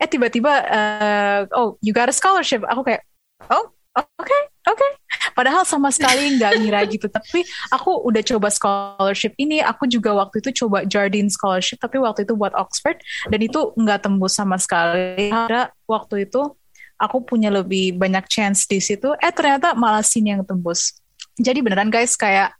Eh 0.00 0.08
tiba-tiba 0.08 0.52
uh, 0.64 1.40
oh 1.52 1.76
you 1.84 1.92
got 1.92 2.08
a 2.08 2.16
scholarship. 2.16 2.64
Aku 2.64 2.80
kayak 2.80 3.04
oh 3.52 3.68
oke 3.92 4.08
okay, 4.16 4.42
oke. 4.72 4.80
Okay. 4.80 4.90
padahal 5.36 5.68
sama 5.68 5.92
sekali 5.92 6.40
nggak 6.40 6.52
ngira 6.64 6.80
gitu. 6.96 7.12
Tapi 7.12 7.44
aku 7.68 8.00
udah 8.08 8.24
coba 8.24 8.48
scholarship 8.48 9.36
ini. 9.36 9.60
Aku 9.60 9.84
juga 9.84 10.16
waktu 10.16 10.40
itu 10.40 10.64
coba 10.64 10.88
Jardine 10.88 11.28
scholarship 11.28 11.76
tapi 11.84 12.00
waktu 12.00 12.24
itu 12.24 12.32
buat 12.32 12.56
Oxford 12.56 12.96
dan 13.28 13.40
itu 13.44 13.76
nggak 13.76 14.08
tembus 14.08 14.40
sama 14.40 14.56
sekali. 14.56 15.28
Ada 15.28 15.68
waktu 15.84 16.24
itu 16.24 16.56
aku 17.02 17.26
punya 17.26 17.50
lebih 17.50 17.98
banyak 17.98 18.30
chance 18.30 18.70
di 18.70 18.78
situ 18.78 19.10
eh 19.18 19.34
ternyata 19.34 19.74
malah 19.74 20.06
sini 20.06 20.38
yang 20.38 20.46
tembus. 20.46 21.02
Jadi 21.34 21.58
beneran 21.58 21.90
guys 21.90 22.14
kayak 22.14 22.54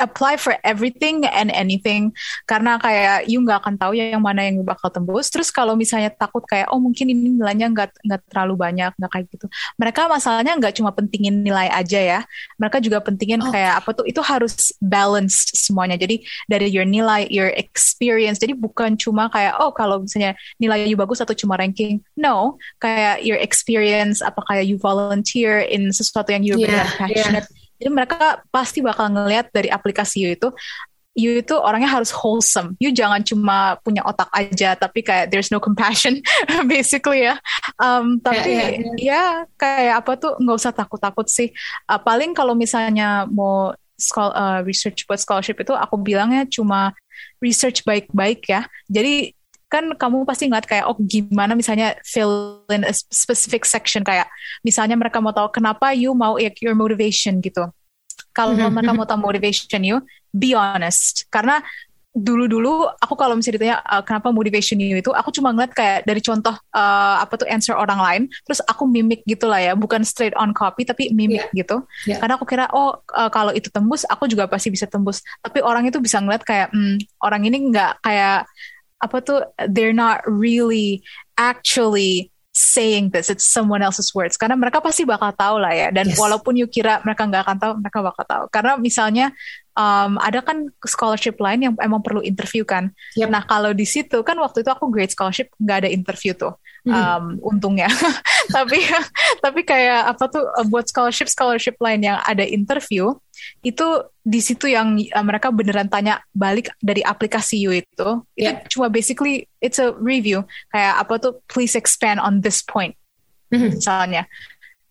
apply 0.00 0.40
for 0.40 0.56
everything 0.64 1.28
and 1.28 1.52
anything. 1.52 2.14
Karena 2.48 2.80
kayak 2.80 3.28
you 3.28 3.42
nggak 3.44 3.60
akan 3.64 3.74
tahu 3.76 3.92
ya 3.98 4.16
yang 4.16 4.24
mana 4.24 4.48
yang 4.48 4.64
bakal 4.64 4.88
tembus. 4.88 5.28
Terus 5.28 5.52
kalau 5.52 5.76
misalnya 5.76 6.08
takut 6.08 6.42
kayak 6.48 6.72
oh 6.72 6.80
mungkin 6.80 7.12
ini 7.12 7.36
nilainya 7.36 7.68
nggak 7.68 8.00
nggak 8.06 8.20
terlalu 8.32 8.54
banyak 8.56 8.92
nggak 8.96 9.10
kayak 9.12 9.26
gitu. 9.28 9.46
Mereka 9.76 10.08
masalahnya 10.08 10.52
nggak 10.56 10.74
cuma 10.80 10.90
pentingin 10.94 11.44
nilai 11.44 11.68
aja 11.68 12.00
ya. 12.00 12.20
Mereka 12.56 12.80
juga 12.80 13.04
pentingin 13.04 13.44
oh. 13.44 13.52
kayak 13.52 13.84
apa 13.84 13.90
tuh 13.92 14.06
itu 14.08 14.20
harus 14.24 14.72
balanced 14.80 15.52
semuanya. 15.58 16.00
Jadi 16.00 16.24
dari 16.48 16.72
your 16.72 16.88
nilai 16.88 17.28
your 17.28 17.52
experience. 17.54 18.40
Jadi 18.40 18.56
bukan 18.56 18.96
cuma 18.96 19.28
kayak 19.28 19.60
oh 19.60 19.74
kalau 19.74 20.00
misalnya 20.00 20.32
nilai 20.56 20.88
you 20.88 20.96
bagus 20.96 21.20
atau 21.20 21.36
cuma 21.36 21.60
ranking. 21.60 22.00
No 22.16 22.56
kayak 22.80 23.26
your 23.26 23.38
experience 23.38 24.24
apa 24.24 24.40
kayak 24.48 24.64
you 24.64 24.80
volunteer 24.80 25.60
in 25.66 25.90
sesuatu 25.92 26.32
yang 26.32 26.46
you 26.46 26.56
yeah, 26.56 26.88
passionate 26.96 27.44
yeah 27.50 27.57
jadi 27.78 27.90
mereka 27.94 28.42
pasti 28.50 28.82
bakal 28.82 29.08
ngelihat 29.10 29.54
dari 29.54 29.70
aplikasi 29.70 30.26
you 30.26 30.30
itu 30.34 30.50
you 31.18 31.42
itu 31.42 31.50
orangnya 31.58 31.90
harus 31.90 32.14
wholesome. 32.14 32.78
You 32.78 32.94
jangan 32.94 33.26
cuma 33.26 33.74
punya 33.82 34.06
otak 34.06 34.30
aja, 34.30 34.78
tapi 34.78 35.02
kayak 35.02 35.34
there's 35.34 35.50
no 35.50 35.58
compassion, 35.58 36.22
basically 36.70 37.26
ya. 37.26 37.42
Um, 37.82 38.22
tapi 38.22 38.54
yeah, 38.54 38.70
yeah, 38.70 38.70
yeah. 38.70 38.94
ya 38.94 39.22
kayak 39.58 40.06
apa 40.06 40.12
tuh 40.14 40.32
nggak 40.38 40.56
usah 40.62 40.70
takut-takut 40.70 41.26
sih. 41.26 41.50
Uh, 41.90 41.98
paling 41.98 42.30
kalau 42.38 42.54
misalnya 42.54 43.26
mau 43.26 43.74
uh, 43.74 44.60
research 44.62 45.10
buat 45.10 45.18
scholarship 45.18 45.58
itu, 45.58 45.74
aku 45.74 45.98
bilangnya 45.98 46.46
cuma 46.46 46.94
research 47.42 47.82
baik-baik 47.82 48.46
ya. 48.46 48.62
Jadi 48.86 49.34
kan 49.68 49.84
kamu 49.94 50.24
pasti 50.24 50.48
ngeliat 50.48 50.64
kayak 50.64 50.84
oh 50.88 50.96
gimana 50.96 51.52
misalnya 51.52 51.92
fill 52.00 52.64
in 52.72 52.88
a 52.88 52.92
specific 52.92 53.68
section 53.68 54.00
kayak 54.00 54.26
misalnya 54.64 54.96
mereka 54.96 55.20
mau 55.20 55.30
tahu 55.36 55.52
kenapa 55.52 55.92
you 55.92 56.16
mau 56.16 56.40
like, 56.40 56.58
your 56.64 56.72
motivation 56.72 57.44
gitu. 57.44 57.68
Kalau 58.32 58.56
mm 58.56 58.64
-hmm. 58.64 58.72
mereka 58.72 58.92
mau 58.96 59.04
tahu 59.04 59.20
motivation 59.20 59.84
you 59.84 60.00
be 60.32 60.56
honest. 60.56 61.28
Karena 61.28 61.60
dulu-dulu 62.18 62.88
aku 62.98 63.14
kalau 63.14 63.36
misalnya 63.36 63.56
ditanya 63.60 63.78
uh, 63.84 64.02
kenapa 64.02 64.32
motivation 64.32 64.80
you? 64.80 64.96
itu 64.96 65.12
aku 65.12 65.30
cuma 65.30 65.54
ngeliat 65.54 65.70
kayak 65.76 66.02
dari 66.02 66.18
contoh 66.18 66.56
uh, 66.74 67.16
apa 67.22 67.38
tuh 67.38 67.46
answer 67.46 67.78
orang 67.78 68.00
lain 68.00 68.22
terus 68.42 68.58
aku 68.64 68.88
mimik 68.88 69.20
gitu 69.28 69.44
lah 69.44 69.60
ya. 69.60 69.72
Bukan 69.76 70.00
straight 70.02 70.32
on 70.34 70.56
copy 70.56 70.88
tapi 70.88 71.12
mimik 71.12 71.44
yeah. 71.52 71.60
gitu. 71.60 71.76
Yeah. 72.08 72.18
karena 72.24 72.40
aku 72.40 72.48
kira 72.48 72.72
oh 72.72 73.04
uh, 73.12 73.28
kalau 73.28 73.52
itu 73.52 73.68
tembus 73.68 74.08
aku 74.08 74.24
juga 74.24 74.48
pasti 74.48 74.72
bisa 74.72 74.88
tembus. 74.88 75.20
Tapi 75.44 75.60
orang 75.60 75.84
itu 75.84 76.00
bisa 76.00 76.18
ngeliat 76.24 76.40
kayak 76.40 76.72
hmm, 76.72 77.04
orang 77.20 77.44
ini 77.44 77.68
nggak 77.68 78.00
kayak 78.00 78.48
apa 78.98 79.22
tuh 79.22 79.46
they're 79.70 79.96
not 79.96 80.22
really 80.26 81.02
actually 81.38 82.30
saying 82.58 83.14
this, 83.14 83.30
it's 83.30 83.46
someone 83.46 83.86
else's 83.86 84.10
words. 84.10 84.34
Karena 84.34 84.58
mereka 84.58 84.82
pasti 84.82 85.06
bakal 85.06 85.30
tahu 85.30 85.62
lah 85.62 85.70
ya. 85.70 85.88
Dan 85.94 86.10
yes. 86.10 86.18
walaupun 86.18 86.58
you 86.58 86.66
kira 86.66 86.98
mereka 87.06 87.22
nggak 87.22 87.42
akan 87.46 87.56
tahu, 87.62 87.72
mereka 87.78 87.98
bakal 88.02 88.24
tahu. 88.26 88.44
Karena 88.50 88.72
misalnya 88.74 89.30
um, 89.78 90.18
ada 90.18 90.42
kan 90.42 90.66
scholarship 90.82 91.38
lain 91.38 91.70
yang 91.70 91.74
emang 91.78 92.02
perlu 92.02 92.18
interview 92.18 92.66
kan. 92.66 92.90
Yep. 93.14 93.30
Nah 93.30 93.42
kalau 93.46 93.70
di 93.70 93.86
situ 93.86 94.26
kan 94.26 94.34
waktu 94.42 94.66
itu 94.66 94.70
aku 94.74 94.90
grade 94.90 95.14
scholarship 95.14 95.54
nggak 95.62 95.86
ada 95.86 95.90
interview 95.90 96.34
tuh. 96.34 96.58
Um, 96.88 97.36
untungnya, 97.44 97.92
tapi 98.56 98.80
tapi 99.44 99.60
kayak 99.60 100.16
apa 100.16 100.24
tuh 100.24 100.48
buat 100.72 100.88
scholarship 100.88 101.28
scholarship 101.28 101.76
lain 101.84 102.00
yang 102.00 102.16
ada 102.24 102.40
interview 102.40 103.12
itu 103.64 103.86
di 104.22 104.40
situ 104.42 104.68
yang 104.68 104.98
uh, 104.98 105.24
mereka 105.24 105.48
beneran 105.48 105.88
tanya 105.88 106.20
balik 106.32 106.72
dari 106.80 107.00
aplikasi 107.04 107.58
you 107.60 107.72
itu 107.72 108.08
yeah. 108.38 108.60
itu 108.62 108.78
cuma 108.78 108.92
basically 108.92 109.48
it's 109.58 109.80
a 109.80 109.92
review 109.98 110.44
kayak 110.70 110.94
apa 111.00 111.14
tuh 111.18 111.32
please 111.48 111.74
expand 111.74 112.20
on 112.20 112.40
this 112.44 112.60
point 112.60 112.94
mm-hmm. 113.50 113.74
misalnya 113.74 114.28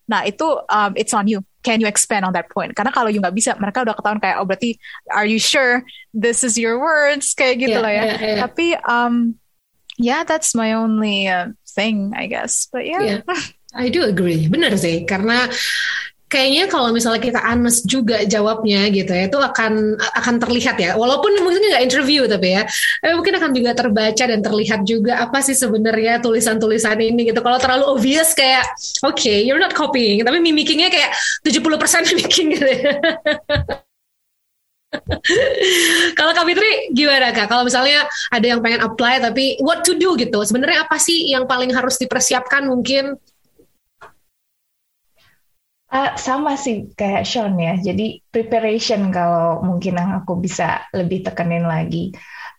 nah 0.08 0.24
itu 0.24 0.46
um, 0.72 0.92
it's 0.96 1.12
on 1.12 1.28
you 1.28 1.44
can 1.68 1.84
you 1.84 1.88
expand 1.92 2.24
on 2.24 2.32
that 2.32 2.48
point? 2.48 2.72
Karena 2.72 2.96
kalau 2.96 3.12
you 3.12 3.20
nggak 3.20 3.36
bisa, 3.36 3.60
mereka 3.60 3.84
udah 3.84 3.92
ketahuan 3.92 4.24
kayak, 4.24 4.40
oh 4.40 4.48
berarti, 4.48 4.80
are 5.12 5.28
you 5.28 5.36
sure 5.36 5.84
this 6.16 6.48
is 6.48 6.56
your 6.56 6.80
words? 6.80 7.36
Kayak 7.36 7.68
gitu 7.68 7.76
yeah, 7.76 7.84
loh 7.84 7.92
ya. 7.92 8.04
Yeah, 8.08 8.16
yeah. 8.24 8.40
Tapi, 8.48 8.68
um, 8.88 9.36
yeah, 10.00 10.24
that's 10.24 10.56
my 10.56 10.72
only 10.80 11.28
uh, 11.28 11.52
thing, 11.68 12.16
I 12.16 12.32
guess. 12.32 12.72
But 12.72 12.88
yeah. 12.88 13.20
yeah. 13.20 13.20
I 13.76 13.92
do 13.92 14.08
agree, 14.08 14.48
benar 14.48 14.80
sih, 14.80 15.04
karena 15.04 15.52
kayaknya 16.28 16.68
kalau 16.68 16.92
misalnya 16.92 17.24
kita 17.24 17.40
honest 17.40 17.88
juga 17.88 18.28
jawabnya 18.28 18.92
gitu 18.92 19.12
ya 19.16 19.32
itu 19.32 19.40
akan 19.40 19.96
akan 19.96 20.36
terlihat 20.44 20.76
ya 20.76 20.92
walaupun 21.00 21.32
mungkin 21.40 21.64
nggak 21.64 21.84
interview 21.88 22.28
tapi 22.28 22.60
ya 22.60 22.68
tapi 23.00 23.14
mungkin 23.16 23.34
akan 23.40 23.52
juga 23.56 23.72
terbaca 23.72 24.24
dan 24.28 24.40
terlihat 24.44 24.84
juga 24.84 25.24
apa 25.24 25.40
sih 25.40 25.56
sebenarnya 25.56 26.20
tulisan-tulisan 26.20 27.00
ini 27.00 27.32
gitu 27.32 27.40
kalau 27.40 27.56
terlalu 27.64 27.88
obvious 27.88 28.36
kayak 28.36 28.68
oke 29.08 29.16
okay, 29.16 29.48
you're 29.48 29.60
not 29.60 29.72
copying 29.72 30.20
tapi 30.28 30.44
mimikingnya 30.44 30.92
kayak 30.92 31.16
70% 31.48 31.64
mimicking 32.12 32.48
gitu 32.56 32.68
ya. 32.68 32.92
Kalau 36.18 36.32
Kak 36.32 36.48
Fitri 36.48 36.96
gimana 36.96 37.36
Kak? 37.36 37.52
Kalau 37.52 37.68
misalnya 37.68 38.08
ada 38.32 38.46
yang 38.48 38.64
pengen 38.64 38.82
apply 38.82 39.20
tapi 39.20 39.60
what 39.60 39.84
to 39.84 40.00
do 40.00 40.16
gitu, 40.16 40.40
sebenarnya 40.48 40.88
apa 40.88 40.96
sih 40.96 41.28
yang 41.32 41.44
paling 41.44 41.76
harus 41.76 42.00
dipersiapkan 42.00 42.66
mungkin 42.66 43.20
Uh, 45.88 46.12
sama 46.20 46.60
sih 46.60 46.92
kayak 47.00 47.24
Sean 47.24 47.56
ya. 47.56 47.80
Jadi 47.80 48.20
preparation 48.28 49.08
kalau 49.08 49.64
mungkin 49.64 49.96
yang 49.96 50.20
aku 50.20 50.36
bisa 50.36 50.84
lebih 50.92 51.24
tekenin 51.24 51.64
lagi. 51.64 52.12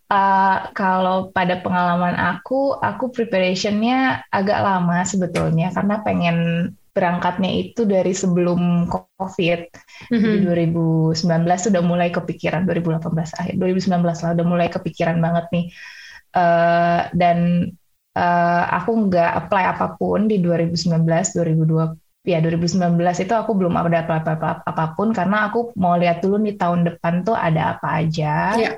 Uh, 0.09 0.73
kalau 0.73 1.29
pada 1.29 1.61
pengalaman 1.61 2.17
aku, 2.17 2.73
aku 2.81 3.13
preparationnya 3.13 4.25
agak 4.33 4.65
lama 4.65 5.05
sebetulnya 5.05 5.69
karena 5.77 6.01
pengen 6.01 6.37
berangkatnya 6.97 7.51
itu 7.69 7.85
dari 7.85 8.17
sebelum 8.17 8.89
COVID. 8.89 9.61
Mm-hmm. 10.09 10.33
Di 10.33 10.37
2019 11.13 11.21
sudah 11.69 11.83
mulai 11.85 12.09
kepikiran 12.09 12.65
2018 12.65 13.13
akhir 13.39 13.55
2019 13.61 14.03
lah 14.03 14.31
udah 14.35 14.47
mulai 14.49 14.69
kepikiran 14.73 15.21
banget 15.21 15.47
nih. 15.53 15.67
Uh, 16.33 17.07
dan 17.13 17.69
uh, 18.17 18.65
aku 18.73 19.13
nggak 19.13 19.31
apply 19.45 19.65
apa 19.77 20.01
pun 20.01 20.27
di 20.27 20.41
2019 20.41 21.05
2020 21.05 22.08
ya 22.29 22.45
2019 22.45 23.01
itu 23.25 23.33
aku 23.33 23.57
belum 23.57 23.75
ada 23.75 24.05
apa-apa 24.05 24.63
apa 24.69 24.85
pun 24.93 25.17
karena 25.17 25.49
aku 25.49 25.73
mau 25.81 25.97
lihat 25.97 26.21
dulu 26.21 26.37
nih 26.45 26.61
tahun 26.61 26.85
depan 26.85 27.25
tuh 27.25 27.33
ada 27.33 27.77
apa 27.77 28.05
aja 28.05 28.55
yeah. 28.61 28.75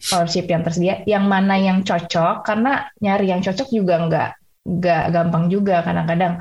scholarship 0.00 0.48
yang 0.48 0.64
tersedia, 0.64 1.04
yang 1.04 1.28
mana 1.28 1.60
yang 1.60 1.84
cocok 1.84 2.42
karena 2.42 2.88
nyari 3.04 3.28
yang 3.28 3.44
cocok 3.44 3.68
juga 3.68 3.94
nggak 4.08 4.30
nggak 4.64 5.04
gampang 5.12 5.44
juga 5.52 5.84
kadang-kadang 5.84 6.40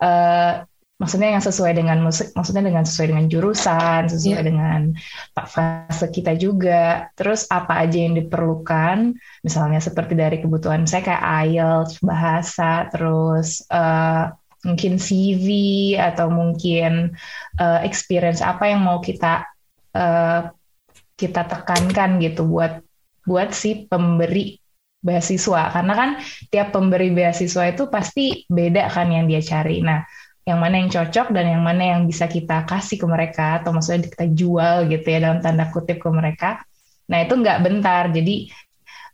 uh, 0.00 0.64
maksudnya 0.98 1.38
yang 1.38 1.42
sesuai 1.42 1.72
dengan 1.78 2.02
musik, 2.02 2.34
maksudnya 2.34 2.66
dengan 2.66 2.82
sesuai 2.82 3.08
dengan 3.14 3.26
jurusan, 3.30 4.10
sesuai 4.10 4.34
yeah. 4.34 4.44
dengan 4.44 4.80
fase 5.46 6.10
kita 6.10 6.34
juga. 6.34 7.06
Terus 7.14 7.46
apa 7.48 7.86
aja 7.86 7.98
yang 8.02 8.18
diperlukan, 8.18 9.14
misalnya 9.46 9.78
seperti 9.78 10.18
dari 10.18 10.42
kebutuhan 10.42 10.90
saya 10.90 11.06
kayak 11.06 11.24
IELTS, 11.48 12.02
bahasa, 12.02 12.90
terus 12.90 13.62
uh, 13.70 14.34
mungkin 14.66 14.98
CV 14.98 15.46
atau 15.94 16.30
mungkin 16.32 17.14
uh, 17.62 17.80
experience 17.86 18.42
apa 18.42 18.70
yang 18.74 18.82
mau 18.82 18.98
kita 18.98 19.46
uh, 19.94 20.50
kita 21.18 21.46
tekankan 21.46 22.18
gitu 22.18 22.46
buat 22.46 22.82
buat 23.26 23.54
si 23.54 23.86
pemberi 23.86 24.58
beasiswa 24.98 25.70
karena 25.70 25.94
kan 25.94 26.10
tiap 26.50 26.74
pemberi 26.74 27.14
beasiswa 27.14 27.70
itu 27.70 27.86
pasti 27.86 28.42
beda 28.50 28.90
kan 28.90 29.10
yang 29.14 29.30
dia 29.30 29.38
cari. 29.38 29.78
Nah, 29.78 30.02
yang 30.42 30.58
mana 30.58 30.80
yang 30.80 30.90
cocok 30.90 31.30
dan 31.30 31.44
yang 31.54 31.62
mana 31.62 31.94
yang 31.94 32.00
bisa 32.08 32.26
kita 32.26 32.64
kasih 32.64 32.98
ke 32.98 33.06
mereka 33.06 33.62
atau 33.62 33.70
maksudnya 33.70 34.08
kita 34.08 34.26
jual 34.32 34.88
gitu 34.88 35.06
ya 35.06 35.18
dalam 35.22 35.38
tanda 35.44 35.68
kutip 35.70 36.02
ke 36.02 36.10
mereka. 36.10 36.64
Nah, 37.06 37.22
itu 37.22 37.34
nggak 37.36 37.58
bentar. 37.62 38.10
Jadi 38.10 38.48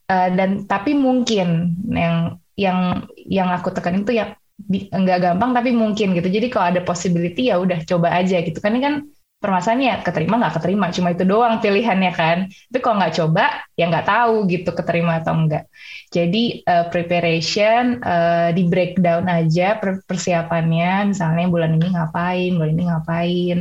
uh, 0.08 0.28
dan 0.32 0.64
tapi 0.64 0.96
mungkin 0.96 1.74
yang 1.90 2.38
yang 2.54 3.10
yang 3.26 3.48
aku 3.50 3.74
tekan 3.74 4.06
itu 4.06 4.14
yang 4.14 4.32
nggak 4.70 5.18
gampang 5.20 5.50
tapi 5.52 5.70
mungkin 5.74 6.14
gitu. 6.14 6.28
Jadi 6.30 6.46
kalau 6.48 6.66
ada 6.74 6.80
possibility 6.86 7.50
ya 7.50 7.58
udah 7.58 7.82
coba 7.84 8.14
aja 8.14 8.40
gitu. 8.40 8.58
Kan 8.62 8.78
ini 8.78 8.82
kan 8.82 8.94
permasalahannya 9.42 9.86
ya 9.92 9.96
keterima 10.00 10.40
nggak 10.40 10.54
keterima 10.56 10.86
cuma 10.88 11.08
itu 11.12 11.24
doang 11.26 11.58
pilihannya 11.60 12.12
kan. 12.14 12.38
Tapi 12.48 12.80
kalau 12.80 12.96
nggak 13.02 13.14
coba 13.18 13.44
ya 13.74 13.84
nggak 13.90 14.06
tahu 14.06 14.34
gitu 14.48 14.70
keterima 14.72 15.20
atau 15.20 15.34
enggak 15.36 15.68
jadi 16.14 16.62
uh, 16.62 16.86
preparation 16.94 17.98
uh, 17.98 18.54
di 18.54 18.70
breakdown 18.70 19.26
aja 19.26 19.82
persiapannya. 19.82 21.10
Misalnya 21.10 21.50
bulan 21.50 21.74
ini 21.74 21.90
ngapain 21.90 22.54
bulan 22.54 22.70
ini 22.70 22.84
ngapain 22.86 23.58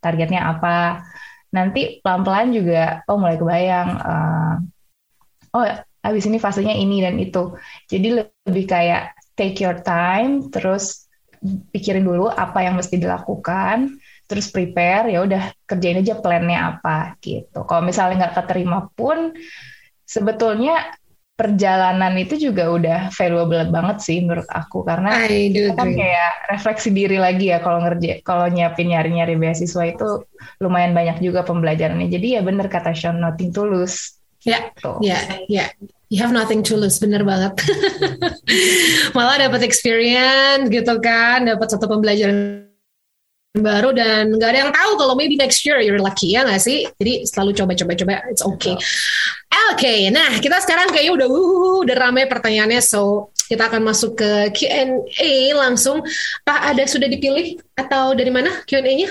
targetnya 0.00 0.40
apa. 0.48 1.04
Nanti 1.52 2.00
pelan-pelan 2.00 2.56
juga 2.56 3.04
oh 3.04 3.20
mulai 3.20 3.36
kebayang 3.36 3.90
uh, 4.00 4.54
oh 5.52 5.64
habis 6.00 6.24
ini 6.24 6.40
fasenya 6.40 6.72
ini 6.72 7.04
dan 7.04 7.20
itu. 7.20 7.52
Jadi 7.84 8.24
lebih 8.48 8.64
kayak 8.64 9.19
take 9.40 9.56
your 9.64 9.80
time, 9.80 10.52
terus 10.52 11.08
pikirin 11.72 12.04
dulu 12.04 12.28
apa 12.28 12.60
yang 12.60 12.76
mesti 12.76 13.00
dilakukan, 13.00 13.96
terus 14.28 14.52
prepare, 14.52 15.08
ya 15.08 15.24
udah 15.24 15.56
kerjain 15.64 16.04
aja 16.04 16.20
plannya 16.20 16.76
apa 16.76 17.16
gitu. 17.24 17.64
Kalau 17.64 17.80
misalnya 17.80 18.28
nggak 18.28 18.36
keterima 18.44 18.92
pun, 18.92 19.32
sebetulnya 20.04 20.92
perjalanan 21.40 22.12
itu 22.20 22.36
juga 22.36 22.68
udah 22.68 23.00
valuable 23.16 23.64
banget 23.72 24.04
sih 24.04 24.20
menurut 24.20 24.44
aku 24.52 24.84
karena 24.84 25.24
itu 25.24 25.72
kan 25.72 25.88
kayak 25.88 26.52
refleksi 26.52 26.92
diri 26.92 27.16
lagi 27.16 27.48
ya 27.48 27.64
kalau 27.64 27.80
ngerja 27.80 28.20
kalau 28.20 28.44
nyiapin 28.52 28.92
nyari-nyari 28.92 29.40
beasiswa 29.40 29.88
itu 29.88 30.28
lumayan 30.60 30.92
banyak 30.92 31.24
juga 31.24 31.40
pembelajarannya 31.48 32.12
jadi 32.12 32.26
ya 32.36 32.40
bener 32.44 32.68
kata 32.68 32.92
Sean 32.92 33.24
nothing 33.24 33.56
tulus 33.56 34.20
ya 34.44 34.68
gitu. 34.76 35.00
ya 35.00 35.16
ya 35.48 35.72
you 36.10 36.18
have 36.18 36.34
nothing 36.34 36.60
to 36.66 36.74
lose 36.74 36.98
bener 36.98 37.22
banget. 37.22 37.54
Malah 39.16 39.46
dapat 39.46 39.62
experience 39.62 40.66
gitu 40.66 40.98
kan 40.98 41.46
dapat 41.46 41.70
satu 41.70 41.86
pembelajaran 41.86 42.66
baru 43.50 43.90
dan 43.90 44.30
nggak 44.30 44.50
ada 44.50 44.58
yang 44.66 44.72
tahu 44.74 44.92
kalau 44.94 45.14
maybe 45.18 45.34
next 45.34 45.66
year 45.66 45.82
you're 45.82 46.02
lucky 46.02 46.34
ya 46.34 46.42
nggak 46.42 46.58
sih? 46.58 46.90
Jadi 46.98 47.26
selalu 47.26 47.50
coba-coba 47.54 47.92
coba 47.94 48.14
it's 48.26 48.42
okay. 48.42 48.74
Oke 49.70 49.86
okay, 49.86 50.00
nah 50.10 50.38
kita 50.42 50.58
sekarang 50.62 50.90
kayaknya 50.90 51.22
udah 51.22 51.28
uh, 51.30 51.78
udah 51.86 51.96
ramai 51.98 52.26
pertanyaannya 52.26 52.82
so 52.82 53.30
kita 53.50 53.66
akan 53.66 53.82
masuk 53.82 54.18
ke 54.18 54.30
Q&A 54.54 55.54
langsung. 55.54 56.02
Pak 56.46 56.74
ada 56.74 56.86
sudah 56.86 57.06
dipilih 57.10 57.58
atau 57.74 58.14
dari 58.14 58.30
mana 58.30 58.62
Q&A-nya 58.66 59.10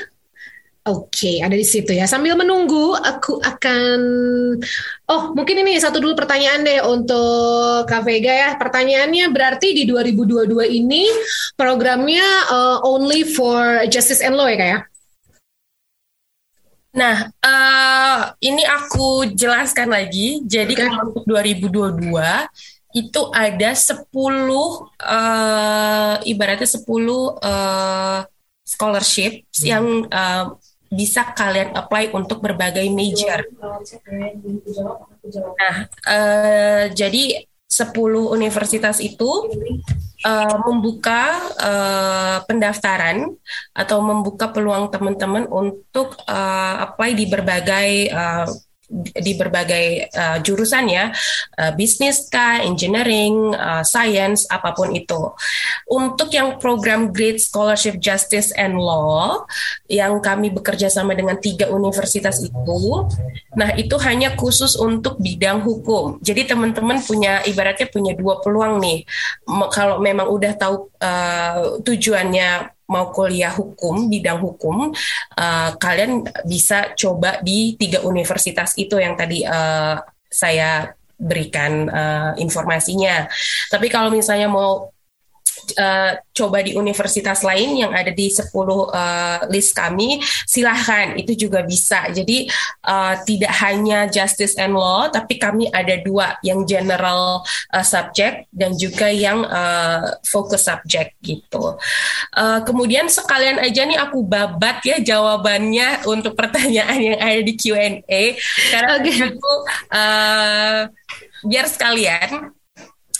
Oke, 0.87 1.11
okay, 1.11 1.35
ada 1.43 1.59
di 1.59 1.67
situ 1.67 1.91
ya. 1.91 2.07
Sambil 2.07 2.39
menunggu, 2.39 2.95
aku 2.95 3.43
akan. 3.43 3.99
Oh, 5.11 5.35
mungkin 5.35 5.59
ini 5.59 5.75
satu 5.75 5.99
dulu 5.99 6.15
pertanyaan 6.15 6.63
deh 6.63 6.79
untuk 6.87 7.83
Kak 7.83 8.07
Vega 8.07 8.31
ya. 8.31 8.49
Pertanyaannya 8.55 9.27
berarti 9.27 9.75
di 9.75 9.83
2022 9.83 10.55
ini 10.71 11.03
programnya 11.59 12.23
uh, 12.47 12.79
only 12.87 13.27
for 13.27 13.83
justice 13.91 14.23
and 14.23 14.39
law 14.39 14.47
ya, 14.47 14.55
Kak 14.55 14.69
ya? 14.71 14.79
Nah, 16.95 17.27
uh, 17.27 18.19
ini 18.39 18.63
aku 18.63 19.35
jelaskan 19.35 19.91
lagi. 19.91 20.39
Jadi 20.47 20.79
okay. 20.79 20.87
kalau 20.87 21.11
untuk 21.11 21.27
2022 21.27 22.07
itu 22.95 23.21
ada 23.35 23.75
10 23.75 24.07
uh, 24.09 24.73
ibaratnya 26.25 26.65
10 26.65 26.81
uh, 26.87 28.25
scholarship 28.65 29.45
hmm. 29.45 29.65
yang 29.65 29.85
uh, 30.09 30.57
bisa 30.89 31.21
kalian 31.37 31.73
apply 31.77 32.09
untuk 32.11 32.41
berbagai 32.41 32.85
major. 32.89 33.45
Nah, 35.55 35.75
uh, 36.09 36.83
jadi 36.89 37.45
10 37.69 37.93
universitas 38.33 38.97
itu 38.97 39.29
uh, 40.25 40.57
membuka 40.65 41.37
uh, 41.61 42.37
pendaftaran 42.49 43.29
atau 43.77 44.01
membuka 44.01 44.49
peluang 44.49 44.89
teman-teman 44.89 45.45
untuk 45.45 46.17
uh, 46.25 46.75
apply 46.89 47.13
di 47.13 47.29
berbagai 47.29 48.09
uh, 48.09 48.49
di 48.97 49.37
berbagai 49.37 50.09
uh, 50.09 50.37
jurusan 50.41 50.89
ya, 50.89 51.13
uh, 51.61 51.71
bisnis 51.77 52.25
kah, 52.27 52.65
engineering, 52.65 53.53
uh, 53.53 53.85
science, 53.85 54.49
apa 54.49 54.73
pun 54.73 54.89
itu. 54.97 55.29
Untuk 55.85 56.33
yang 56.33 56.57
program 56.57 57.13
Great 57.13 57.37
Scholarship 57.37 58.01
Justice 58.01 58.49
and 58.57 58.81
Law 58.81 59.45
yang 59.85 60.17
kami 60.19 60.49
bekerja 60.49 60.89
sama 60.89 61.13
dengan 61.13 61.37
tiga 61.37 61.69
universitas 61.69 62.41
itu, 62.41 62.81
nah 63.53 63.69
itu 63.77 63.93
hanya 64.01 64.33
khusus 64.33 64.73
untuk 64.73 65.21
bidang 65.21 65.61
hukum. 65.61 66.17
Jadi 66.25 66.49
teman-teman 66.49 66.97
punya 67.05 67.45
ibaratnya 67.45 67.85
punya 67.89 68.17
dua 68.17 68.41
peluang 68.41 68.81
nih. 68.81 69.05
Kalau 69.69 70.01
memang 70.01 70.27
udah 70.33 70.53
tahu 70.57 70.89
uh, 70.97 71.77
tujuannya 71.85 72.78
mau 72.89 73.13
kuliah 73.13 73.53
hukum 73.53 74.09
bidang 74.09 74.41
hukum 74.41 74.89
uh, 75.37 75.69
kalian 75.77 76.25
bisa 76.43 76.97
coba 76.97 77.37
di 77.45 77.77
tiga 77.77 78.01
universitas 78.01 78.73
itu 78.75 78.97
yang 78.97 79.13
tadi 79.13 79.45
uh, 79.45 80.01
saya 80.29 80.89
berikan 81.19 81.91
uh, 81.91 82.31
informasinya. 82.39 83.27
Tapi 83.67 83.91
kalau 83.91 84.07
misalnya 84.09 84.47
mau 84.47 84.89
uh, 85.77 86.17
coba 86.33 86.63
di 86.63 86.75
universitas 86.75 87.43
lain 87.43 87.75
yang 87.75 87.91
ada 87.91 88.11
di 88.13 88.31
10 88.31 88.47
uh, 88.47 89.45
list 89.51 89.75
kami, 89.75 90.23
silahkan 90.47 91.15
itu 91.19 91.47
juga 91.47 91.63
bisa. 91.63 92.07
Jadi 92.11 92.47
uh, 92.87 93.19
tidak 93.27 93.53
hanya 93.63 94.07
justice 94.07 94.55
and 94.55 94.75
law, 94.75 95.11
tapi 95.11 95.35
kami 95.35 95.67
ada 95.71 95.99
dua, 95.99 96.39
yang 96.41 96.63
general 96.63 97.43
uh, 97.75 97.85
subject 97.85 98.47
dan 98.55 98.75
juga 98.79 99.11
yang 99.11 99.43
uh, 99.43 100.15
focus 100.23 100.71
subject 100.71 101.15
gitu. 101.19 101.75
Uh, 102.35 102.59
kemudian 102.63 103.11
sekalian 103.11 103.59
aja 103.59 103.83
nih 103.83 103.99
aku 103.99 104.23
babat 104.23 104.79
ya 104.85 104.97
jawabannya 105.01 106.07
untuk 106.07 106.37
pertanyaan 106.39 106.99
yang 106.99 107.19
ada 107.19 107.41
di 107.41 107.53
Q&A 107.57 108.23
karena 108.71 108.91
okay. 108.99 109.17
aku 109.27 109.53
uh, 109.91 110.79
biar 111.45 111.65
sekalian 111.65 112.53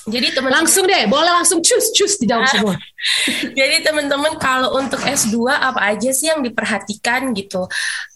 jadi 0.10 0.34
teman 0.34 0.52
langsung 0.52 0.84
deh, 0.90 1.06
boleh 1.06 1.32
langsung 1.32 1.62
cus 1.62 1.94
cus 1.94 2.20
dijawab 2.20 2.44
nah, 2.44 2.52
semua. 2.52 2.76
Jadi 3.60 3.80
teman-teman 3.80 4.36
kalau 4.36 4.76
untuk 4.76 5.00
S2 5.00 5.48
apa 5.48 5.96
aja 5.96 6.12
sih 6.12 6.28
yang 6.28 6.44
diperhatikan 6.44 7.32
gitu? 7.32 7.64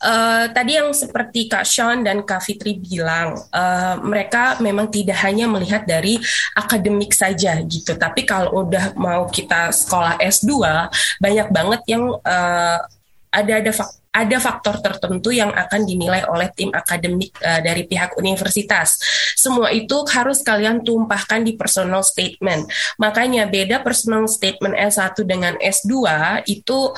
Uh, 0.03 0.51
tadi 0.51 0.75
yang 0.75 0.91
seperti 0.91 1.47
Kak 1.47 1.63
Sean 1.63 2.03
dan 2.03 2.27
Kak 2.27 2.43
Fitri 2.43 2.75
bilang, 2.75 3.39
uh, 3.55 3.95
mereka 4.03 4.59
memang 4.59 4.91
tidak 4.91 5.23
hanya 5.23 5.47
melihat 5.47 5.87
dari 5.87 6.19
akademik 6.59 7.15
saja 7.15 7.55
gitu, 7.63 7.95
tapi 7.95 8.27
kalau 8.27 8.67
udah 8.67 8.91
mau 8.99 9.23
kita 9.31 9.71
sekolah 9.71 10.19
S2 10.19 10.51
banyak 11.23 11.47
banget 11.47 11.81
yang 11.87 12.11
uh, 12.11 12.77
ada 13.33 13.53
ada 13.63 13.71
faktor 13.71 14.02
ada 14.13 14.37
faktor 14.37 14.77
tertentu 14.77 15.33
yang 15.33 15.49
akan 15.49 15.89
dinilai 15.89 16.21
oleh 16.29 16.53
tim 16.53 16.69
akademik 16.69 17.33
uh, 17.41 17.59
dari 17.65 17.89
pihak 17.89 18.13
universitas. 18.21 19.01
Semua 19.33 19.73
itu 19.73 20.05
harus 20.13 20.45
kalian 20.45 20.85
tumpahkan 20.85 21.41
di 21.41 21.57
personal 21.57 22.05
statement. 22.05 22.69
Makanya 23.01 23.49
beda 23.49 23.81
personal 23.81 24.29
statement 24.29 24.77
S1 24.77 25.17
dengan 25.25 25.57
S2 25.57 25.93
itu 26.45 26.93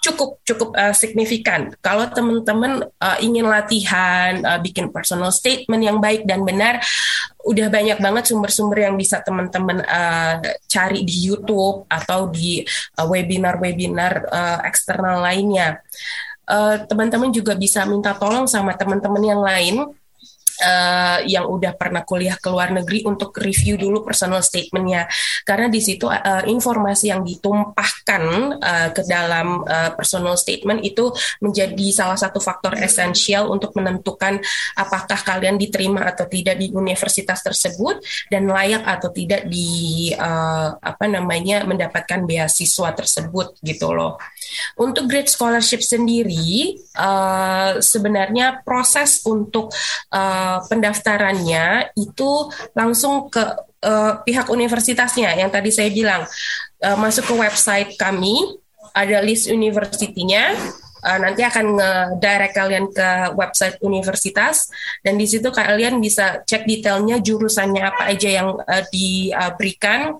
cukup 0.00 0.40
cukup 0.48 0.72
uh, 0.74 0.96
signifikan. 0.96 1.76
Kalau 1.84 2.08
teman-teman 2.08 2.88
uh, 2.88 3.18
ingin 3.20 3.46
latihan 3.46 4.40
uh, 4.42 4.58
bikin 4.58 4.88
personal 4.88 5.28
statement 5.30 5.84
yang 5.84 6.00
baik 6.00 6.24
dan 6.24 6.42
benar, 6.42 6.80
udah 7.44 7.68
banyak 7.68 8.00
banget 8.00 8.24
sumber-sumber 8.32 8.88
yang 8.88 8.96
bisa 8.96 9.20
teman-teman 9.20 9.84
uh, 9.84 10.40
cari 10.66 11.04
di 11.04 11.28
YouTube 11.28 11.84
atau 11.86 12.32
di 12.32 12.64
webinar-webinar 12.96 14.12
uh, 14.28 14.34
uh, 14.34 14.58
eksternal 14.64 15.20
lainnya. 15.20 15.84
Teman-teman 16.90 17.30
uh, 17.30 17.34
juga 17.34 17.54
bisa 17.54 17.86
minta 17.86 18.16
tolong 18.16 18.48
sama 18.50 18.74
teman-teman 18.74 19.22
yang 19.22 19.42
lain 19.42 19.86
uh, 20.60 21.18
yang 21.24 21.48
udah 21.48 21.74
pernah 21.74 22.04
kuliah 22.04 22.36
ke 22.36 22.48
luar 22.52 22.70
negeri 22.70 23.02
untuk 23.08 23.34
review 23.40 23.80
dulu 23.80 24.04
personal 24.04 24.44
statementnya 24.44 25.08
karena 25.44 25.66
di 25.72 25.80
situ 25.80 26.06
uh, 26.06 26.44
informasi 26.46 27.10
yang 27.10 27.24
ditumpahkan 27.24 28.22
uh, 28.60 28.88
ke 28.92 29.02
dalam 29.08 29.64
uh, 29.64 29.90
personal 29.96 30.36
statement 30.36 30.84
itu 30.84 31.10
menjadi 31.40 31.86
salah 31.92 32.18
satu 32.20 32.38
faktor 32.38 32.76
esensial 32.78 33.48
untuk 33.48 33.72
menentukan 33.76 34.38
apakah 34.76 35.18
kalian 35.20 35.56
diterima 35.56 36.04
atau 36.08 36.28
tidak 36.28 36.60
di 36.60 36.72
universitas 36.72 37.40
tersebut 37.40 38.00
dan 38.28 38.48
layak 38.48 38.84
atau 38.84 39.08
tidak 39.12 39.46
di 39.48 40.10
uh, 40.14 40.76
apa 40.80 41.06
namanya 41.06 41.62
mendapatkan 41.64 42.24
beasiswa 42.26 42.90
tersebut 42.92 43.56
gitu 43.62 43.92
loh. 43.94 44.18
Untuk 44.80 45.06
grade 45.06 45.30
scholarship 45.30 45.84
sendiri 45.84 46.80
uh, 46.98 47.78
sebenarnya 47.78 48.62
proses 48.66 49.22
untuk 49.22 49.70
uh, 50.10 50.49
pendaftarannya 50.66 51.94
itu 51.94 52.30
langsung 52.74 53.30
ke 53.30 53.42
uh, 53.86 54.20
pihak 54.26 54.50
universitasnya 54.50 55.36
yang 55.38 55.50
tadi 55.52 55.70
saya 55.70 55.90
bilang. 55.92 56.24
Uh, 56.80 56.96
masuk 56.96 57.28
ke 57.28 57.34
website 57.36 57.92
kami 58.00 58.56
ada 58.96 59.20
list 59.20 59.52
universitinya 59.52 60.56
uh, 61.04 61.18
nanti 61.20 61.42
akan 61.44 61.76
nge-direct 61.76 62.54
kalian 62.54 62.86
ke 62.92 63.08
website 63.36 63.76
universitas 63.84 64.68
dan 65.04 65.16
di 65.16 65.26
situ 65.26 65.48
kalian 65.48 65.98
bisa 65.98 66.44
cek 66.44 66.64
detailnya 66.68 67.20
jurusannya 67.20 67.82
apa 67.84 68.12
aja 68.12 68.28
yang 68.28 68.48
uh, 68.56 68.84
diberikan 68.92 70.16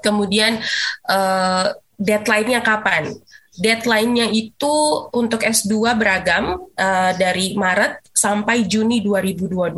kemudian 0.00 0.58
uh, 1.06 1.74
deadline-nya 2.00 2.64
kapan 2.64 3.12
Deadline-nya 3.60 4.32
itu 4.32 4.72
untuk 5.12 5.44
S2 5.44 5.92
beragam 6.00 6.64
uh, 6.80 7.12
dari 7.12 7.52
Maret 7.52 8.08
sampai 8.16 8.64
Juni 8.64 9.04
2022. 9.04 9.76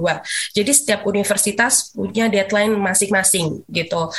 Jadi 0.55 0.71
setiap 0.71 1.03
universitas 1.11 1.91
punya 1.91 2.31
deadline 2.31 2.79
masing-masing 2.79 3.67
gitu. 3.67 4.11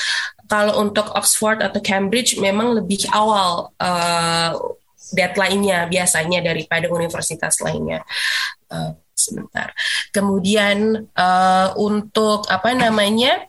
Kalau 0.51 0.83
untuk 0.83 1.07
Oxford 1.15 1.63
atau 1.63 1.79
Cambridge 1.79 2.35
memang 2.43 2.75
lebih 2.75 3.07
awal 3.15 3.71
uh, 3.79 4.51
deadline-nya 5.15 5.87
biasanya 5.87 6.43
daripada 6.43 6.91
universitas 6.91 7.63
lainnya. 7.63 8.03
Uh, 8.67 8.99
sebentar. 9.13 9.71
Kemudian 10.11 11.07
uh, 11.15 11.67
untuk 11.79 12.49
apa 12.51 12.75
namanya? 12.75 13.47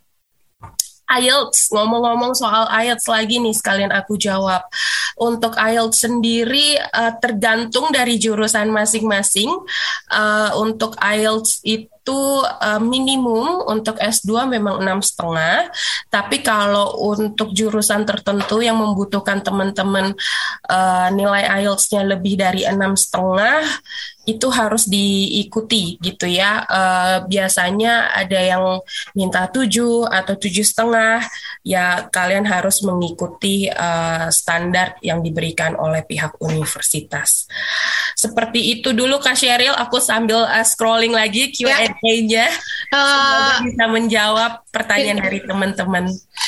IELTS, 1.06 1.70
ngomong-ngomong 1.70 2.32
soal 2.34 2.66
IELTS 2.68 3.06
lagi 3.06 3.38
nih 3.38 3.54
sekalian 3.54 3.92
aku 3.92 4.18
jawab. 4.18 4.64
Untuk 5.14 5.54
IELTS 5.54 6.10
sendiri 6.10 6.74
uh, 6.80 7.14
tergantung 7.22 7.94
dari 7.94 8.18
jurusan 8.18 8.72
masing-masing. 8.74 9.52
Uh, 10.10 10.50
untuk 10.58 10.98
IELTS 10.98 11.62
itu 11.62 11.93
itu 12.04 12.44
uh, 12.44 12.76
minimum 12.84 13.64
untuk 13.64 13.96
S2 13.96 14.44
memang 14.44 14.84
enam 14.84 15.00
setengah, 15.00 15.72
tapi 16.12 16.44
kalau 16.44 17.00
untuk 17.00 17.56
jurusan 17.56 18.04
tertentu 18.04 18.60
yang 18.60 18.76
membutuhkan 18.76 19.40
teman-teman 19.40 20.12
uh, 20.68 21.08
nilai 21.16 21.48
IELTS-nya 21.64 22.04
lebih 22.04 22.36
dari 22.36 22.68
enam 22.68 22.92
setengah, 22.92 23.64
itu 24.24 24.48
harus 24.48 24.88
diikuti 24.88 26.00
gitu 26.00 26.24
ya. 26.24 26.64
Uh, 26.64 27.16
biasanya 27.28 28.12
ada 28.12 28.40
yang 28.40 28.64
minta 29.12 29.48
tujuh 29.48 30.08
atau 30.08 30.34
tujuh 30.36 30.64
setengah, 30.64 31.24
ya 31.64 32.08
kalian 32.08 32.48
harus 32.48 32.80
mengikuti 32.84 33.68
uh, 33.68 34.28
standar 34.32 34.96
yang 35.04 35.20
diberikan 35.20 35.76
oleh 35.76 36.04
pihak 36.04 36.40
universitas. 36.40 37.48
Seperti 38.16 38.80
itu 38.80 38.96
dulu 38.96 39.20
Kak 39.20 39.36
Sheryl, 39.36 39.76
aku 39.76 40.00
sambil 40.00 40.48
uh, 40.48 40.64
scrolling 40.64 41.12
lagi 41.12 41.52
Q&A-nya, 41.98 42.46
uh, 42.92 43.62
bisa 43.64 43.84
menjawab 43.88 44.66
pertanyaan 44.68 45.18
dari 45.22 45.38
teman-teman. 45.42 46.04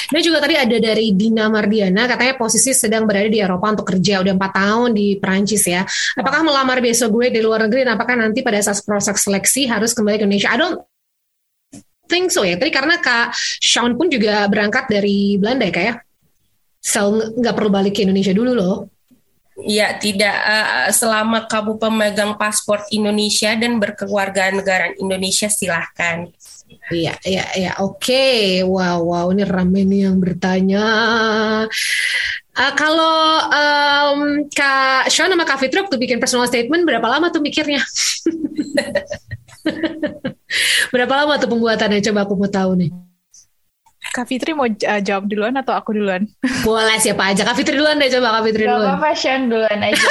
Dan 0.06 0.20
juga 0.22 0.38
tadi 0.42 0.54
ada 0.54 0.76
dari 0.78 1.14
Dina 1.14 1.50
Mardiana, 1.50 2.06
katanya 2.06 2.34
posisi 2.38 2.70
sedang 2.74 3.06
berada 3.06 3.26
di 3.26 3.42
Eropa 3.42 3.74
untuk 3.74 3.86
kerja, 3.86 4.22
udah 4.22 4.32
empat 4.34 4.52
tahun 4.54 4.90
di 4.94 5.18
Perancis 5.18 5.66
ya. 5.66 5.82
Apakah 6.18 6.46
melamar 6.46 6.78
besok 6.78 7.14
gue 7.16 7.34
di 7.34 7.40
luar 7.42 7.66
negeri, 7.66 7.86
apakah 7.86 8.14
nanti 8.14 8.42
pada 8.42 8.58
saat 8.62 8.82
proses 8.86 9.18
seleksi 9.18 9.66
harus 9.66 9.94
kembali 9.94 10.16
ke 10.18 10.24
Indonesia? 10.26 10.50
I 10.50 10.58
don't 10.58 10.78
think 12.06 12.30
so 12.30 12.46
ya. 12.46 12.54
Tadi 12.58 12.70
karena 12.70 13.02
Kak 13.02 13.34
Sean 13.62 13.98
pun 13.98 14.06
juga 14.06 14.46
berangkat 14.46 14.86
dari 14.86 15.36
Belanda 15.36 15.66
ya 15.66 15.74
Kak 15.74 15.84
ya? 15.84 15.94
So 16.78 17.18
nggak 17.34 17.54
perlu 17.58 17.70
balik 17.70 17.98
ke 17.98 18.06
Indonesia 18.06 18.30
dulu 18.30 18.54
loh. 18.54 18.95
Ya, 19.56 19.96
tidak 19.96 20.36
uh, 20.36 20.92
selama 20.92 21.48
kamu 21.48 21.80
pemegang 21.80 22.36
paspor 22.36 22.84
Indonesia 22.92 23.56
dan 23.56 23.80
berkeluarga 23.80 24.52
negara 24.52 24.92
Indonesia 25.00 25.48
silahkan. 25.48 26.28
Iya, 26.92 27.16
iya, 27.24 27.44
iya. 27.56 27.72
Oke, 27.80 28.12
okay. 28.12 28.40
wow, 28.66 29.00
wow, 29.00 29.26
ini 29.32 29.48
ramai 29.48 29.88
nih 29.88 30.10
yang 30.10 30.20
bertanya. 30.20 30.84
Uh, 32.56 32.72
kalau 32.76 33.16
um, 33.48 34.20
Kak 34.52 35.08
Sean 35.08 35.32
sama 35.32 35.48
Kak 35.48 35.56
Fitri 35.56 35.80
waktu 35.80 35.96
bikin 35.96 36.20
personal 36.20 36.48
statement 36.48 36.84
berapa 36.84 37.08
lama 37.08 37.32
tuh 37.32 37.40
mikirnya? 37.40 37.80
berapa 40.94 41.14
lama 41.16 41.40
tuh 41.40 41.48
pembuatannya? 41.48 42.04
Coba 42.04 42.28
aku 42.28 42.34
mau 42.36 42.50
tahu 42.50 42.76
nih. 42.76 43.05
Kak 44.16 44.32
Fitri 44.32 44.56
mau 44.56 44.64
uh, 44.64 45.00
jawab 45.04 45.28
duluan 45.28 45.52
atau 45.60 45.76
aku 45.76 45.92
duluan? 45.92 46.24
Boleh 46.64 46.96
siapa 46.96 47.36
aja. 47.36 47.44
Kak 47.44 47.60
Fitri 47.60 47.76
duluan 47.76 48.00
deh 48.00 48.08
coba 48.08 48.40
Kak 48.40 48.48
Fitri 48.48 48.64
duluan. 48.64 48.96
Gak 48.96 49.04
apa-apa 49.04 49.36
duluan 49.44 49.78
aja. 49.84 50.04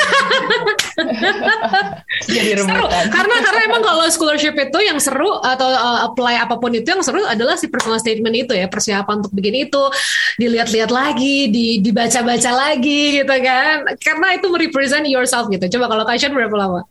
Jadi 2.30 2.49
seru. 2.62 2.86
Karena 2.86 3.36
karena 3.41 3.62
emang 3.66 3.82
kalau 3.82 4.06
scholarship 4.14 4.53
itu 4.53 4.78
yang 4.86 5.01
seru 5.01 5.41
atau 5.41 5.74
uh, 5.74 6.06
apply 6.06 6.38
apa 6.38 6.62
pun 6.62 6.70
itu 6.78 6.86
yang 6.86 7.01
seru 7.01 7.26
adalah 7.26 7.58
si 7.58 7.66
personal 7.66 7.97
statement 7.97 8.45
itu 8.45 8.53
ya 8.53 8.70
persiapan 8.70 9.26
untuk 9.26 9.34
bikin 9.34 9.66
itu 9.66 9.84
dilihat-lihat 10.38 10.93
lagi, 10.93 11.49
di 11.49 11.82
dibaca-baca 11.82 12.51
lagi 12.53 13.26
gitu 13.26 13.36
kan. 13.41 13.89
Karena 13.97 14.38
itu 14.38 14.53
merepresent 14.53 15.10
yourself 15.10 15.49
gitu. 15.49 15.66
Coba 15.82 15.89
kalau 15.89 16.06
Kaishan 16.06 16.30
berapa 16.30 16.53
lama? 16.53 16.86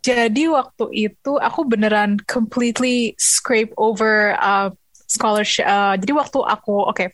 Jadi 0.00 0.48
waktu 0.48 1.12
itu 1.12 1.36
aku 1.36 1.68
beneran 1.68 2.16
completely 2.24 3.12
scrape 3.20 3.76
over 3.76 4.32
uh, 4.40 4.72
scholarship. 5.08 5.64
Uh, 5.64 5.96
jadi 5.96 6.12
waktu 6.14 6.38
aku 6.44 6.74
oke. 6.86 6.94
Okay, 6.94 7.08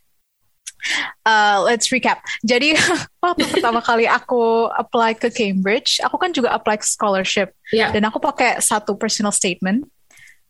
Uh, 1.25 1.65
let's 1.65 1.89
recap. 1.89 2.21
Jadi 2.45 2.77
waktu 3.25 3.49
pertama 3.49 3.81
kali 3.81 4.05
aku 4.05 4.69
apply 4.69 5.17
ke 5.17 5.33
Cambridge, 5.33 5.97
aku 6.05 6.21
kan 6.21 6.29
juga 6.37 6.53
apply 6.53 6.77
ke 6.77 6.85
scholarship. 6.85 7.57
Yeah. 7.73 7.89
Dan 7.89 8.05
aku 8.05 8.21
pakai 8.21 8.61
satu 8.61 8.93
personal 8.93 9.33
statement 9.33 9.89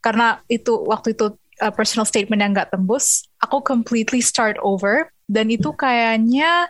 karena 0.03 0.43
itu 0.51 0.75
waktu 0.85 1.15
itu 1.15 1.33
uh, 1.63 1.71
personal 1.71 2.03
statement 2.03 2.43
yang 2.43 2.51
nggak 2.51 2.75
tembus. 2.75 3.23
Aku 3.39 3.63
completely 3.63 4.19
start 4.19 4.59
over 4.59 5.07
dan 5.25 5.49
itu 5.49 5.71
kayaknya 5.71 6.67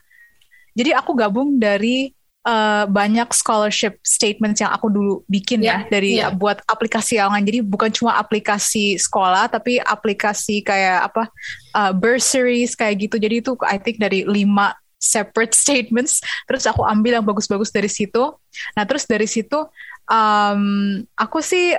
jadi 0.78 0.96
aku 0.96 1.16
gabung 1.16 1.60
dari 1.60 2.15
uh, 2.46 2.86
banyak 2.88 3.28
scholarship 3.34 3.98
statements 4.06 4.62
yang 4.62 4.72
aku 4.72 4.88
dulu 4.88 5.26
bikin 5.26 5.66
yeah, 5.66 5.84
ya 5.84 5.92
dari 5.92 6.12
yeah. 6.22 6.32
buat 6.32 6.62
aplikasi 6.70 7.18
yang 7.18 7.34
lain. 7.34 7.44
Jadi 7.44 7.60
bukan 7.66 7.92
cuma 7.92 8.16
aplikasi 8.16 8.96
sekolah 9.02 9.50
tapi 9.50 9.82
aplikasi 9.82 10.62
kayak 10.62 11.12
apa 11.12 11.28
uh, 11.76 11.92
bursaries 11.92 12.78
kayak 12.78 13.10
gitu. 13.10 13.18
Jadi 13.18 13.42
itu 13.42 13.52
I 13.66 13.82
think 13.82 13.98
dari 13.98 14.24
lima 14.24 14.78
separate 15.02 15.58
statements. 15.66 16.22
Terus 16.46 16.70
aku 16.70 16.86
ambil 16.86 17.20
yang 17.20 17.26
bagus-bagus 17.26 17.74
dari 17.74 17.90
situ. 17.90 18.32
Nah 18.78 18.86
terus 18.86 19.10
dari 19.10 19.26
situ 19.26 19.66
um, 20.08 21.02
aku 21.18 21.42
sih 21.42 21.74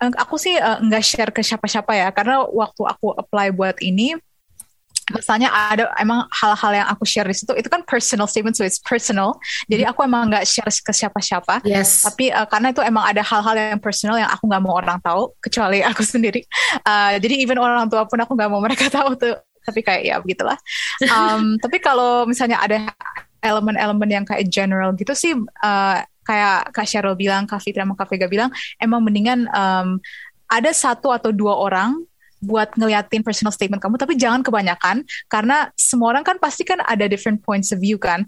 aku 0.00 0.40
sih 0.40 0.56
uh, 0.56 0.80
nggak 0.80 1.04
share 1.04 1.32
ke 1.32 1.44
siapa-siapa 1.44 1.92
ya 1.92 2.08
karena 2.10 2.40
waktu 2.48 2.82
aku 2.88 3.12
apply 3.20 3.52
buat 3.52 3.76
ini 3.84 4.16
misalnya 5.12 5.48
ada 5.50 5.90
emang 5.98 6.26
hal-hal 6.30 6.72
yang 6.72 6.88
aku 6.88 7.04
share 7.04 7.26
di 7.26 7.36
situ 7.36 7.52
itu 7.58 7.66
kan 7.66 7.82
personal 7.84 8.30
statement 8.30 8.54
so 8.56 8.62
it's 8.62 8.80
personal. 8.80 9.36
Jadi 9.66 9.84
hmm. 9.84 9.90
aku 9.90 10.06
emang 10.06 10.30
nggak 10.30 10.46
share 10.46 10.70
ke 10.70 10.92
siapa-siapa. 10.94 11.62
Yes. 11.66 12.06
tapi 12.06 12.32
uh, 12.32 12.46
karena 12.46 12.72
itu 12.72 12.80
emang 12.80 13.04
ada 13.04 13.22
hal-hal 13.22 13.54
yang 13.54 13.80
personal 13.82 14.16
yang 14.16 14.30
aku 14.30 14.46
nggak 14.46 14.62
mau 14.62 14.74
orang 14.78 14.98
tahu 15.02 15.34
kecuali 15.42 15.82
aku 15.90 16.02
sendiri. 16.02 16.46
Uh, 16.86 17.18
jadi 17.18 17.34
even 17.42 17.58
orang 17.58 17.90
tua 17.90 18.06
pun 18.06 18.18
aku 18.18 18.32
nggak 18.34 18.50
mau 18.50 18.60
mereka 18.62 18.86
tahu 18.98 19.18
tuh. 19.18 19.36
Tapi 19.60 19.80
kayak 19.84 20.02
ya 20.02 20.16
begitulah. 20.18 20.56
Um, 21.04 21.54
tapi 21.64 21.78
kalau 21.82 22.24
misalnya 22.24 22.58
ada 22.58 22.88
elemen-elemen 23.40 24.08
yang 24.08 24.24
kayak 24.24 24.48
general 24.52 24.92
gitu 24.96 25.16
sih 25.16 25.32
uh, 25.36 25.96
kayak 26.24 26.70
Kak 26.70 26.86
Cheryl 26.86 27.16
bilang, 27.16 27.48
Kak 27.48 27.58
Fitra 27.64 27.82
sama 27.82 27.98
Kak 27.98 28.06
Vega 28.06 28.30
bilang, 28.30 28.54
emang 28.78 29.02
mendingan 29.02 29.50
um, 29.50 29.98
ada 30.50 30.70
satu 30.70 31.10
atau 31.14 31.30
dua 31.34 31.58
orang 31.58 31.98
buat 32.40 32.72
ngeliatin 32.74 33.20
personal 33.20 33.52
statement 33.52 33.80
kamu, 33.80 34.00
tapi 34.00 34.16
jangan 34.16 34.40
kebanyakan 34.40 35.04
karena 35.28 35.68
semua 35.76 36.16
orang 36.16 36.24
kan 36.24 36.36
pasti 36.40 36.64
kan 36.64 36.80
ada 36.84 37.06
different 37.06 37.44
points 37.44 37.70
of 37.70 37.78
view 37.78 38.00
kan. 38.00 38.24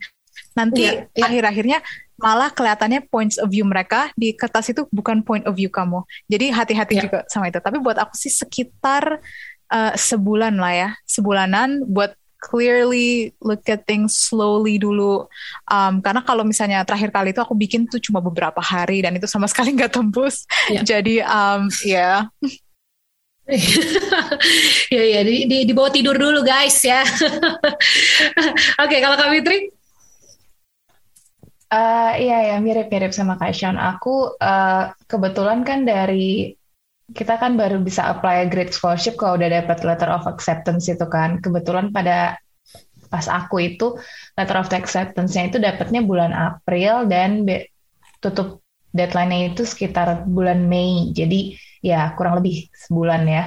Nanti 0.52 0.88
yeah, 0.88 1.08
yeah. 1.16 1.26
akhir-akhirnya 1.28 1.78
malah 2.20 2.54
kelihatannya 2.54 3.08
points 3.10 3.40
of 3.40 3.50
view 3.50 3.66
mereka 3.66 4.12
di 4.14 4.36
kertas 4.36 4.70
itu 4.70 4.86
bukan 4.92 5.24
point 5.24 5.42
of 5.48 5.56
view 5.56 5.72
kamu. 5.72 6.04
Jadi 6.28 6.52
hati-hati 6.52 6.94
yeah. 6.96 7.04
juga 7.08 7.18
sama 7.26 7.50
itu. 7.50 7.58
Tapi 7.58 7.80
buat 7.80 7.98
aku 7.98 8.14
sih 8.14 8.30
sekitar 8.30 9.18
uh, 9.72 9.92
sebulan 9.96 10.54
lah 10.60 10.72
ya, 10.72 10.88
sebulanan 11.08 11.82
buat 11.88 12.14
clearly 12.42 13.30
look 13.38 13.62
at 13.70 13.86
things 13.86 14.18
slowly 14.18 14.76
dulu. 14.76 15.30
Um, 15.70 16.02
karena 16.02 16.26
kalau 16.26 16.42
misalnya 16.42 16.82
terakhir 16.82 17.14
kali 17.14 17.30
itu 17.30 17.38
aku 17.38 17.54
bikin 17.54 17.86
tuh 17.86 18.02
cuma 18.02 18.18
beberapa 18.18 18.58
hari 18.58 19.00
dan 19.06 19.14
itu 19.14 19.30
sama 19.30 19.46
sekali 19.50 19.72
nggak 19.72 19.94
tembus. 19.94 20.44
Yeah. 20.68 20.82
Jadi 20.82 21.22
um, 21.22 21.70
ya. 21.86 22.26
Yeah. 22.42 22.60
ya 24.94 25.02
ya 25.02 25.20
di, 25.26 25.50
di, 25.50 25.58
di 25.66 25.72
bawah 25.74 25.90
tidur 25.90 26.14
dulu 26.14 26.46
guys 26.46 26.78
ya. 26.86 27.02
Oke 28.82 28.86
okay, 28.86 28.98
kalau 29.02 29.18
Kak 29.18 29.30
Fitri? 29.34 29.70
Uh, 31.72 32.12
iya 32.20 32.52
ya 32.52 32.56
mirip-mirip 32.60 33.10
sama 33.10 33.40
Kak 33.40 33.56
Sean. 33.56 33.80
Aku 33.80 34.36
uh, 34.38 34.92
kebetulan 35.08 35.64
kan 35.66 35.82
dari 35.82 36.54
kita 37.12 37.40
kan 37.40 37.58
baru 37.58 37.82
bisa 37.82 38.08
apply 38.14 38.46
grade 38.46 38.70
scholarship 38.70 39.18
kalau 39.18 39.36
udah 39.40 39.50
dapat 39.50 39.82
letter 39.82 40.12
of 40.12 40.28
acceptance 40.30 40.86
itu 40.86 41.04
kan. 41.10 41.42
Kebetulan 41.42 41.90
pada 41.90 42.38
pas 43.12 43.26
aku 43.28 43.60
itu 43.60 43.98
letter 44.38 44.56
of 44.56 44.72
acceptance-nya 44.72 45.52
itu 45.52 45.58
dapatnya 45.60 46.00
bulan 46.00 46.32
April 46.32 47.04
dan 47.10 47.44
tutup 48.22 48.64
deadline-nya 48.94 49.52
itu 49.52 49.66
sekitar 49.66 50.24
bulan 50.28 50.64
Mei. 50.68 51.10
Jadi 51.12 51.56
ya 51.82 52.14
kurang 52.14 52.38
lebih 52.38 52.70
sebulan 52.72 53.22
ya. 53.26 53.44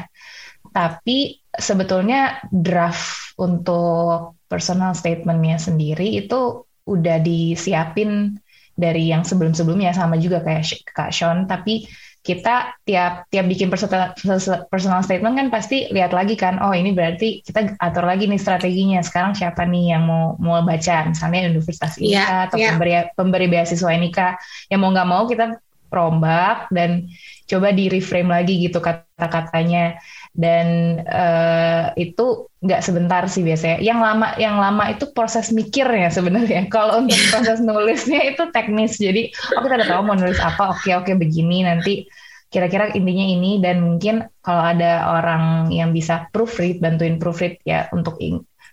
Tapi 0.75 1.39
sebetulnya 1.55 2.43
draft 2.51 3.33
untuk 3.39 4.37
personal 4.51 4.91
statementnya 4.93 5.57
sendiri 5.57 6.19
itu 6.19 6.67
udah 6.85 7.17
disiapin 7.23 8.37
dari 8.75 9.07
yang 9.09 9.23
sebelum-sebelumnya 9.23 9.95
sama 9.95 10.19
juga 10.19 10.43
kayak 10.43 10.67
Kak 10.91 11.15
Sean. 11.15 11.47
Tapi 11.47 11.87
kita 12.25 12.73
tiap 12.81 13.29
tiap 13.29 13.45
bikin 13.45 13.69
personal, 13.69 15.01
statement 15.05 15.37
kan 15.37 15.47
pasti 15.53 15.85
lihat 15.93 16.09
lagi 16.09 16.33
kan 16.33 16.57
oh 16.57 16.73
ini 16.73 16.89
berarti 16.89 17.45
kita 17.45 17.77
atur 17.77 18.01
lagi 18.01 18.25
nih 18.25 18.41
strateginya 18.41 19.05
sekarang 19.05 19.37
siapa 19.37 19.61
nih 19.69 19.93
yang 19.93 20.09
mau 20.09 20.33
mau 20.41 20.65
baca 20.65 21.05
misalnya 21.05 21.53
universitas 21.53 22.01
ini 22.01 22.17
yeah, 22.17 22.49
atau 22.49 22.57
yeah. 22.57 22.73
pemberi 22.73 22.93
pemberi 23.13 23.45
beasiswa 23.45 23.93
ini 23.93 24.09
kah 24.09 24.33
yang 24.73 24.81
mau 24.81 24.89
nggak 24.89 25.05
mau 25.05 25.29
kita 25.29 25.53
rombak 25.95 26.67
dan 26.75 27.07
coba 27.47 27.71
di 27.71 27.87
reframe 27.87 28.27
lagi 28.27 28.59
gitu 28.59 28.83
kata-katanya 28.83 29.95
dan 30.35 30.99
uh, 31.07 31.95
itu 31.95 32.51
nggak 32.59 32.83
sebentar 32.83 33.23
sih 33.31 33.41
biasanya. 33.41 33.79
Yang 33.79 33.99
lama 34.03 34.27
yang 34.35 34.55
lama 34.59 34.83
itu 34.91 35.07
proses 35.15 35.55
mikirnya 35.55 36.11
sebenarnya. 36.11 36.67
Kalau 36.75 36.99
untuk 36.99 37.17
proses 37.31 37.63
nulisnya 37.63 38.35
itu 38.35 38.43
teknis. 38.51 38.99
Jadi 38.99 39.31
oh 39.55 39.63
kita 39.63 39.79
udah 39.79 39.87
tahu 39.87 40.01
mau 40.03 40.15
nulis 40.19 40.37
apa. 40.43 40.75
Oke 40.75 40.91
oke 40.91 41.15
begini 41.15 41.63
nanti 41.63 42.03
kira-kira 42.51 42.93
intinya 42.95 43.25
ini 43.25 43.59
dan 43.59 43.83
mungkin 43.83 44.31
kalau 44.39 44.63
ada 44.63 45.11
orang 45.11 45.73
yang 45.75 45.91
bisa 45.91 46.29
proofread 46.31 46.79
bantuin 46.79 47.19
proofread 47.19 47.59
ya 47.67 47.91
untuk 47.91 48.15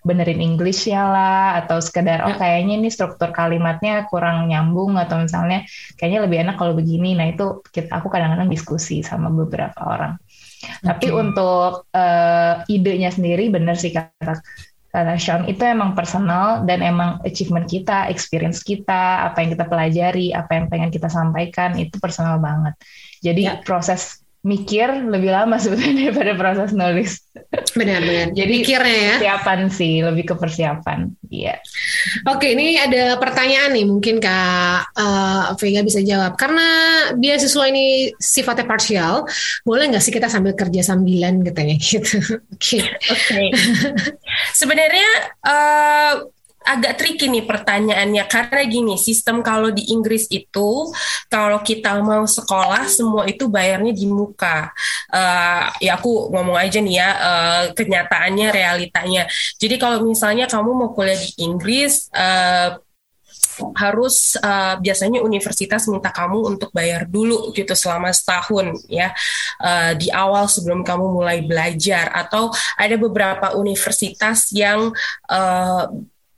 benerin 0.02 0.42
English 0.42 0.90
ya 0.90 1.06
lah 1.06 1.62
atau 1.62 1.78
sekedar 1.78 2.26
oh 2.26 2.34
ya. 2.34 2.38
kayaknya 2.38 2.74
ini 2.82 2.90
struktur 2.90 3.30
kalimatnya 3.30 4.06
kurang 4.10 4.50
nyambung 4.50 4.98
atau 4.98 5.22
misalnya 5.22 5.62
kayaknya 5.94 6.26
lebih 6.26 6.38
enak 6.42 6.58
kalau 6.58 6.74
begini 6.74 7.14
nah 7.14 7.30
itu 7.30 7.62
kita 7.70 8.02
aku 8.02 8.10
kadang-kadang 8.10 8.50
diskusi 8.50 9.06
sama 9.06 9.30
beberapa 9.30 9.78
orang 9.78 10.18
okay. 10.58 10.82
tapi 10.82 11.06
untuk 11.14 11.86
uh, 11.94 12.66
idenya 12.66 13.14
sendiri 13.14 13.46
bener 13.50 13.78
sih 13.78 13.94
kata 13.94 14.42
kata 14.92 15.16
Sean 15.16 15.48
itu 15.48 15.62
emang 15.64 15.96
personal 15.96 16.68
dan 16.68 16.84
emang 16.84 17.22
achievement 17.24 17.64
kita 17.64 18.12
experience 18.12 18.60
kita 18.60 19.24
apa 19.24 19.40
yang 19.40 19.56
kita 19.56 19.64
pelajari 19.64 20.34
apa 20.36 20.52
yang 20.52 20.66
pengen 20.68 20.90
kita 20.92 21.08
sampaikan 21.08 21.78
itu 21.78 21.96
personal 21.96 22.42
banget 22.42 22.74
jadi 23.24 23.42
ya. 23.42 23.52
proses 23.64 24.21
mikir 24.42 24.90
lebih 25.06 25.30
lama 25.30 25.56
sebenarnya 25.62 26.10
daripada 26.10 26.32
proses 26.34 26.70
nulis. 26.74 27.22
Benar-benar. 27.78 28.34
Jadi 28.38 28.54
mikirnya 28.62 28.98
ya. 28.98 29.14
Persiapan 29.22 29.60
sih, 29.70 30.02
lebih 30.02 30.24
ke 30.28 30.34
persiapan. 30.34 30.98
Iya. 31.30 31.62
Oke, 32.28 32.52
ini 32.52 32.76
ada 32.76 33.16
pertanyaan 33.16 33.72
nih, 33.72 33.86
mungkin 33.86 34.18
Kak 34.18 34.98
uh, 34.98 35.54
Vega 35.56 35.80
bisa 35.86 36.02
jawab. 36.02 36.34
Karena 36.34 36.66
beasiswa 37.14 37.64
ini 37.70 38.10
sifatnya 38.18 38.66
parsial, 38.66 39.24
boleh 39.62 39.94
nggak 39.94 40.02
sih 40.02 40.12
kita 40.12 40.26
sambil 40.26 40.58
kerja 40.58 40.82
sambilan 40.82 41.46
katanya 41.46 41.78
gitu? 41.86 42.18
Oke. 42.50 42.82
Oke. 43.08 43.42
Sebenarnya 44.52 45.08
uh, 45.46 46.12
agak 46.64 46.98
tricky 46.98 47.28
nih 47.28 47.44
pertanyaannya. 47.44 48.24
Karena 48.26 48.62
gini 48.66 48.94
sistem 48.96 49.40
kalau 49.42 49.70
di 49.70 49.90
Inggris 49.92 50.26
itu 50.30 50.90
kalau 51.28 51.60
kita 51.60 51.98
mau 52.00 52.24
sekolah 52.24 52.86
semua 52.88 53.26
itu 53.28 53.46
bayarnya 53.46 53.92
di 53.94 54.06
muka. 54.08 54.72
Uh, 55.12 55.68
ya 55.82 56.00
aku 56.00 56.32
ngomong 56.32 56.56
aja 56.56 56.80
nih 56.80 56.96
ya 56.96 57.08
uh, 57.18 57.62
kenyataannya 57.76 58.48
realitanya. 58.48 59.22
Jadi 59.60 59.76
kalau 59.76 60.02
misalnya 60.04 60.48
kamu 60.48 60.70
mau 60.72 60.90
kuliah 60.96 61.18
di 61.18 61.30
Inggris 61.44 62.08
uh, 62.16 62.80
harus 63.76 64.32
uh, 64.40 64.80
biasanya 64.80 65.20
universitas 65.20 65.84
minta 65.84 66.08
kamu 66.08 66.56
untuk 66.56 66.72
bayar 66.72 67.04
dulu 67.04 67.52
gitu 67.52 67.76
selama 67.76 68.08
setahun 68.08 68.80
ya. 68.88 69.12
Uh, 69.60 69.92
di 69.96 70.08
awal 70.08 70.48
sebelum 70.48 70.80
kamu 70.80 71.12
mulai 71.12 71.44
belajar. 71.44 72.08
Atau 72.16 72.48
ada 72.80 72.96
beberapa 72.96 73.52
universitas 73.56 74.48
yang 74.56 74.90
uh, 75.28 75.84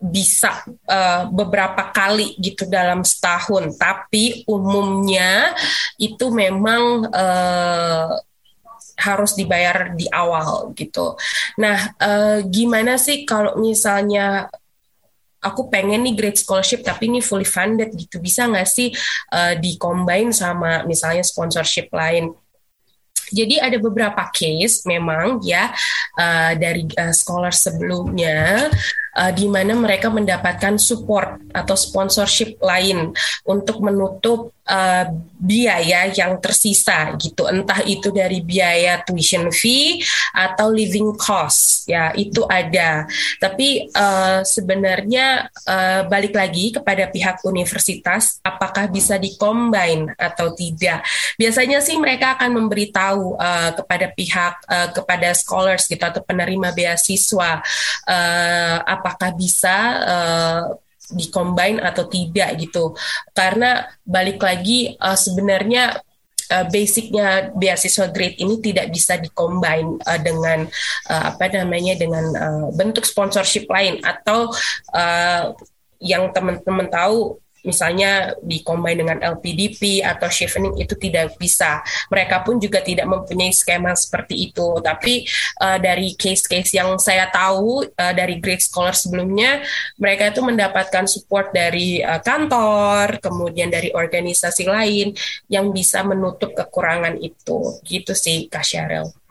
bisa 0.05 0.61
uh, 0.85 1.25
beberapa 1.33 1.89
kali 1.89 2.37
gitu 2.37 2.69
dalam 2.69 3.01
setahun, 3.01 3.73
tapi 3.81 4.45
umumnya 4.45 5.57
itu 5.97 6.29
memang 6.29 7.09
uh, 7.09 8.13
harus 9.01 9.33
dibayar 9.33 9.97
di 9.97 10.05
awal 10.13 10.77
gitu. 10.77 11.17
Nah, 11.57 11.97
uh, 11.97 12.45
gimana 12.45 13.01
sih 13.01 13.25
kalau 13.25 13.57
misalnya 13.57 14.53
aku 15.41 15.69
pengen 15.73 16.05
nih 16.05 16.17
grade 16.17 16.41
scholarship 16.41 16.81
tapi 16.81 17.09
ini 17.09 17.21
fully 17.21 17.45
funded 17.45 17.93
gitu 17.93 18.17
bisa 18.17 18.49
nggak 18.49 18.69
sih 18.69 18.89
uh, 19.33 19.53
di-combine 19.57 20.33
sama 20.37 20.85
misalnya 20.85 21.25
sponsorship 21.25 21.89
lain? 21.97 22.29
Jadi 23.35 23.57
ada 23.57 23.81
beberapa 23.81 24.29
case 24.31 24.85
memang 24.85 25.41
ya 25.41 25.73
uh, 26.21 26.53
dari 26.55 26.85
uh, 26.93 27.11
scholar 27.11 27.57
sebelumnya 27.57 28.69
uh, 29.17 29.33
di 29.33 29.47
mana 29.47 29.73
mereka 29.79 30.11
mendapatkan 30.11 30.77
support 30.77 31.41
atau 31.55 31.77
sponsorship 31.79 32.59
lain 32.59 33.15
untuk 33.47 33.81
menutup 33.81 34.55
uh, 34.69 35.07
biaya 35.39 36.09
yang 36.11 36.41
tersisa 36.41 37.13
gitu. 37.21 37.47
Entah 37.47 37.85
itu 37.85 38.11
dari 38.11 38.41
biaya 38.41 39.01
tuition 39.05 39.53
fee 39.53 40.01
atau 40.33 40.73
living 40.73 41.15
cost. 41.15 41.87
Ya 41.87 42.11
itu 42.17 42.43
ada. 42.49 43.05
Tapi 43.39 43.93
uh, 43.93 44.41
sebenarnya 44.43 45.49
uh, 45.69 46.09
balik 46.09 46.35
lagi 46.35 46.73
kepada 46.73 47.09
pihak 47.09 47.45
universitas 47.45 48.41
apakah 48.41 48.89
bisa 48.89 49.21
dikombin 49.21 50.11
atau 50.17 50.57
tidak? 50.57 51.05
Biasanya 51.37 51.85
sih 51.85 52.01
mereka 52.01 52.41
akan 52.41 52.57
memberitahu 52.57 53.37
uh, 53.37 53.71
kepada 53.77 54.07
pihak 54.17 54.55
uh, 54.67 54.89
kepada 54.91 55.37
scholars 55.37 55.85
gitu 55.87 56.01
atau 56.01 56.25
penerima 56.25 56.73
beasiswa 56.73 57.61
uh, 58.09 58.77
apakah 59.05 59.37
bisa 59.37 59.77
uh, 60.01 60.63
dikombin 61.13 61.77
atau 61.85 62.09
tidak 62.09 62.57
gitu. 62.57 62.97
Karena 63.37 63.85
balik 64.09 64.41
lagi 64.41 64.97
uh, 64.97 65.13
sebenarnya 65.13 66.01
uh, 66.49 66.67
basicnya 66.73 67.53
beasiswa 67.53 68.09
grade 68.09 68.41
ini 68.41 68.65
tidak 68.65 68.89
bisa 68.89 69.21
dikombin 69.21 70.01
uh, 70.01 70.21
dengan 70.25 70.65
uh, 71.13 71.25
apa 71.29 71.53
namanya 71.53 72.01
dengan 72.01 72.25
uh, 72.33 72.67
bentuk 72.73 73.05
sponsorship 73.05 73.69
lain 73.69 74.01
atau 74.01 74.49
uh, 74.97 75.53
yang 76.01 76.33
teman-teman 76.33 76.89
tahu 76.89 77.44
misalnya 77.65 78.37
dikombin 78.45 79.01
dengan 79.01 79.19
LPDP 79.25 80.05
atau 80.05 80.29
chevening 80.29 80.77
itu 80.79 80.95
tidak 81.01 81.35
bisa. 81.41 81.81
Mereka 82.13 82.45
pun 82.45 82.61
juga 82.61 82.85
tidak 82.85 83.09
mempunyai 83.09 83.51
skema 83.51 83.97
seperti 83.97 84.53
itu. 84.53 84.79
Tapi 84.85 85.25
uh, 85.65 85.81
dari 85.81 86.13
case-case 86.15 86.77
yang 86.77 87.01
saya 87.01 87.27
tahu 87.33 87.83
uh, 87.89 88.15
dari 88.15 88.39
Great 88.39 88.61
Scholar 88.61 88.95
sebelumnya, 88.95 89.65
mereka 89.97 90.31
itu 90.31 90.45
mendapatkan 90.45 91.09
support 91.09 91.51
dari 91.51 92.05
uh, 92.05 92.21
kantor, 92.21 93.19
kemudian 93.19 93.73
dari 93.73 93.91
organisasi 93.91 94.69
lain 94.69 95.17
yang 95.49 95.73
bisa 95.73 96.05
menutup 96.05 96.53
kekurangan 96.53 97.17
itu. 97.19 97.81
Gitu 97.83 98.13
sih, 98.13 98.47
Kak 98.47 98.63
Sheryl. 98.63 99.24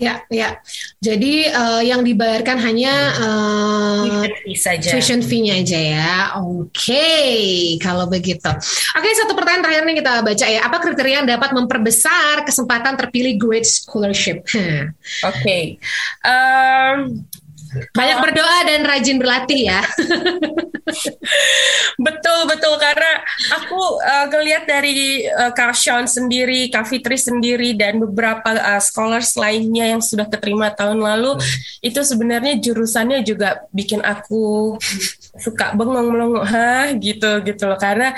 Ya, 0.00 0.24
ya. 0.32 0.56
Jadi 0.96 1.44
uh, 1.52 1.84
yang 1.84 2.00
dibayarkan 2.00 2.56
hanya 2.56 2.94
uh, 3.20 4.24
tuition 4.80 5.20
fee-nya 5.20 5.60
aja 5.60 5.76
ya. 5.76 6.12
Oke, 6.40 6.72
okay, 6.72 7.36
kalau 7.76 8.08
begitu. 8.08 8.48
Oke, 8.48 9.04
okay, 9.04 9.12
satu 9.12 9.36
pertanyaan 9.36 9.60
terakhir 9.60 9.84
nih 9.84 9.96
kita 10.00 10.12
baca 10.24 10.46
ya. 10.48 10.60
Apa 10.64 10.76
kriteria 10.80 11.20
yang 11.20 11.28
dapat 11.28 11.52
memperbesar 11.52 12.48
kesempatan 12.48 12.96
terpilih 12.96 13.36
Great 13.36 13.68
Scholarship? 13.68 14.40
Oke. 14.48 14.88
Okay. 15.28 15.64
Um, 16.24 17.28
banyak 17.94 18.18
berdoa 18.18 18.58
dan 18.66 18.82
rajin 18.82 19.16
berlatih 19.22 19.70
ya. 19.70 19.80
betul 22.06 22.40
betul. 22.50 22.74
Karena 22.82 23.22
aku 23.54 23.80
uh, 24.02 24.26
ngelihat 24.26 24.66
dari 24.66 25.22
uh, 25.30 25.54
Kak 25.54 25.78
Sean 25.78 26.10
sendiri, 26.10 26.66
Kak 26.66 26.90
Fitri 26.90 27.14
sendiri 27.14 27.78
dan 27.78 28.02
beberapa 28.02 28.58
uh, 28.58 28.82
scholars 28.82 29.38
lainnya 29.38 29.94
yang 29.94 30.02
sudah 30.02 30.26
keterima 30.26 30.74
tahun 30.74 30.98
lalu 30.98 31.38
hmm. 31.38 31.86
itu 31.86 32.00
sebenarnya 32.02 32.58
jurusannya 32.58 33.22
juga 33.22 33.62
bikin 33.70 34.02
aku 34.02 34.74
suka 35.44 35.70
bengong 35.78 36.10
melongo 36.10 36.42
hah? 36.42 36.90
Gitu 36.98 37.46
gitu 37.46 37.70
loh. 37.70 37.78
Karena 37.78 38.10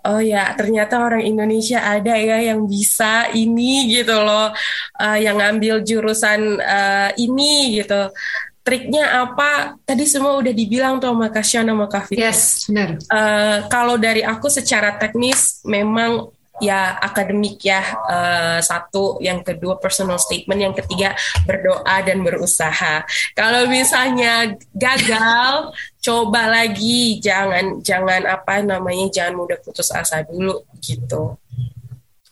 oh 0.00 0.22
ya 0.22 0.56
ternyata 0.56 0.96
orang 1.02 1.26
Indonesia 1.26 1.82
ada 1.82 2.16
ya 2.16 2.54
yang 2.54 2.64
bisa 2.70 3.26
ini 3.34 3.90
gitu 3.90 4.14
loh. 4.14 4.54
Uh, 4.94 5.18
yang 5.18 5.42
ngambil 5.42 5.82
jurusan 5.82 6.62
uh, 6.62 7.10
ini 7.18 7.82
gitu 7.82 8.14
triknya 8.60 9.24
apa 9.24 9.80
tadi 9.88 10.04
semua 10.04 10.36
udah 10.36 10.52
dibilang 10.52 11.00
tuh 11.00 11.10
sama 11.10 11.28
Kasya 11.32 11.60
sama 11.64 11.86
Kak 11.88 12.12
Yes, 12.12 12.68
benar. 12.68 13.00
Uh, 13.08 13.58
kalau 13.72 13.96
dari 13.96 14.20
aku 14.20 14.52
secara 14.52 15.00
teknis 15.00 15.64
memang 15.64 16.28
ya 16.60 17.00
akademik 17.00 17.56
ya 17.64 17.80
uh, 18.06 18.58
satu, 18.60 19.18
yang 19.24 19.40
kedua 19.40 19.80
personal 19.80 20.20
statement, 20.20 20.60
yang 20.60 20.76
ketiga 20.76 21.16
berdoa 21.48 22.04
dan 22.04 22.20
berusaha. 22.20 23.02
Kalau 23.32 23.66
misalnya 23.66 24.54
gagal, 24.76 25.72
coba 26.06 26.52
lagi, 26.52 27.18
jangan 27.18 27.80
jangan 27.80 28.28
apa 28.28 28.60
namanya 28.60 29.08
jangan 29.08 29.40
mudah 29.40 29.58
putus 29.64 29.88
asa 29.90 30.20
dulu 30.22 30.62
gitu. 30.84 31.40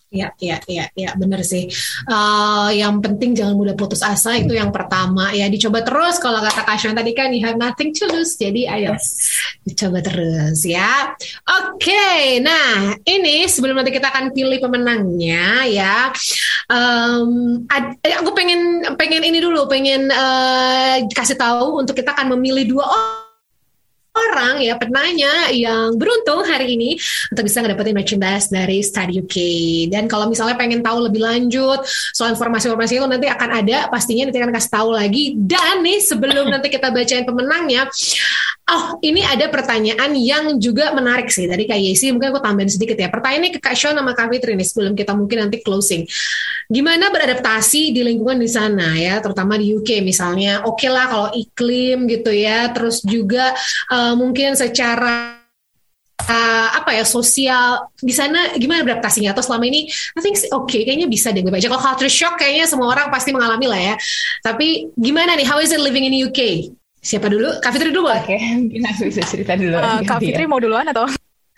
Ya, 0.09 0.33
ya, 0.41 0.57
ya, 0.65 0.89
ya, 0.97 1.13
benar 1.21 1.45
sih. 1.45 1.69
Uh, 2.09 2.73
yang 2.73 2.97
penting 3.05 3.37
jangan 3.37 3.53
mudah 3.53 3.77
putus 3.77 4.01
asa 4.01 4.41
itu 4.41 4.57
yang 4.57 4.73
pertama 4.73 5.37
ya. 5.37 5.53
Dicoba 5.53 5.85
terus 5.85 6.17
kalau 6.17 6.41
kata 6.41 6.65
Kasyon 6.65 6.97
tadi 6.97 7.13
kan 7.13 7.29
you 7.29 7.45
have 7.45 7.61
nothing 7.61 7.93
to 7.93 8.09
lose. 8.09 8.33
Jadi 8.41 8.65
ayo 8.65 8.97
dicoba 9.69 10.01
terus 10.01 10.65
ya. 10.65 11.13
Oke, 11.61 11.93
okay, 11.93 12.41
nah 12.41 12.97
ini 13.05 13.45
sebelum 13.53 13.77
nanti 13.77 13.93
kita 13.93 14.09
akan 14.09 14.33
pilih 14.33 14.57
pemenangnya 14.65 15.69
ya. 15.69 16.09
Um, 16.73 17.69
ad, 17.69 18.01
aku 18.01 18.33
pengen 18.33 18.89
pengen 18.97 19.29
ini 19.29 19.45
dulu, 19.45 19.69
pengen 19.69 20.09
uh, 20.09 21.05
kasih 21.13 21.37
tahu 21.37 21.85
untuk 21.85 21.93
kita 21.93 22.17
akan 22.17 22.33
memilih 22.33 22.65
dua 22.65 22.89
orang 22.89 23.28
orang 24.19 24.55
ya 24.67 24.75
penanya 24.75 25.51
yang 25.55 25.95
beruntung 25.95 26.43
hari 26.43 26.75
ini 26.75 26.99
untuk 27.31 27.47
bisa 27.47 27.63
ngedapetin 27.63 27.95
merchandise 27.95 28.47
dari 28.51 28.83
Study 28.83 29.23
UK. 29.23 29.37
Dan 29.95 30.11
kalau 30.11 30.27
misalnya 30.27 30.59
pengen 30.59 30.83
tahu 30.83 31.07
lebih 31.07 31.23
lanjut 31.23 31.87
soal 32.13 32.35
informasi-informasi 32.35 32.99
itu 32.99 33.07
nanti 33.07 33.31
akan 33.31 33.51
ada 33.65 33.87
pastinya 33.87 34.27
nanti 34.27 34.39
akan 34.43 34.53
kasih 34.53 34.73
tahu 34.75 34.89
lagi. 34.91 35.25
Dan 35.39 35.87
nih 35.87 35.99
sebelum 36.03 36.47
nanti 36.53 36.69
kita 36.69 36.91
bacain 36.91 37.23
pemenangnya, 37.23 37.87
Oh, 38.69 39.01
ini 39.01 39.25
ada 39.25 39.49
pertanyaan 39.49 40.13
yang 40.13 40.61
juga 40.61 40.93
menarik 40.93 41.33
sih 41.33 41.49
dari 41.49 41.65
Kak 41.65 41.81
Yesi. 41.81 42.13
Mungkin 42.13 42.37
aku 42.37 42.45
tambahin 42.45 42.69
sedikit 42.69 43.01
ya. 43.01 43.09
Pertanyaannya 43.09 43.57
ke 43.57 43.61
Kak 43.65 43.73
Sean 43.73 43.97
sama 43.97 44.13
Kak 44.13 44.29
Fitri 44.29 44.61
nih 44.61 44.69
sebelum 44.69 44.93
kita 44.93 45.17
mungkin 45.17 45.49
nanti 45.49 45.65
closing. 45.65 46.05
Gimana 46.69 47.09
beradaptasi 47.09 47.97
di 47.97 48.05
lingkungan 48.05 48.37
di 48.37 48.51
sana 48.53 48.93
ya, 48.93 49.25
terutama 49.25 49.57
di 49.57 49.73
UK 49.73 50.05
misalnya. 50.05 50.69
Oke 50.69 50.85
okay 50.85 50.91
lah 50.93 51.09
kalau 51.09 51.29
iklim 51.33 52.05
gitu 52.13 52.29
ya. 52.29 52.69
Terus 52.77 53.01
juga 53.09 53.57
uh, 53.89 54.08
mungkin 54.15 54.55
secara 54.55 55.41
uh, 56.23 56.69
apa 56.79 56.97
ya 56.97 57.05
sosial 57.05 57.89
di 57.99 58.13
sana 58.13 58.55
gimana 58.57 58.85
beradaptasinya 58.85 59.33
atau 59.33 59.45
selama 59.45 59.69
ini 59.69 59.89
I 59.89 60.21
think 60.21 60.37
oke 60.53 60.69
okay, 60.69 60.85
kayaknya 60.87 61.09
bisa 61.09 61.33
deh 61.33 61.41
gue 61.41 61.53
baca 61.53 61.69
kalau 61.69 61.83
culture 61.83 62.13
shock 62.13 62.41
kayaknya 62.41 62.69
semua 62.69 62.93
orang 62.93 63.09
pasti 63.09 63.33
mengalami 63.33 63.67
lah 63.67 63.81
ya 63.81 63.95
tapi 64.45 64.93
gimana 64.95 65.35
nih 65.35 65.47
how 65.49 65.59
is 65.59 65.75
it 65.75 65.81
living 65.81 66.05
in 66.05 66.15
UK 66.15 66.73
Siapa 66.99 67.31
dulu? 67.31 67.63
Kak 67.63 67.79
Fitri 67.79 67.95
dulu 67.95 68.11
Oke, 68.11 68.35
okay. 68.35 68.39
mungkin 68.59 68.83
aku 68.91 69.07
bisa 69.07 69.23
cerita 69.23 69.55
dulu. 69.55 69.79
Uh, 69.79 70.03
Kak 70.03 70.19
Fitri 70.19 70.45
mau 70.51 70.59
duluan 70.59 70.87
atau? 70.91 71.07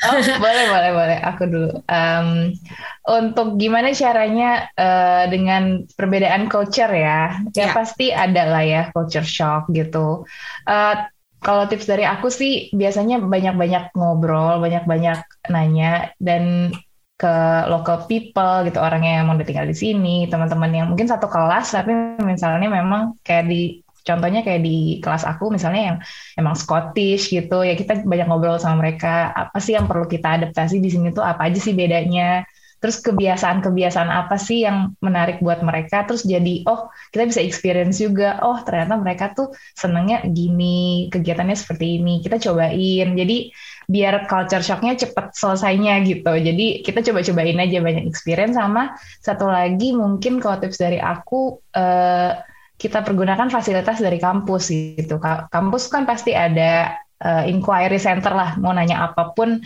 Oh, 0.01 0.17
boleh, 0.17 0.65
boleh, 0.73 0.91
boleh. 0.97 1.19
Aku 1.21 1.45
dulu. 1.45 1.71
Um, 1.85 2.57
untuk 3.05 3.61
gimana 3.61 3.93
caranya 3.93 4.69
uh, 4.73 5.29
dengan 5.29 5.85
perbedaan 5.93 6.49
culture 6.49 6.89
ya, 6.89 7.37
ya, 7.53 7.69
ya 7.69 7.77
pasti 7.77 8.09
ada 8.09 8.49
lah 8.49 8.65
ya 8.65 8.83
culture 8.97 9.25
shock 9.25 9.69
gitu. 9.77 10.25
Uh, 10.65 11.05
kalau 11.41 11.65
tips 11.67 11.89
dari 11.89 12.05
aku 12.05 12.29
sih 12.29 12.69
biasanya 12.77 13.21
banyak-banyak 13.21 13.97
ngobrol, 13.97 14.61
banyak-banyak 14.61 15.49
nanya 15.49 16.13
dan 16.21 16.73
ke 17.21 17.35
local 17.69 18.09
people 18.09 18.65
gitu 18.65 18.81
orang 18.81 19.05
yang 19.05 19.29
mau 19.29 19.37
tinggal 19.37 19.69
di 19.69 19.77
sini, 19.77 20.25
teman-teman 20.29 20.73
yang 20.73 20.87
mungkin 20.89 21.09
satu 21.09 21.29
kelas 21.29 21.77
tapi 21.77 21.93
misalnya 22.25 22.69
memang 22.69 23.21
kayak 23.21 23.45
di 23.49 23.81
contohnya 24.05 24.41
kayak 24.41 24.65
di 24.65 24.99
kelas 25.05 25.29
aku 25.29 25.53
misalnya 25.53 25.83
yang 25.93 25.97
emang 26.41 26.57
Scottish 26.57 27.29
gitu 27.29 27.61
ya 27.61 27.77
kita 27.77 28.05
banyak 28.05 28.27
ngobrol 28.27 28.57
sama 28.57 28.81
mereka 28.81 29.29
apa 29.33 29.61
sih 29.61 29.77
yang 29.77 29.85
perlu 29.85 30.09
kita 30.09 30.41
adaptasi 30.41 30.81
di 30.81 30.89
sini 30.89 31.13
tuh 31.13 31.25
apa 31.25 31.53
aja 31.53 31.61
sih 31.61 31.77
bedanya 31.77 32.49
terus 32.81 32.99
kebiasaan-kebiasaan 33.05 34.09
apa 34.09 34.41
sih 34.41 34.65
yang 34.65 34.97
menarik 35.05 35.45
buat 35.45 35.61
mereka? 35.61 36.09
Terus 36.09 36.25
jadi 36.25 36.65
oh 36.65 36.89
kita 37.13 37.29
bisa 37.29 37.41
experience 37.45 38.01
juga. 38.01 38.41
Oh 38.41 38.57
ternyata 38.65 38.97
mereka 38.97 39.37
tuh 39.37 39.53
senengnya 39.77 40.25
gini 40.25 41.13
kegiatannya 41.13 41.55
seperti 41.55 42.01
ini 42.01 42.25
kita 42.25 42.41
cobain. 42.41 43.15
Jadi 43.15 43.53
biar 43.85 44.25
culture 44.27 44.65
shocknya 44.65 44.97
cepet 44.97 45.37
selesainya 45.37 46.01
gitu. 46.09 46.33
Jadi 46.33 46.81
kita 46.81 47.05
coba-cobain 47.05 47.61
aja 47.61 47.79
banyak 47.85 48.09
experience 48.09 48.57
sama 48.57 48.97
satu 49.21 49.47
lagi 49.47 49.93
mungkin 49.93 50.41
kalau 50.41 50.57
tips 50.59 50.81
dari 50.81 50.97
aku 50.97 51.61
uh, 51.77 52.33
kita 52.81 53.05
pergunakan 53.05 53.53
fasilitas 53.53 54.01
dari 54.01 54.17
kampus 54.17 54.73
gitu. 54.73 55.21
Kampus 55.53 55.93
kan 55.93 56.09
pasti 56.09 56.33
ada 56.33 56.97
uh, 57.21 57.45
inquiry 57.45 58.01
center 58.01 58.33
lah, 58.33 58.57
mau 58.57 58.73
nanya 58.73 59.05
apa 59.13 59.37
pun 59.37 59.61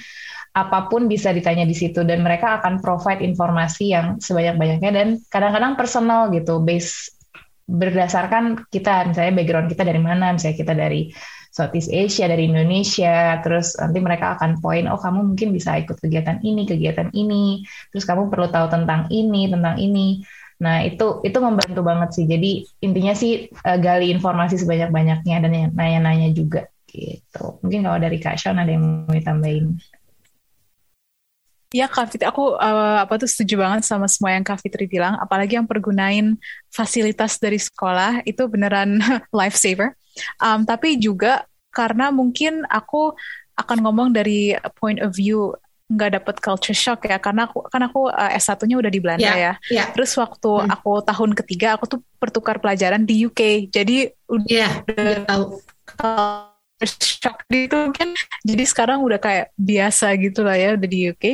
apa 0.54 0.86
pun 0.86 1.10
bisa 1.10 1.34
ditanya 1.34 1.66
di 1.66 1.74
situ 1.74 2.06
dan 2.06 2.22
mereka 2.22 2.62
akan 2.62 2.78
provide 2.78 3.26
informasi 3.26 3.90
yang 3.90 4.22
sebanyak-banyaknya 4.22 4.90
dan 4.94 5.08
kadang-kadang 5.26 5.74
personal 5.74 6.30
gitu 6.30 6.62
base 6.62 7.10
berdasarkan 7.66 8.62
kita 8.70 9.08
misalnya 9.10 9.34
background 9.34 9.68
kita 9.72 9.82
dari 9.82 9.98
mana 9.98 10.30
misalnya 10.30 10.56
kita 10.62 10.74
dari 10.78 11.10
Southeast 11.54 11.90
Asia 11.90 12.26
dari 12.30 12.50
Indonesia 12.50 13.38
terus 13.42 13.78
nanti 13.78 13.98
mereka 13.98 14.34
akan 14.38 14.58
poin 14.62 14.90
oh 14.90 14.98
kamu 14.98 15.34
mungkin 15.34 15.54
bisa 15.54 15.78
ikut 15.78 15.98
kegiatan 15.98 16.42
ini 16.42 16.66
kegiatan 16.66 17.10
ini 17.14 17.62
terus 17.90 18.06
kamu 18.06 18.26
perlu 18.26 18.50
tahu 18.50 18.66
tentang 18.70 19.06
ini 19.10 19.46
tentang 19.46 19.78
ini. 19.78 20.22
Nah 20.62 20.82
itu 20.82 21.22
itu 21.22 21.38
membantu 21.38 21.82
banget 21.86 22.10
sih. 22.14 22.26
Jadi 22.26 22.62
intinya 22.82 23.14
sih 23.14 23.46
uh, 23.50 23.78
gali 23.78 24.10
informasi 24.10 24.58
sebanyak-banyaknya 24.58 25.36
dan 25.42 25.50
nanya-nanya 25.74 26.34
juga 26.34 26.66
gitu. 26.90 27.58
Mungkin 27.62 27.86
kalau 27.86 27.98
dari 28.02 28.18
Kak 28.18 28.34
Sean 28.38 28.58
ada 28.58 28.70
yang 28.70 29.06
mau 29.06 29.14
ditambahin 29.14 29.78
Ya 31.74 31.90
Kak 31.90 32.14
Fitri, 32.14 32.22
aku 32.22 32.54
uh, 32.54 33.02
apa 33.02 33.18
tuh 33.18 33.26
setuju 33.26 33.58
banget 33.58 33.82
sama 33.82 34.06
semua 34.06 34.30
yang 34.30 34.46
Kak 34.46 34.62
Fitri 34.62 34.86
bilang, 34.86 35.18
apalagi 35.18 35.58
yang 35.58 35.66
pergunain 35.66 36.38
fasilitas 36.70 37.42
dari 37.42 37.58
sekolah 37.58 38.22
itu 38.22 38.46
beneran 38.46 39.02
lifesaver. 39.34 39.98
Um, 40.38 40.62
tapi 40.62 40.94
juga 41.02 41.42
karena 41.74 42.14
mungkin 42.14 42.62
aku 42.70 43.18
akan 43.58 43.82
ngomong 43.82 44.14
dari 44.14 44.54
point 44.78 45.02
of 45.02 45.18
view 45.18 45.50
nggak 45.90 46.16
dapet 46.16 46.36
culture 46.38 46.78
shock 46.78 47.04
ya 47.04 47.20
karena 47.20 47.50
aku 47.50 47.66
kan 47.66 47.82
aku 47.84 48.06
uh, 48.08 48.30
S1-nya 48.38 48.78
udah 48.78 48.90
di 48.94 49.00
Belanda 49.02 49.26
yeah, 49.26 49.36
ya. 49.36 49.52
Yeah. 49.68 49.86
Terus 49.98 50.14
waktu 50.14 50.46
hmm. 50.46 50.70
aku 50.70 51.02
tahun 51.02 51.30
ketiga 51.34 51.74
aku 51.74 51.98
tuh 51.98 52.00
pertukar 52.22 52.62
pelajaran 52.62 53.02
di 53.02 53.26
UK. 53.26 53.66
Jadi 53.74 54.14
udah 54.30 54.46
yeah, 54.46 54.72
tahu 55.26 55.58
shock 56.88 57.44
gitu 57.48 57.90
mungkin 57.90 58.12
jadi 58.44 58.64
sekarang 58.64 59.00
udah 59.02 59.18
kayak 59.18 59.52
biasa 59.56 60.14
gitu 60.20 60.44
lah 60.44 60.56
ya 60.56 60.76
udah 60.76 60.88
di 60.88 61.10
UK 61.10 61.24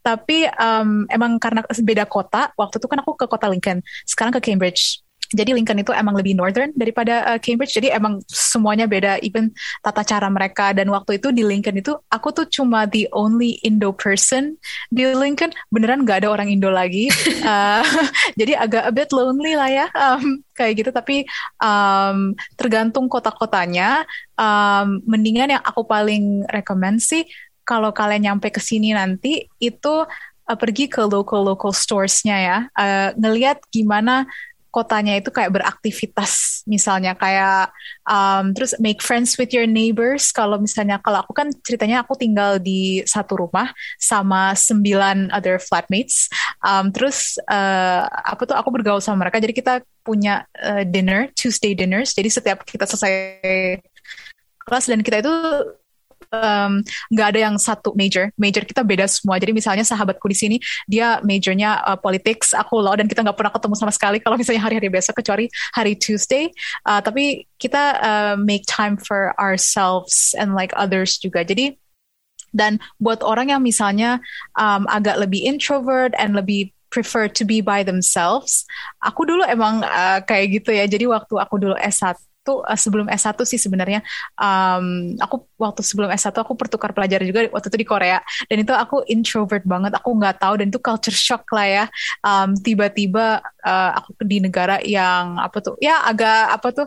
tapi 0.00 0.46
um, 0.56 1.04
emang 1.10 1.36
karena 1.42 1.62
beda 1.66 2.04
kota 2.06 2.52
waktu 2.56 2.76
itu 2.78 2.86
kan 2.86 2.98
aku 3.02 3.12
ke 3.16 3.26
kota 3.26 3.46
Lincoln. 3.50 3.80
Sekarang 4.06 4.32
ke 4.36 4.40
Cambridge 4.40 5.02
jadi 5.30 5.54
Lincoln 5.54 5.78
itu 5.78 5.94
emang 5.94 6.18
lebih 6.18 6.34
northern 6.34 6.74
daripada 6.74 7.22
uh, 7.34 7.38
Cambridge. 7.38 7.74
Jadi 7.74 7.94
emang 7.94 8.18
semuanya 8.26 8.90
beda, 8.90 9.22
even 9.22 9.54
tata 9.82 10.02
cara 10.02 10.26
mereka. 10.26 10.74
Dan 10.74 10.90
waktu 10.90 11.22
itu 11.22 11.30
di 11.30 11.46
Lincoln 11.46 11.78
itu 11.78 11.94
aku 12.10 12.34
tuh 12.34 12.46
cuma 12.50 12.90
the 12.90 13.06
only 13.14 13.62
Indo 13.62 13.94
person 13.94 14.58
di 14.90 15.06
Lincoln. 15.06 15.54
Beneran 15.70 16.02
nggak 16.02 16.26
ada 16.26 16.28
orang 16.34 16.50
Indo 16.50 16.68
lagi. 16.70 17.06
uh, 17.46 17.86
jadi 18.40 18.58
agak 18.58 18.82
a 18.90 18.92
bit 18.92 19.10
lonely 19.14 19.54
lah 19.54 19.70
ya. 19.70 19.86
Um, 19.94 20.42
kayak 20.60 20.84
gitu 20.84 20.90
tapi 20.92 21.24
um, 21.56 22.36
tergantung 22.60 23.08
kota-kotanya 23.08 24.04
um, 24.36 25.00
mendingan 25.08 25.56
yang 25.56 25.64
aku 25.64 25.88
paling 25.88 26.44
rekomend 26.52 27.00
sih 27.00 27.24
kalau 27.64 27.96
kalian 27.96 28.28
nyampe 28.28 28.52
ke 28.52 28.60
sini 28.60 28.92
nanti 28.92 29.48
itu 29.56 30.04
uh, 30.50 30.58
pergi 30.60 30.92
ke 30.92 31.00
local 31.06 31.48
local 31.48 31.72
storesnya 31.72 32.36
ya 32.36 32.58
uh, 32.76 33.08
ngelihat 33.16 33.64
gimana 33.72 34.28
kotanya 34.70 35.18
itu 35.18 35.28
kayak 35.34 35.50
beraktivitas. 35.50 36.62
Misalnya 36.64 37.18
kayak 37.18 37.74
um, 38.06 38.54
terus 38.54 38.78
make 38.78 39.02
friends 39.02 39.34
with 39.36 39.50
your 39.50 39.66
neighbors. 39.66 40.30
Kalau 40.30 40.56
misalnya 40.56 41.02
kalau 41.02 41.26
aku 41.26 41.34
kan 41.34 41.50
ceritanya 41.66 42.06
aku 42.06 42.14
tinggal 42.14 42.62
di 42.62 43.02
satu 43.04 43.46
rumah 43.46 43.74
sama 43.98 44.54
sembilan 44.54 45.34
other 45.34 45.58
flatmates. 45.58 46.30
Um, 46.62 46.94
terus 46.94 47.36
uh, 47.50 48.06
apa 48.06 48.42
tuh 48.46 48.56
aku 48.56 48.70
bergaul 48.70 49.02
sama 49.02 49.26
mereka. 49.26 49.42
Jadi 49.42 49.54
kita 49.54 49.74
punya 50.06 50.46
uh, 50.62 50.86
dinner 50.86 51.28
Tuesday 51.34 51.74
dinners. 51.74 52.14
Jadi 52.14 52.30
setiap 52.30 52.62
kita 52.64 52.86
selesai 52.86 53.12
kelas 54.64 54.86
dan 54.86 55.02
kita 55.02 55.26
itu 55.26 55.34
nggak 56.30 57.26
um, 57.26 57.30
ada 57.34 57.40
yang 57.40 57.54
satu 57.58 57.90
major. 57.98 58.30
Major 58.38 58.62
kita 58.62 58.86
beda 58.86 59.10
semua. 59.10 59.36
Jadi 59.42 59.50
misalnya 59.50 59.82
sahabatku 59.82 60.22
di 60.30 60.38
sini 60.38 60.56
dia 60.86 61.18
majornya 61.26 61.82
uh, 61.82 61.98
politics, 61.98 62.54
aku 62.54 62.78
law 62.78 62.94
dan 62.94 63.10
kita 63.10 63.26
nggak 63.26 63.34
pernah 63.34 63.50
ketemu 63.50 63.74
sama 63.74 63.92
sekali 63.92 64.18
kalau 64.22 64.38
misalnya 64.38 64.62
hari-hari 64.62 64.88
besok 64.88 65.18
kecuali 65.18 65.50
hari 65.74 65.98
Tuesday. 65.98 66.54
Uh, 66.86 67.02
tapi 67.02 67.50
kita 67.58 67.98
uh, 67.98 68.34
make 68.38 68.62
time 68.70 68.94
for 68.94 69.34
ourselves 69.42 70.32
and 70.38 70.54
like 70.54 70.70
others 70.78 71.18
juga. 71.18 71.42
Jadi 71.42 71.74
dan 72.50 72.82
buat 72.98 73.22
orang 73.22 73.54
yang 73.54 73.62
misalnya 73.62 74.18
um, 74.58 74.86
agak 74.90 75.18
lebih 75.18 75.42
introvert 75.46 76.14
and 76.18 76.34
lebih 76.34 76.74
prefer 76.90 77.30
to 77.30 77.46
be 77.46 77.62
by 77.62 77.86
themselves. 77.86 78.66
Aku 79.06 79.22
dulu 79.22 79.46
emang 79.46 79.86
uh, 79.86 80.18
kayak 80.26 80.62
gitu 80.62 80.74
ya. 80.74 80.84
Jadi 80.90 81.06
waktu 81.06 81.34
aku 81.38 81.62
dulu 81.62 81.74
S1 81.78 82.18
tuh 82.40 82.64
uh, 82.64 82.78
sebelum 82.78 83.06
S1 83.08 83.36
sih 83.44 83.60
sebenarnya. 83.60 84.00
Um, 84.36 85.14
aku 85.20 85.44
waktu 85.60 85.84
sebelum 85.84 86.08
S1 86.08 86.32
aku 86.32 86.56
pertukar 86.56 86.96
pelajaran 86.96 87.28
juga 87.28 87.46
waktu 87.52 87.68
itu 87.68 87.78
di 87.78 87.88
Korea. 87.88 88.18
Dan 88.48 88.64
itu 88.64 88.72
aku 88.72 89.04
introvert 89.06 89.64
banget 89.68 89.92
aku 89.96 90.10
nggak 90.16 90.40
tahu. 90.40 90.54
Dan 90.60 90.72
itu 90.72 90.80
culture 90.80 91.14
shock 91.14 91.44
lah 91.52 91.68
ya. 91.68 91.84
Um, 92.24 92.56
tiba-tiba 92.56 93.44
uh, 93.64 93.90
aku 94.00 94.24
di 94.24 94.40
negara 94.40 94.80
yang 94.82 95.36
apa 95.36 95.60
tuh 95.60 95.76
ya 95.78 96.04
agak 96.04 96.56
apa 96.56 96.68
tuh 96.72 96.86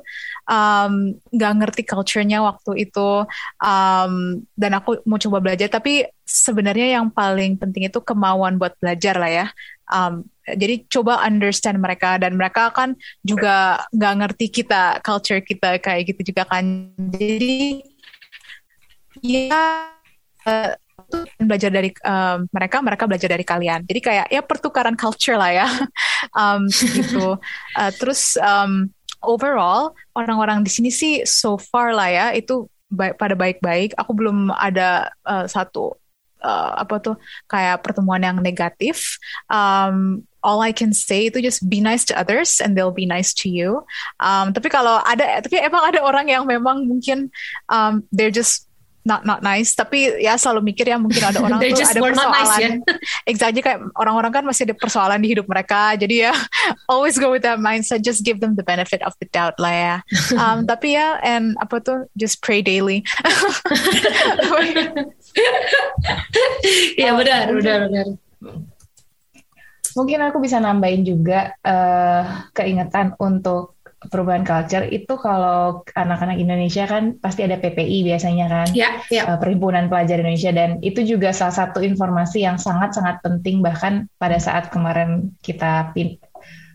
nggak 1.34 1.51
um, 1.54 1.58
ngerti 1.62 1.82
culture-nya 1.86 2.41
waktu 2.41 2.89
itu. 2.89 3.26
Um, 3.62 4.43
dan 4.58 4.72
aku 4.78 4.99
mau 5.06 5.22
coba 5.22 5.38
belajar. 5.39 5.70
Tapi 5.70 6.10
sebenarnya 6.24 6.99
yang 6.99 7.14
paling 7.14 7.60
penting 7.62 7.88
itu 7.88 7.99
kemauan 8.01 8.58
buat 8.58 8.74
belajar 8.82 9.16
lah 9.22 9.32
ya. 9.32 9.47
Um, 9.91 10.26
jadi 10.44 10.84
coba 10.91 11.24
understand 11.24 11.80
mereka 11.80 12.20
dan 12.20 12.36
mereka 12.36 12.68
kan 12.76 13.00
juga 13.24 13.88
nggak 13.96 14.14
ngerti 14.20 14.46
kita 14.52 15.00
culture 15.00 15.39
kita 15.39 15.80
kayak 15.80 16.12
gitu 16.12 16.36
juga 16.36 16.44
kan. 16.44 16.91
Jadi 17.16 17.80
ya 19.24 19.88
uh, 20.44 20.72
belajar 21.39 21.72
dari 21.72 21.94
um, 22.04 22.46
mereka 22.52 22.78
mereka 22.84 23.04
belajar 23.08 23.30
dari 23.32 23.46
kalian. 23.46 23.88
Jadi 23.88 24.00
kayak 24.04 24.28
ya 24.28 24.41
pertukaran 24.44 25.00
culture 25.00 25.39
lah 25.39 25.52
ya. 25.52 25.68
Um, 26.39 26.72
gitu. 26.72 27.36
Uh, 27.76 27.91
terus 28.00 28.39
um, 28.39 28.88
overall 29.20 29.91
orang-orang 30.16 30.64
di 30.64 30.72
sini 30.72 30.88
sih 30.88 31.28
so 31.28 31.60
far 31.60 31.91
lah 31.91 32.08
ya 32.08 32.26
itu 32.32 32.72
baik 32.88 33.20
pada 33.20 33.36
baik-baik. 33.36 33.91
Aku 34.00 34.16
belum 34.16 34.48
ada 34.56 35.12
uh, 35.28 35.44
satu 35.52 36.00
uh, 36.39 36.72
apa 36.80 36.96
tuh 37.04 37.16
kayak 37.52 37.84
pertemuan 37.84 38.24
yang 38.24 38.38
negatif. 38.39 39.20
Um, 39.52 40.24
all 40.44 40.60
I 40.62 40.76
can 40.76 40.91
say 40.91 41.32
itu 41.32 41.39
just 41.39 41.66
be 41.72 41.80
nice 41.80 42.04
to 42.12 42.14
others 42.20 42.60
and 42.60 42.76
they'll 42.76 42.94
be 42.94 43.08
nice 43.08 43.34
to 43.41 43.48
you. 43.50 43.88
Um, 44.20 44.52
tapi 44.52 44.68
kalau 44.68 45.00
ada, 45.08 45.39
tapi 45.41 45.64
emang 45.64 45.88
ada 45.88 46.04
orang 46.04 46.28
yang 46.28 46.44
memang 46.44 46.86
mungkin 46.86 47.32
um, 47.72 48.04
they're 48.12 48.34
just 48.34 48.68
not 49.04 49.28
not 49.28 49.44
nice. 49.44 49.76
Tapi 49.76 50.24
ya 50.24 50.39
selalu 50.39 50.74
mikir 50.74 50.88
ya 50.88 51.00
mungkin 51.00 51.24
ada 51.24 51.39
orang 51.46 51.60
tuh 51.60 51.84
ada 51.84 52.02
persoalan 52.02 52.32
nice, 52.32 52.56
ya? 52.60 52.70
exactly 53.32 53.62
kayak 53.64 53.80
orang-orang 54.00 54.32
kan 54.32 54.44
masih 54.44 54.64
ada 54.68 54.76
persoalan 54.76 55.20
di 55.20 55.36
hidup 55.36 55.48
mereka. 55.48 55.96
Jadi 56.00 56.28
ya 56.28 56.34
always 56.91 57.20
go 57.20 57.32
with 57.32 57.44
that 57.44 57.60
mindset. 57.60 58.04
Just 58.04 58.24
give 58.24 58.39
them 58.39 58.56
the 58.56 58.66
benefit 58.66 59.04
of 59.04 59.16
the 59.20 59.28
doubt 59.32 59.60
lah 59.60 59.76
ya. 59.76 59.96
Um, 60.36 60.68
tapi 60.68 60.96
ya 60.96 61.20
and 61.24 61.56
apa 61.60 61.84
tuh? 61.84 62.08
Just 62.16 62.39
pray 62.44 62.64
daily. 62.64 63.04
Ya 66.96 67.12
benar 67.16 67.52
benar 67.52 67.80
benar 67.89 68.08
Mungkin 69.94 70.20
aku 70.26 70.41
bisa 70.41 70.58
nambahin 70.58 71.06
juga 71.06 71.54
uh, 71.62 72.50
keingetan 72.54 73.14
untuk 73.22 73.78
perubahan 74.12 74.44
culture 74.44 74.84
itu 74.91 75.16
kalau 75.16 75.86
anak-anak 75.96 76.36
Indonesia 76.36 76.84
kan 76.84 77.16
pasti 77.24 77.48
ada 77.48 77.56
PPI 77.56 78.04
biasanya 78.04 78.46
kan, 78.52 78.68
ya, 78.76 79.00
ya. 79.08 79.24
Uh, 79.24 79.38
Perhimpunan 79.39 79.88
Pelajar 79.88 80.20
Indonesia 80.20 80.52
dan 80.52 80.84
itu 80.84 81.08
juga 81.08 81.32
salah 81.32 81.56
satu 81.56 81.80
informasi 81.80 82.44
yang 82.44 82.60
sangat-sangat 82.60 83.24
penting 83.24 83.64
bahkan 83.64 84.12
pada 84.20 84.36
saat 84.44 84.68
kemarin 84.74 85.32
kita 85.39 85.96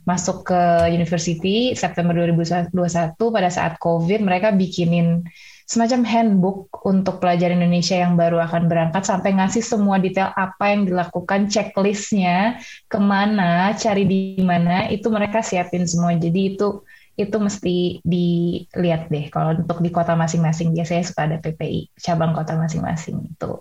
masuk 0.09 0.49
ke 0.49 0.89
university 0.89 1.77
September 1.77 2.17
2021 2.17 2.73
pada 3.13 3.51
saat 3.53 3.77
COVID 3.77 4.25
mereka 4.25 4.57
bikinin 4.57 5.29
semacam 5.69 6.01
handbook 6.09 6.81
untuk 6.89 7.21
pelajar 7.21 7.53
Indonesia 7.53 7.93
yang 7.93 8.17
baru 8.17 8.41
akan 8.41 8.73
berangkat 8.73 9.05
sampai 9.05 9.37
ngasih 9.37 9.61
semua 9.61 10.01
detail 10.01 10.33
apa 10.33 10.73
yang 10.73 10.89
dilakukan 10.89 11.53
checklistnya 11.53 12.57
ke 12.89 12.97
mana 12.97 13.77
cari 13.77 14.09
di 14.09 14.41
mana 14.41 14.89
itu 14.89 15.13
mereka 15.13 15.45
siapin 15.45 15.85
semua. 15.85 16.17
Jadi 16.17 16.57
itu 16.57 16.81
itu 17.21 17.37
mesti 17.37 18.01
dilihat 18.01 19.13
deh 19.13 19.29
kalau 19.29 19.61
untuk 19.61 19.85
di 19.85 19.93
kota 19.93 20.17
masing-masing. 20.17 20.73
Biasanya 20.73 21.05
suka 21.05 21.29
ada 21.29 21.37
PPI 21.37 22.01
cabang 22.01 22.33
kota 22.33 22.57
masing-masing 22.57 23.29
itu. 23.29 23.53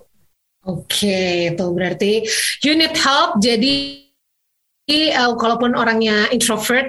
Oke 0.64 1.52
itu 1.52 1.64
berarti 1.76 2.24
unit 2.64 2.96
help 2.96 3.36
jadi 3.44 4.07
uh, 4.88 5.36
kalaupun 5.36 5.76
orangnya 5.76 6.28
introvert, 6.32 6.88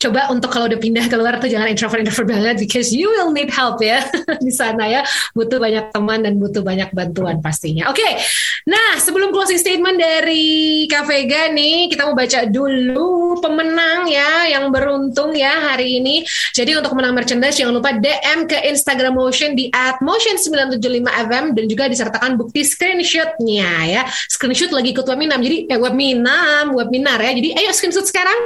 coba 0.00 0.32
untuk 0.32 0.48
kalau 0.48 0.66
udah 0.70 0.80
pindah 0.80 1.06
keluar 1.12 1.36
tuh 1.36 1.52
jangan 1.52 1.68
introvert 1.68 2.00
introvert 2.00 2.28
banget 2.32 2.56
because 2.64 2.88
you 2.90 3.08
will 3.12 3.30
need 3.30 3.52
help 3.52 3.80
ya 3.84 4.00
di 4.44 4.52
sana 4.52 4.88
ya 4.88 5.00
butuh 5.36 5.60
banyak 5.60 5.92
teman 5.92 6.24
dan 6.24 6.40
butuh 6.40 6.64
banyak 6.64 6.88
bantuan 6.96 7.44
pastinya. 7.44 7.92
Oke, 7.92 8.00
okay. 8.00 8.12
nah 8.64 8.96
sebelum 8.96 9.30
closing 9.30 9.60
statement 9.60 10.00
dari 10.00 10.84
Kak 10.88 11.04
Vega 11.04 11.52
nih 11.52 11.92
kita 11.92 12.08
mau 12.08 12.16
baca 12.16 12.48
dulu 12.48 13.38
pemenang 13.42 14.08
ya 14.08 14.48
yang 14.48 14.72
beruntung 14.72 15.36
ya 15.36 15.74
hari 15.74 16.00
ini. 16.00 16.24
Jadi 16.54 16.78
untuk 16.78 16.96
menang 16.96 17.12
merchandise 17.12 17.60
jangan 17.60 17.76
lupa 17.76 17.92
DM 17.98 18.48
ke 18.48 18.58
Instagram 18.70 19.18
Motion 19.18 19.52
di 19.52 19.68
@motion975fm 20.00 21.44
dan 21.52 21.64
juga 21.68 21.84
disertakan 21.90 22.40
bukti 22.40 22.64
screenshotnya 22.64 23.70
ya. 23.84 24.02
Screenshot 24.30 24.72
lagi 24.72 24.96
ikut 24.96 25.04
webinar 25.04 25.42
jadi 25.42 25.68
eh 25.68 25.78
webinar 25.78 26.72
webinar 26.72 27.18
ya 27.18 27.33
jadi 27.34 27.48
ayo 27.58 27.70
screenshot 27.74 28.06
sekarang. 28.06 28.38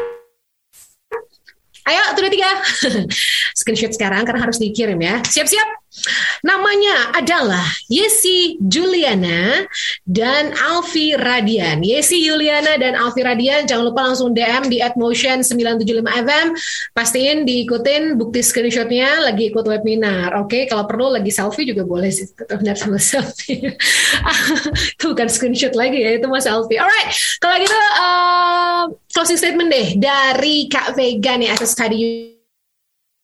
Ayo, 1.89 2.03
tuh 2.13 2.29
tiga. 2.29 2.51
screenshot 3.59 3.93
sekarang 3.97 4.29
karena 4.29 4.41
harus 4.45 4.61
dikirim 4.61 5.01
ya. 5.01 5.25
Siap-siap. 5.25 5.88
Namanya 6.45 7.17
adalah 7.17 7.65
Yesi 7.91 8.61
Juliana 8.63 9.67
dan 10.07 10.55
Alfi 10.55 11.17
Radian. 11.19 11.83
Yesi 11.83 12.23
Juliana 12.23 12.79
dan 12.79 12.95
Alfi 12.95 13.25
Radian, 13.25 13.67
jangan 13.67 13.91
lupa 13.91 14.07
langsung 14.07 14.37
DM 14.37 14.71
di 14.71 14.79
atmotion 14.79 15.43
975FM. 15.43 16.47
Pastiin 16.95 17.43
diikutin 17.49 18.15
bukti 18.21 18.45
screenshotnya 18.45 19.27
lagi 19.27 19.51
ikut 19.51 19.65
webinar. 19.67 20.37
Oke, 20.39 20.47
okay? 20.47 20.63
kalau 20.71 20.87
perlu 20.87 21.19
lagi 21.19 21.33
selfie 21.35 21.67
juga 21.67 21.83
boleh 21.83 22.13
sih. 22.13 22.29
Sama 22.79 23.01
selfie. 23.01 23.75
itu 24.95 25.05
bukan 25.11 25.29
screenshot 25.29 25.75
lagi 25.75 26.05
ya, 26.05 26.21
itu 26.21 26.27
mas 26.31 26.47
selfie. 26.47 26.79
Alright, 26.79 27.11
kalau 27.43 27.57
gitu 27.59 27.75
uh, 27.75 28.83
closing 29.11 29.41
statement 29.41 29.73
deh 29.73 29.89
dari 29.99 30.71
Kak 30.71 30.95
Vega 30.95 31.35
nih 31.35 31.51
atas 31.51 31.75
tadi 31.75 32.31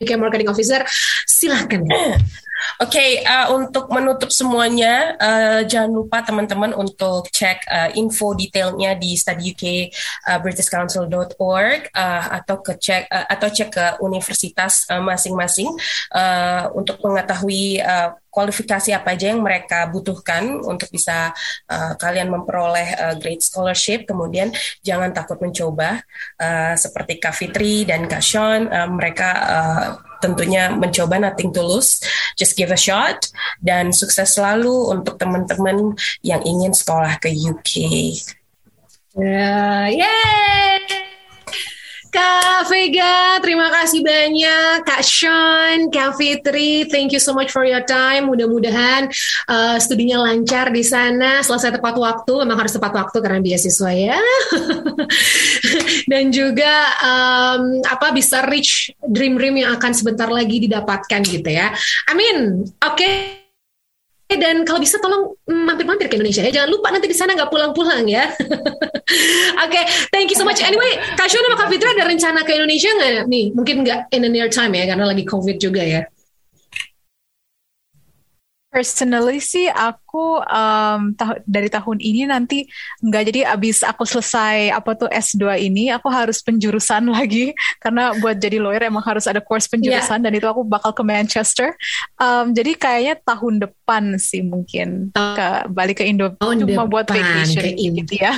UK 0.02 0.18
Marketing 0.18 0.50
Officer. 0.50 0.82
Silahkan. 1.28 1.86
Oke, 2.82 2.98
okay, 2.98 3.22
uh, 3.22 3.54
untuk 3.54 3.86
menutup 3.94 4.34
semuanya, 4.34 5.14
uh, 5.20 5.60
jangan 5.62 5.94
lupa 5.94 6.26
teman-teman 6.26 6.74
untuk 6.74 7.30
cek 7.30 7.62
uh, 7.70 7.94
info 7.94 8.34
detailnya 8.34 8.98
di 8.98 9.14
studyuk.britishcouncil.org 9.14 11.80
uh, 11.94 11.94
uh, 11.94 12.42
atau 12.42 12.58
ke 12.58 12.74
cek 12.74 13.06
uh, 13.12 13.30
atau 13.30 13.48
cek 13.52 13.70
ke 13.70 13.94
universitas 14.02 14.90
uh, 14.90 14.98
masing-masing 14.98 15.70
uh, 16.16 16.72
untuk 16.74 16.98
mengetahui 17.04 17.78
uh, 17.78 18.18
kualifikasi 18.34 18.90
apa 18.90 19.14
aja 19.14 19.30
yang 19.30 19.46
mereka 19.46 19.86
butuhkan 19.86 20.58
untuk 20.66 20.90
bisa 20.90 21.30
uh, 21.70 21.94
kalian 21.94 22.34
memperoleh 22.34 22.98
uh, 22.98 23.14
great 23.22 23.38
scholarship. 23.38 24.10
Kemudian 24.10 24.50
jangan 24.82 25.14
takut 25.14 25.38
mencoba 25.38 26.02
uh, 26.42 26.74
seperti 26.74 27.22
Kak 27.22 27.38
Fitri 27.38 27.86
dan 27.86 28.10
Kak 28.10 28.26
Sean, 28.26 28.66
uh, 28.66 28.90
mereka 28.90 29.30
uh, 29.38 30.02
tentunya 30.24 30.72
mencoba 30.72 31.20
nothing 31.20 31.52
to 31.52 31.60
lose, 31.60 32.00
just 32.40 32.56
give 32.56 32.72
a 32.72 32.80
shot 32.80 33.28
dan 33.60 33.92
sukses 33.92 34.32
selalu 34.32 34.72
untuk 34.96 35.20
teman-teman 35.20 35.92
yang 36.24 36.40
ingin 36.48 36.72
sekolah 36.72 37.20
ke 37.20 37.28
UK. 37.28 37.72
Yeah, 39.14 39.86
yay! 39.92 40.73
Kak 42.14 42.70
Vega, 42.70 43.42
terima 43.42 43.74
kasih 43.74 44.06
banyak. 44.06 44.86
Kak 44.86 45.02
Sean, 45.02 45.90
Kak 45.90 46.14
Fitri, 46.14 46.86
thank 46.86 47.10
you 47.10 47.18
so 47.18 47.34
much 47.34 47.50
for 47.50 47.66
your 47.66 47.82
time. 47.82 48.30
Mudah-mudahan 48.30 49.10
uh, 49.50 49.76
studinya 49.82 50.22
lancar 50.22 50.70
di 50.70 50.86
sana, 50.86 51.42
selesai 51.42 51.74
tepat 51.74 51.98
waktu. 51.98 52.46
Memang 52.46 52.62
harus 52.62 52.78
tepat 52.78 52.94
waktu 52.94 53.18
karena 53.18 53.42
beasiswa 53.42 53.90
ya. 53.90 54.14
Dan 56.14 56.30
juga 56.30 56.94
um, 57.02 57.82
apa 57.82 58.14
bisa 58.14 58.46
reach 58.46 58.94
dream-dream 59.02 59.66
yang 59.66 59.74
akan 59.74 59.90
sebentar 59.90 60.30
lagi 60.30 60.62
didapatkan 60.62 61.18
gitu 61.26 61.50
ya. 61.50 61.74
Amin. 62.06 62.62
Oke. 62.78 62.94
Okay 62.94 63.43
dan 64.28 64.64
kalau 64.64 64.80
bisa 64.80 64.96
tolong 64.98 65.36
mampir-mampir 65.44 66.08
ke 66.08 66.16
Indonesia 66.16 66.40
ya. 66.40 66.52
Jangan 66.62 66.70
lupa 66.72 66.88
nanti 66.88 67.06
di 67.06 67.16
sana 67.16 67.36
nggak 67.36 67.52
pulang-pulang 67.52 68.08
ya. 68.08 68.24
Oke, 69.64 69.68
okay, 69.68 69.84
thank 70.10 70.32
you 70.32 70.38
so 70.38 70.48
much. 70.48 70.64
Anyway, 70.64 70.96
Kak 71.14 71.28
Shona 71.28 71.52
sama 71.52 71.56
Kak 71.60 71.68
Fitra 71.68 71.92
ada 71.92 72.08
rencana 72.08 72.40
ke 72.42 72.56
Indonesia 72.56 72.90
nggak 72.96 73.28
nih? 73.28 73.44
Mungkin 73.52 73.74
nggak 73.84 74.00
in 74.16 74.24
the 74.24 74.30
near 74.32 74.48
time 74.48 74.72
ya, 74.72 74.88
karena 74.88 75.04
lagi 75.04 75.24
COVID 75.28 75.56
juga 75.60 75.84
ya. 75.84 76.02
Personally 78.74 79.38
sih 79.38 79.70
aku 79.70 80.42
um, 80.42 81.14
tah 81.14 81.38
dari 81.46 81.70
tahun 81.70 82.02
ini 82.02 82.26
nanti 82.26 82.66
nggak 83.06 83.22
jadi 83.30 83.40
abis 83.54 83.86
aku 83.86 84.02
selesai 84.02 84.74
apa 84.74 84.98
tuh 84.98 85.06
S2 85.06 85.62
ini 85.62 85.94
aku 85.94 86.10
harus 86.10 86.42
penjurusan 86.42 87.06
lagi 87.14 87.54
karena 87.78 88.18
buat 88.18 88.34
jadi 88.34 88.58
lawyer 88.58 88.90
emang 88.90 89.06
harus 89.06 89.30
ada 89.30 89.38
course 89.38 89.70
penjurusan 89.70 90.18
yeah. 90.18 90.24
dan 90.26 90.32
itu 90.34 90.50
aku 90.50 90.66
bakal 90.66 90.90
ke 90.90 91.06
Manchester. 91.06 91.70
Um, 92.18 92.50
jadi 92.50 92.74
kayaknya 92.74 93.14
tahun 93.22 93.62
depan 93.62 94.18
sih 94.18 94.42
mungkin 94.42 95.14
ke 95.14 95.70
balik 95.70 96.02
ke 96.02 96.10
Indo 96.10 96.34
tahun 96.34 96.66
cuma 96.66 96.70
depan 96.74 96.86
buat 96.90 97.06
vacation 97.06 97.78
gitu 97.78 98.14
ya. 98.18 98.34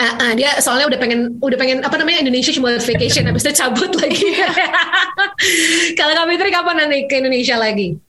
Uh, 0.00 0.08
uh, 0.24 0.32
dia 0.40 0.56
soalnya 0.64 0.88
udah 0.88 0.96
pengen 0.96 1.36
udah 1.36 1.58
pengen 1.60 1.84
apa 1.84 2.00
namanya 2.00 2.24
Indonesia 2.24 2.48
cuma 2.56 2.80
vacation 2.80 3.28
habis 3.28 3.44
itu 3.44 3.60
cabut 3.60 3.92
lagi. 3.92 4.24
Kalau 6.00 6.16
kami 6.16 6.40
kapan 6.48 6.76
nanti 6.80 7.04
ke 7.04 7.20
Indonesia 7.20 7.60
lagi? 7.60 8.08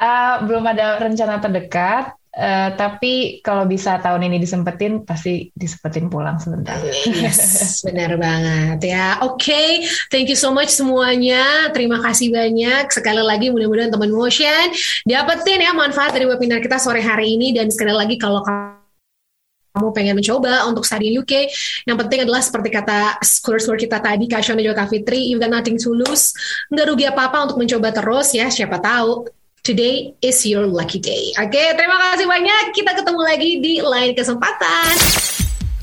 Uh, 0.00 0.48
belum 0.48 0.64
ada 0.64 0.96
rencana 0.96 1.44
terdekat, 1.44 2.16
uh, 2.32 2.72
tapi 2.72 3.44
kalau 3.44 3.68
bisa 3.68 4.00
tahun 4.00 4.32
ini 4.32 4.40
disempetin, 4.40 5.04
pasti 5.04 5.52
disempetin 5.52 6.08
pulang 6.08 6.40
sebentar. 6.40 6.80
Yes, 7.04 7.84
benar 7.84 8.16
banget 8.16 8.80
ya. 8.80 9.20
Oke, 9.20 9.52
okay. 9.52 9.68
thank 10.08 10.32
you 10.32 10.40
so 10.40 10.56
much 10.56 10.72
semuanya. 10.72 11.68
Terima 11.76 12.00
kasih 12.00 12.32
banyak. 12.32 12.88
Sekali 12.88 13.20
lagi 13.20 13.52
mudah-mudahan 13.52 13.92
teman 13.92 14.08
motion 14.08 14.72
dapetin 15.04 15.68
ya 15.68 15.76
manfaat 15.76 16.16
dari 16.16 16.24
webinar 16.24 16.64
kita 16.64 16.80
sore 16.80 17.04
hari 17.04 17.36
ini. 17.36 17.52
Dan 17.52 17.68
sekali 17.68 17.92
lagi 17.92 18.16
kalau 18.16 18.40
kamu 18.40 19.92
pengen 19.92 20.16
mencoba 20.16 20.64
untuk 20.64 20.88
study 20.88 21.12
UK, 21.20 21.44
yang 21.84 22.00
penting 22.00 22.24
adalah 22.24 22.40
seperti 22.40 22.72
kata 22.72 23.20
scholar-scholar 23.20 23.76
kita 23.76 24.00
tadi, 24.00 24.24
Kak 24.26 24.40
Shona 24.40 24.64
juga 24.64 24.80
Kak 24.80 24.96
Fitri, 24.96 25.28
you've 25.28 25.38
got 25.38 25.52
nothing 25.52 25.76
to 25.76 25.92
lose, 25.92 26.32
nggak 26.72 26.88
rugi 26.88 27.04
apa-apa 27.06 27.52
untuk 27.52 27.60
mencoba 27.60 27.92
terus 27.94 28.32
ya, 28.34 28.48
siapa 28.50 28.80
tahu 28.82 29.28
Today 29.60 30.16
is 30.24 30.40
your 30.48 30.64
lucky 30.64 30.96
day. 30.96 31.36
Oke, 31.36 31.60
terima 31.76 32.00
kasih 32.00 32.24
banyak. 32.24 32.72
Kita 32.72 32.96
ketemu 32.96 33.20
lagi 33.20 33.50
di 33.60 33.84
lain 33.84 34.16
kesempatan. 34.16 34.96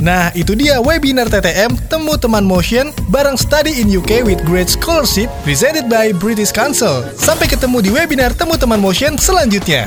Nah, 0.01 0.33
itu 0.33 0.57
dia 0.57 0.81
webinar 0.81 1.29
TTM 1.29 1.77
Temu 1.85 2.17
Teman 2.17 2.41
Motion 2.41 2.89
bareng 3.13 3.37
Study 3.37 3.77
in 3.77 3.85
UK 3.85 4.25
with 4.25 4.41
Great 4.49 4.65
Scholarship 4.65 5.29
presented 5.45 5.85
by 5.85 6.09
British 6.09 6.49
Council. 6.49 7.05
Sampai 7.21 7.45
ketemu 7.45 7.85
di 7.85 7.89
webinar 7.93 8.33
Temu 8.33 8.57
Teman 8.57 8.81
Motion 8.81 9.13
selanjutnya. 9.13 9.85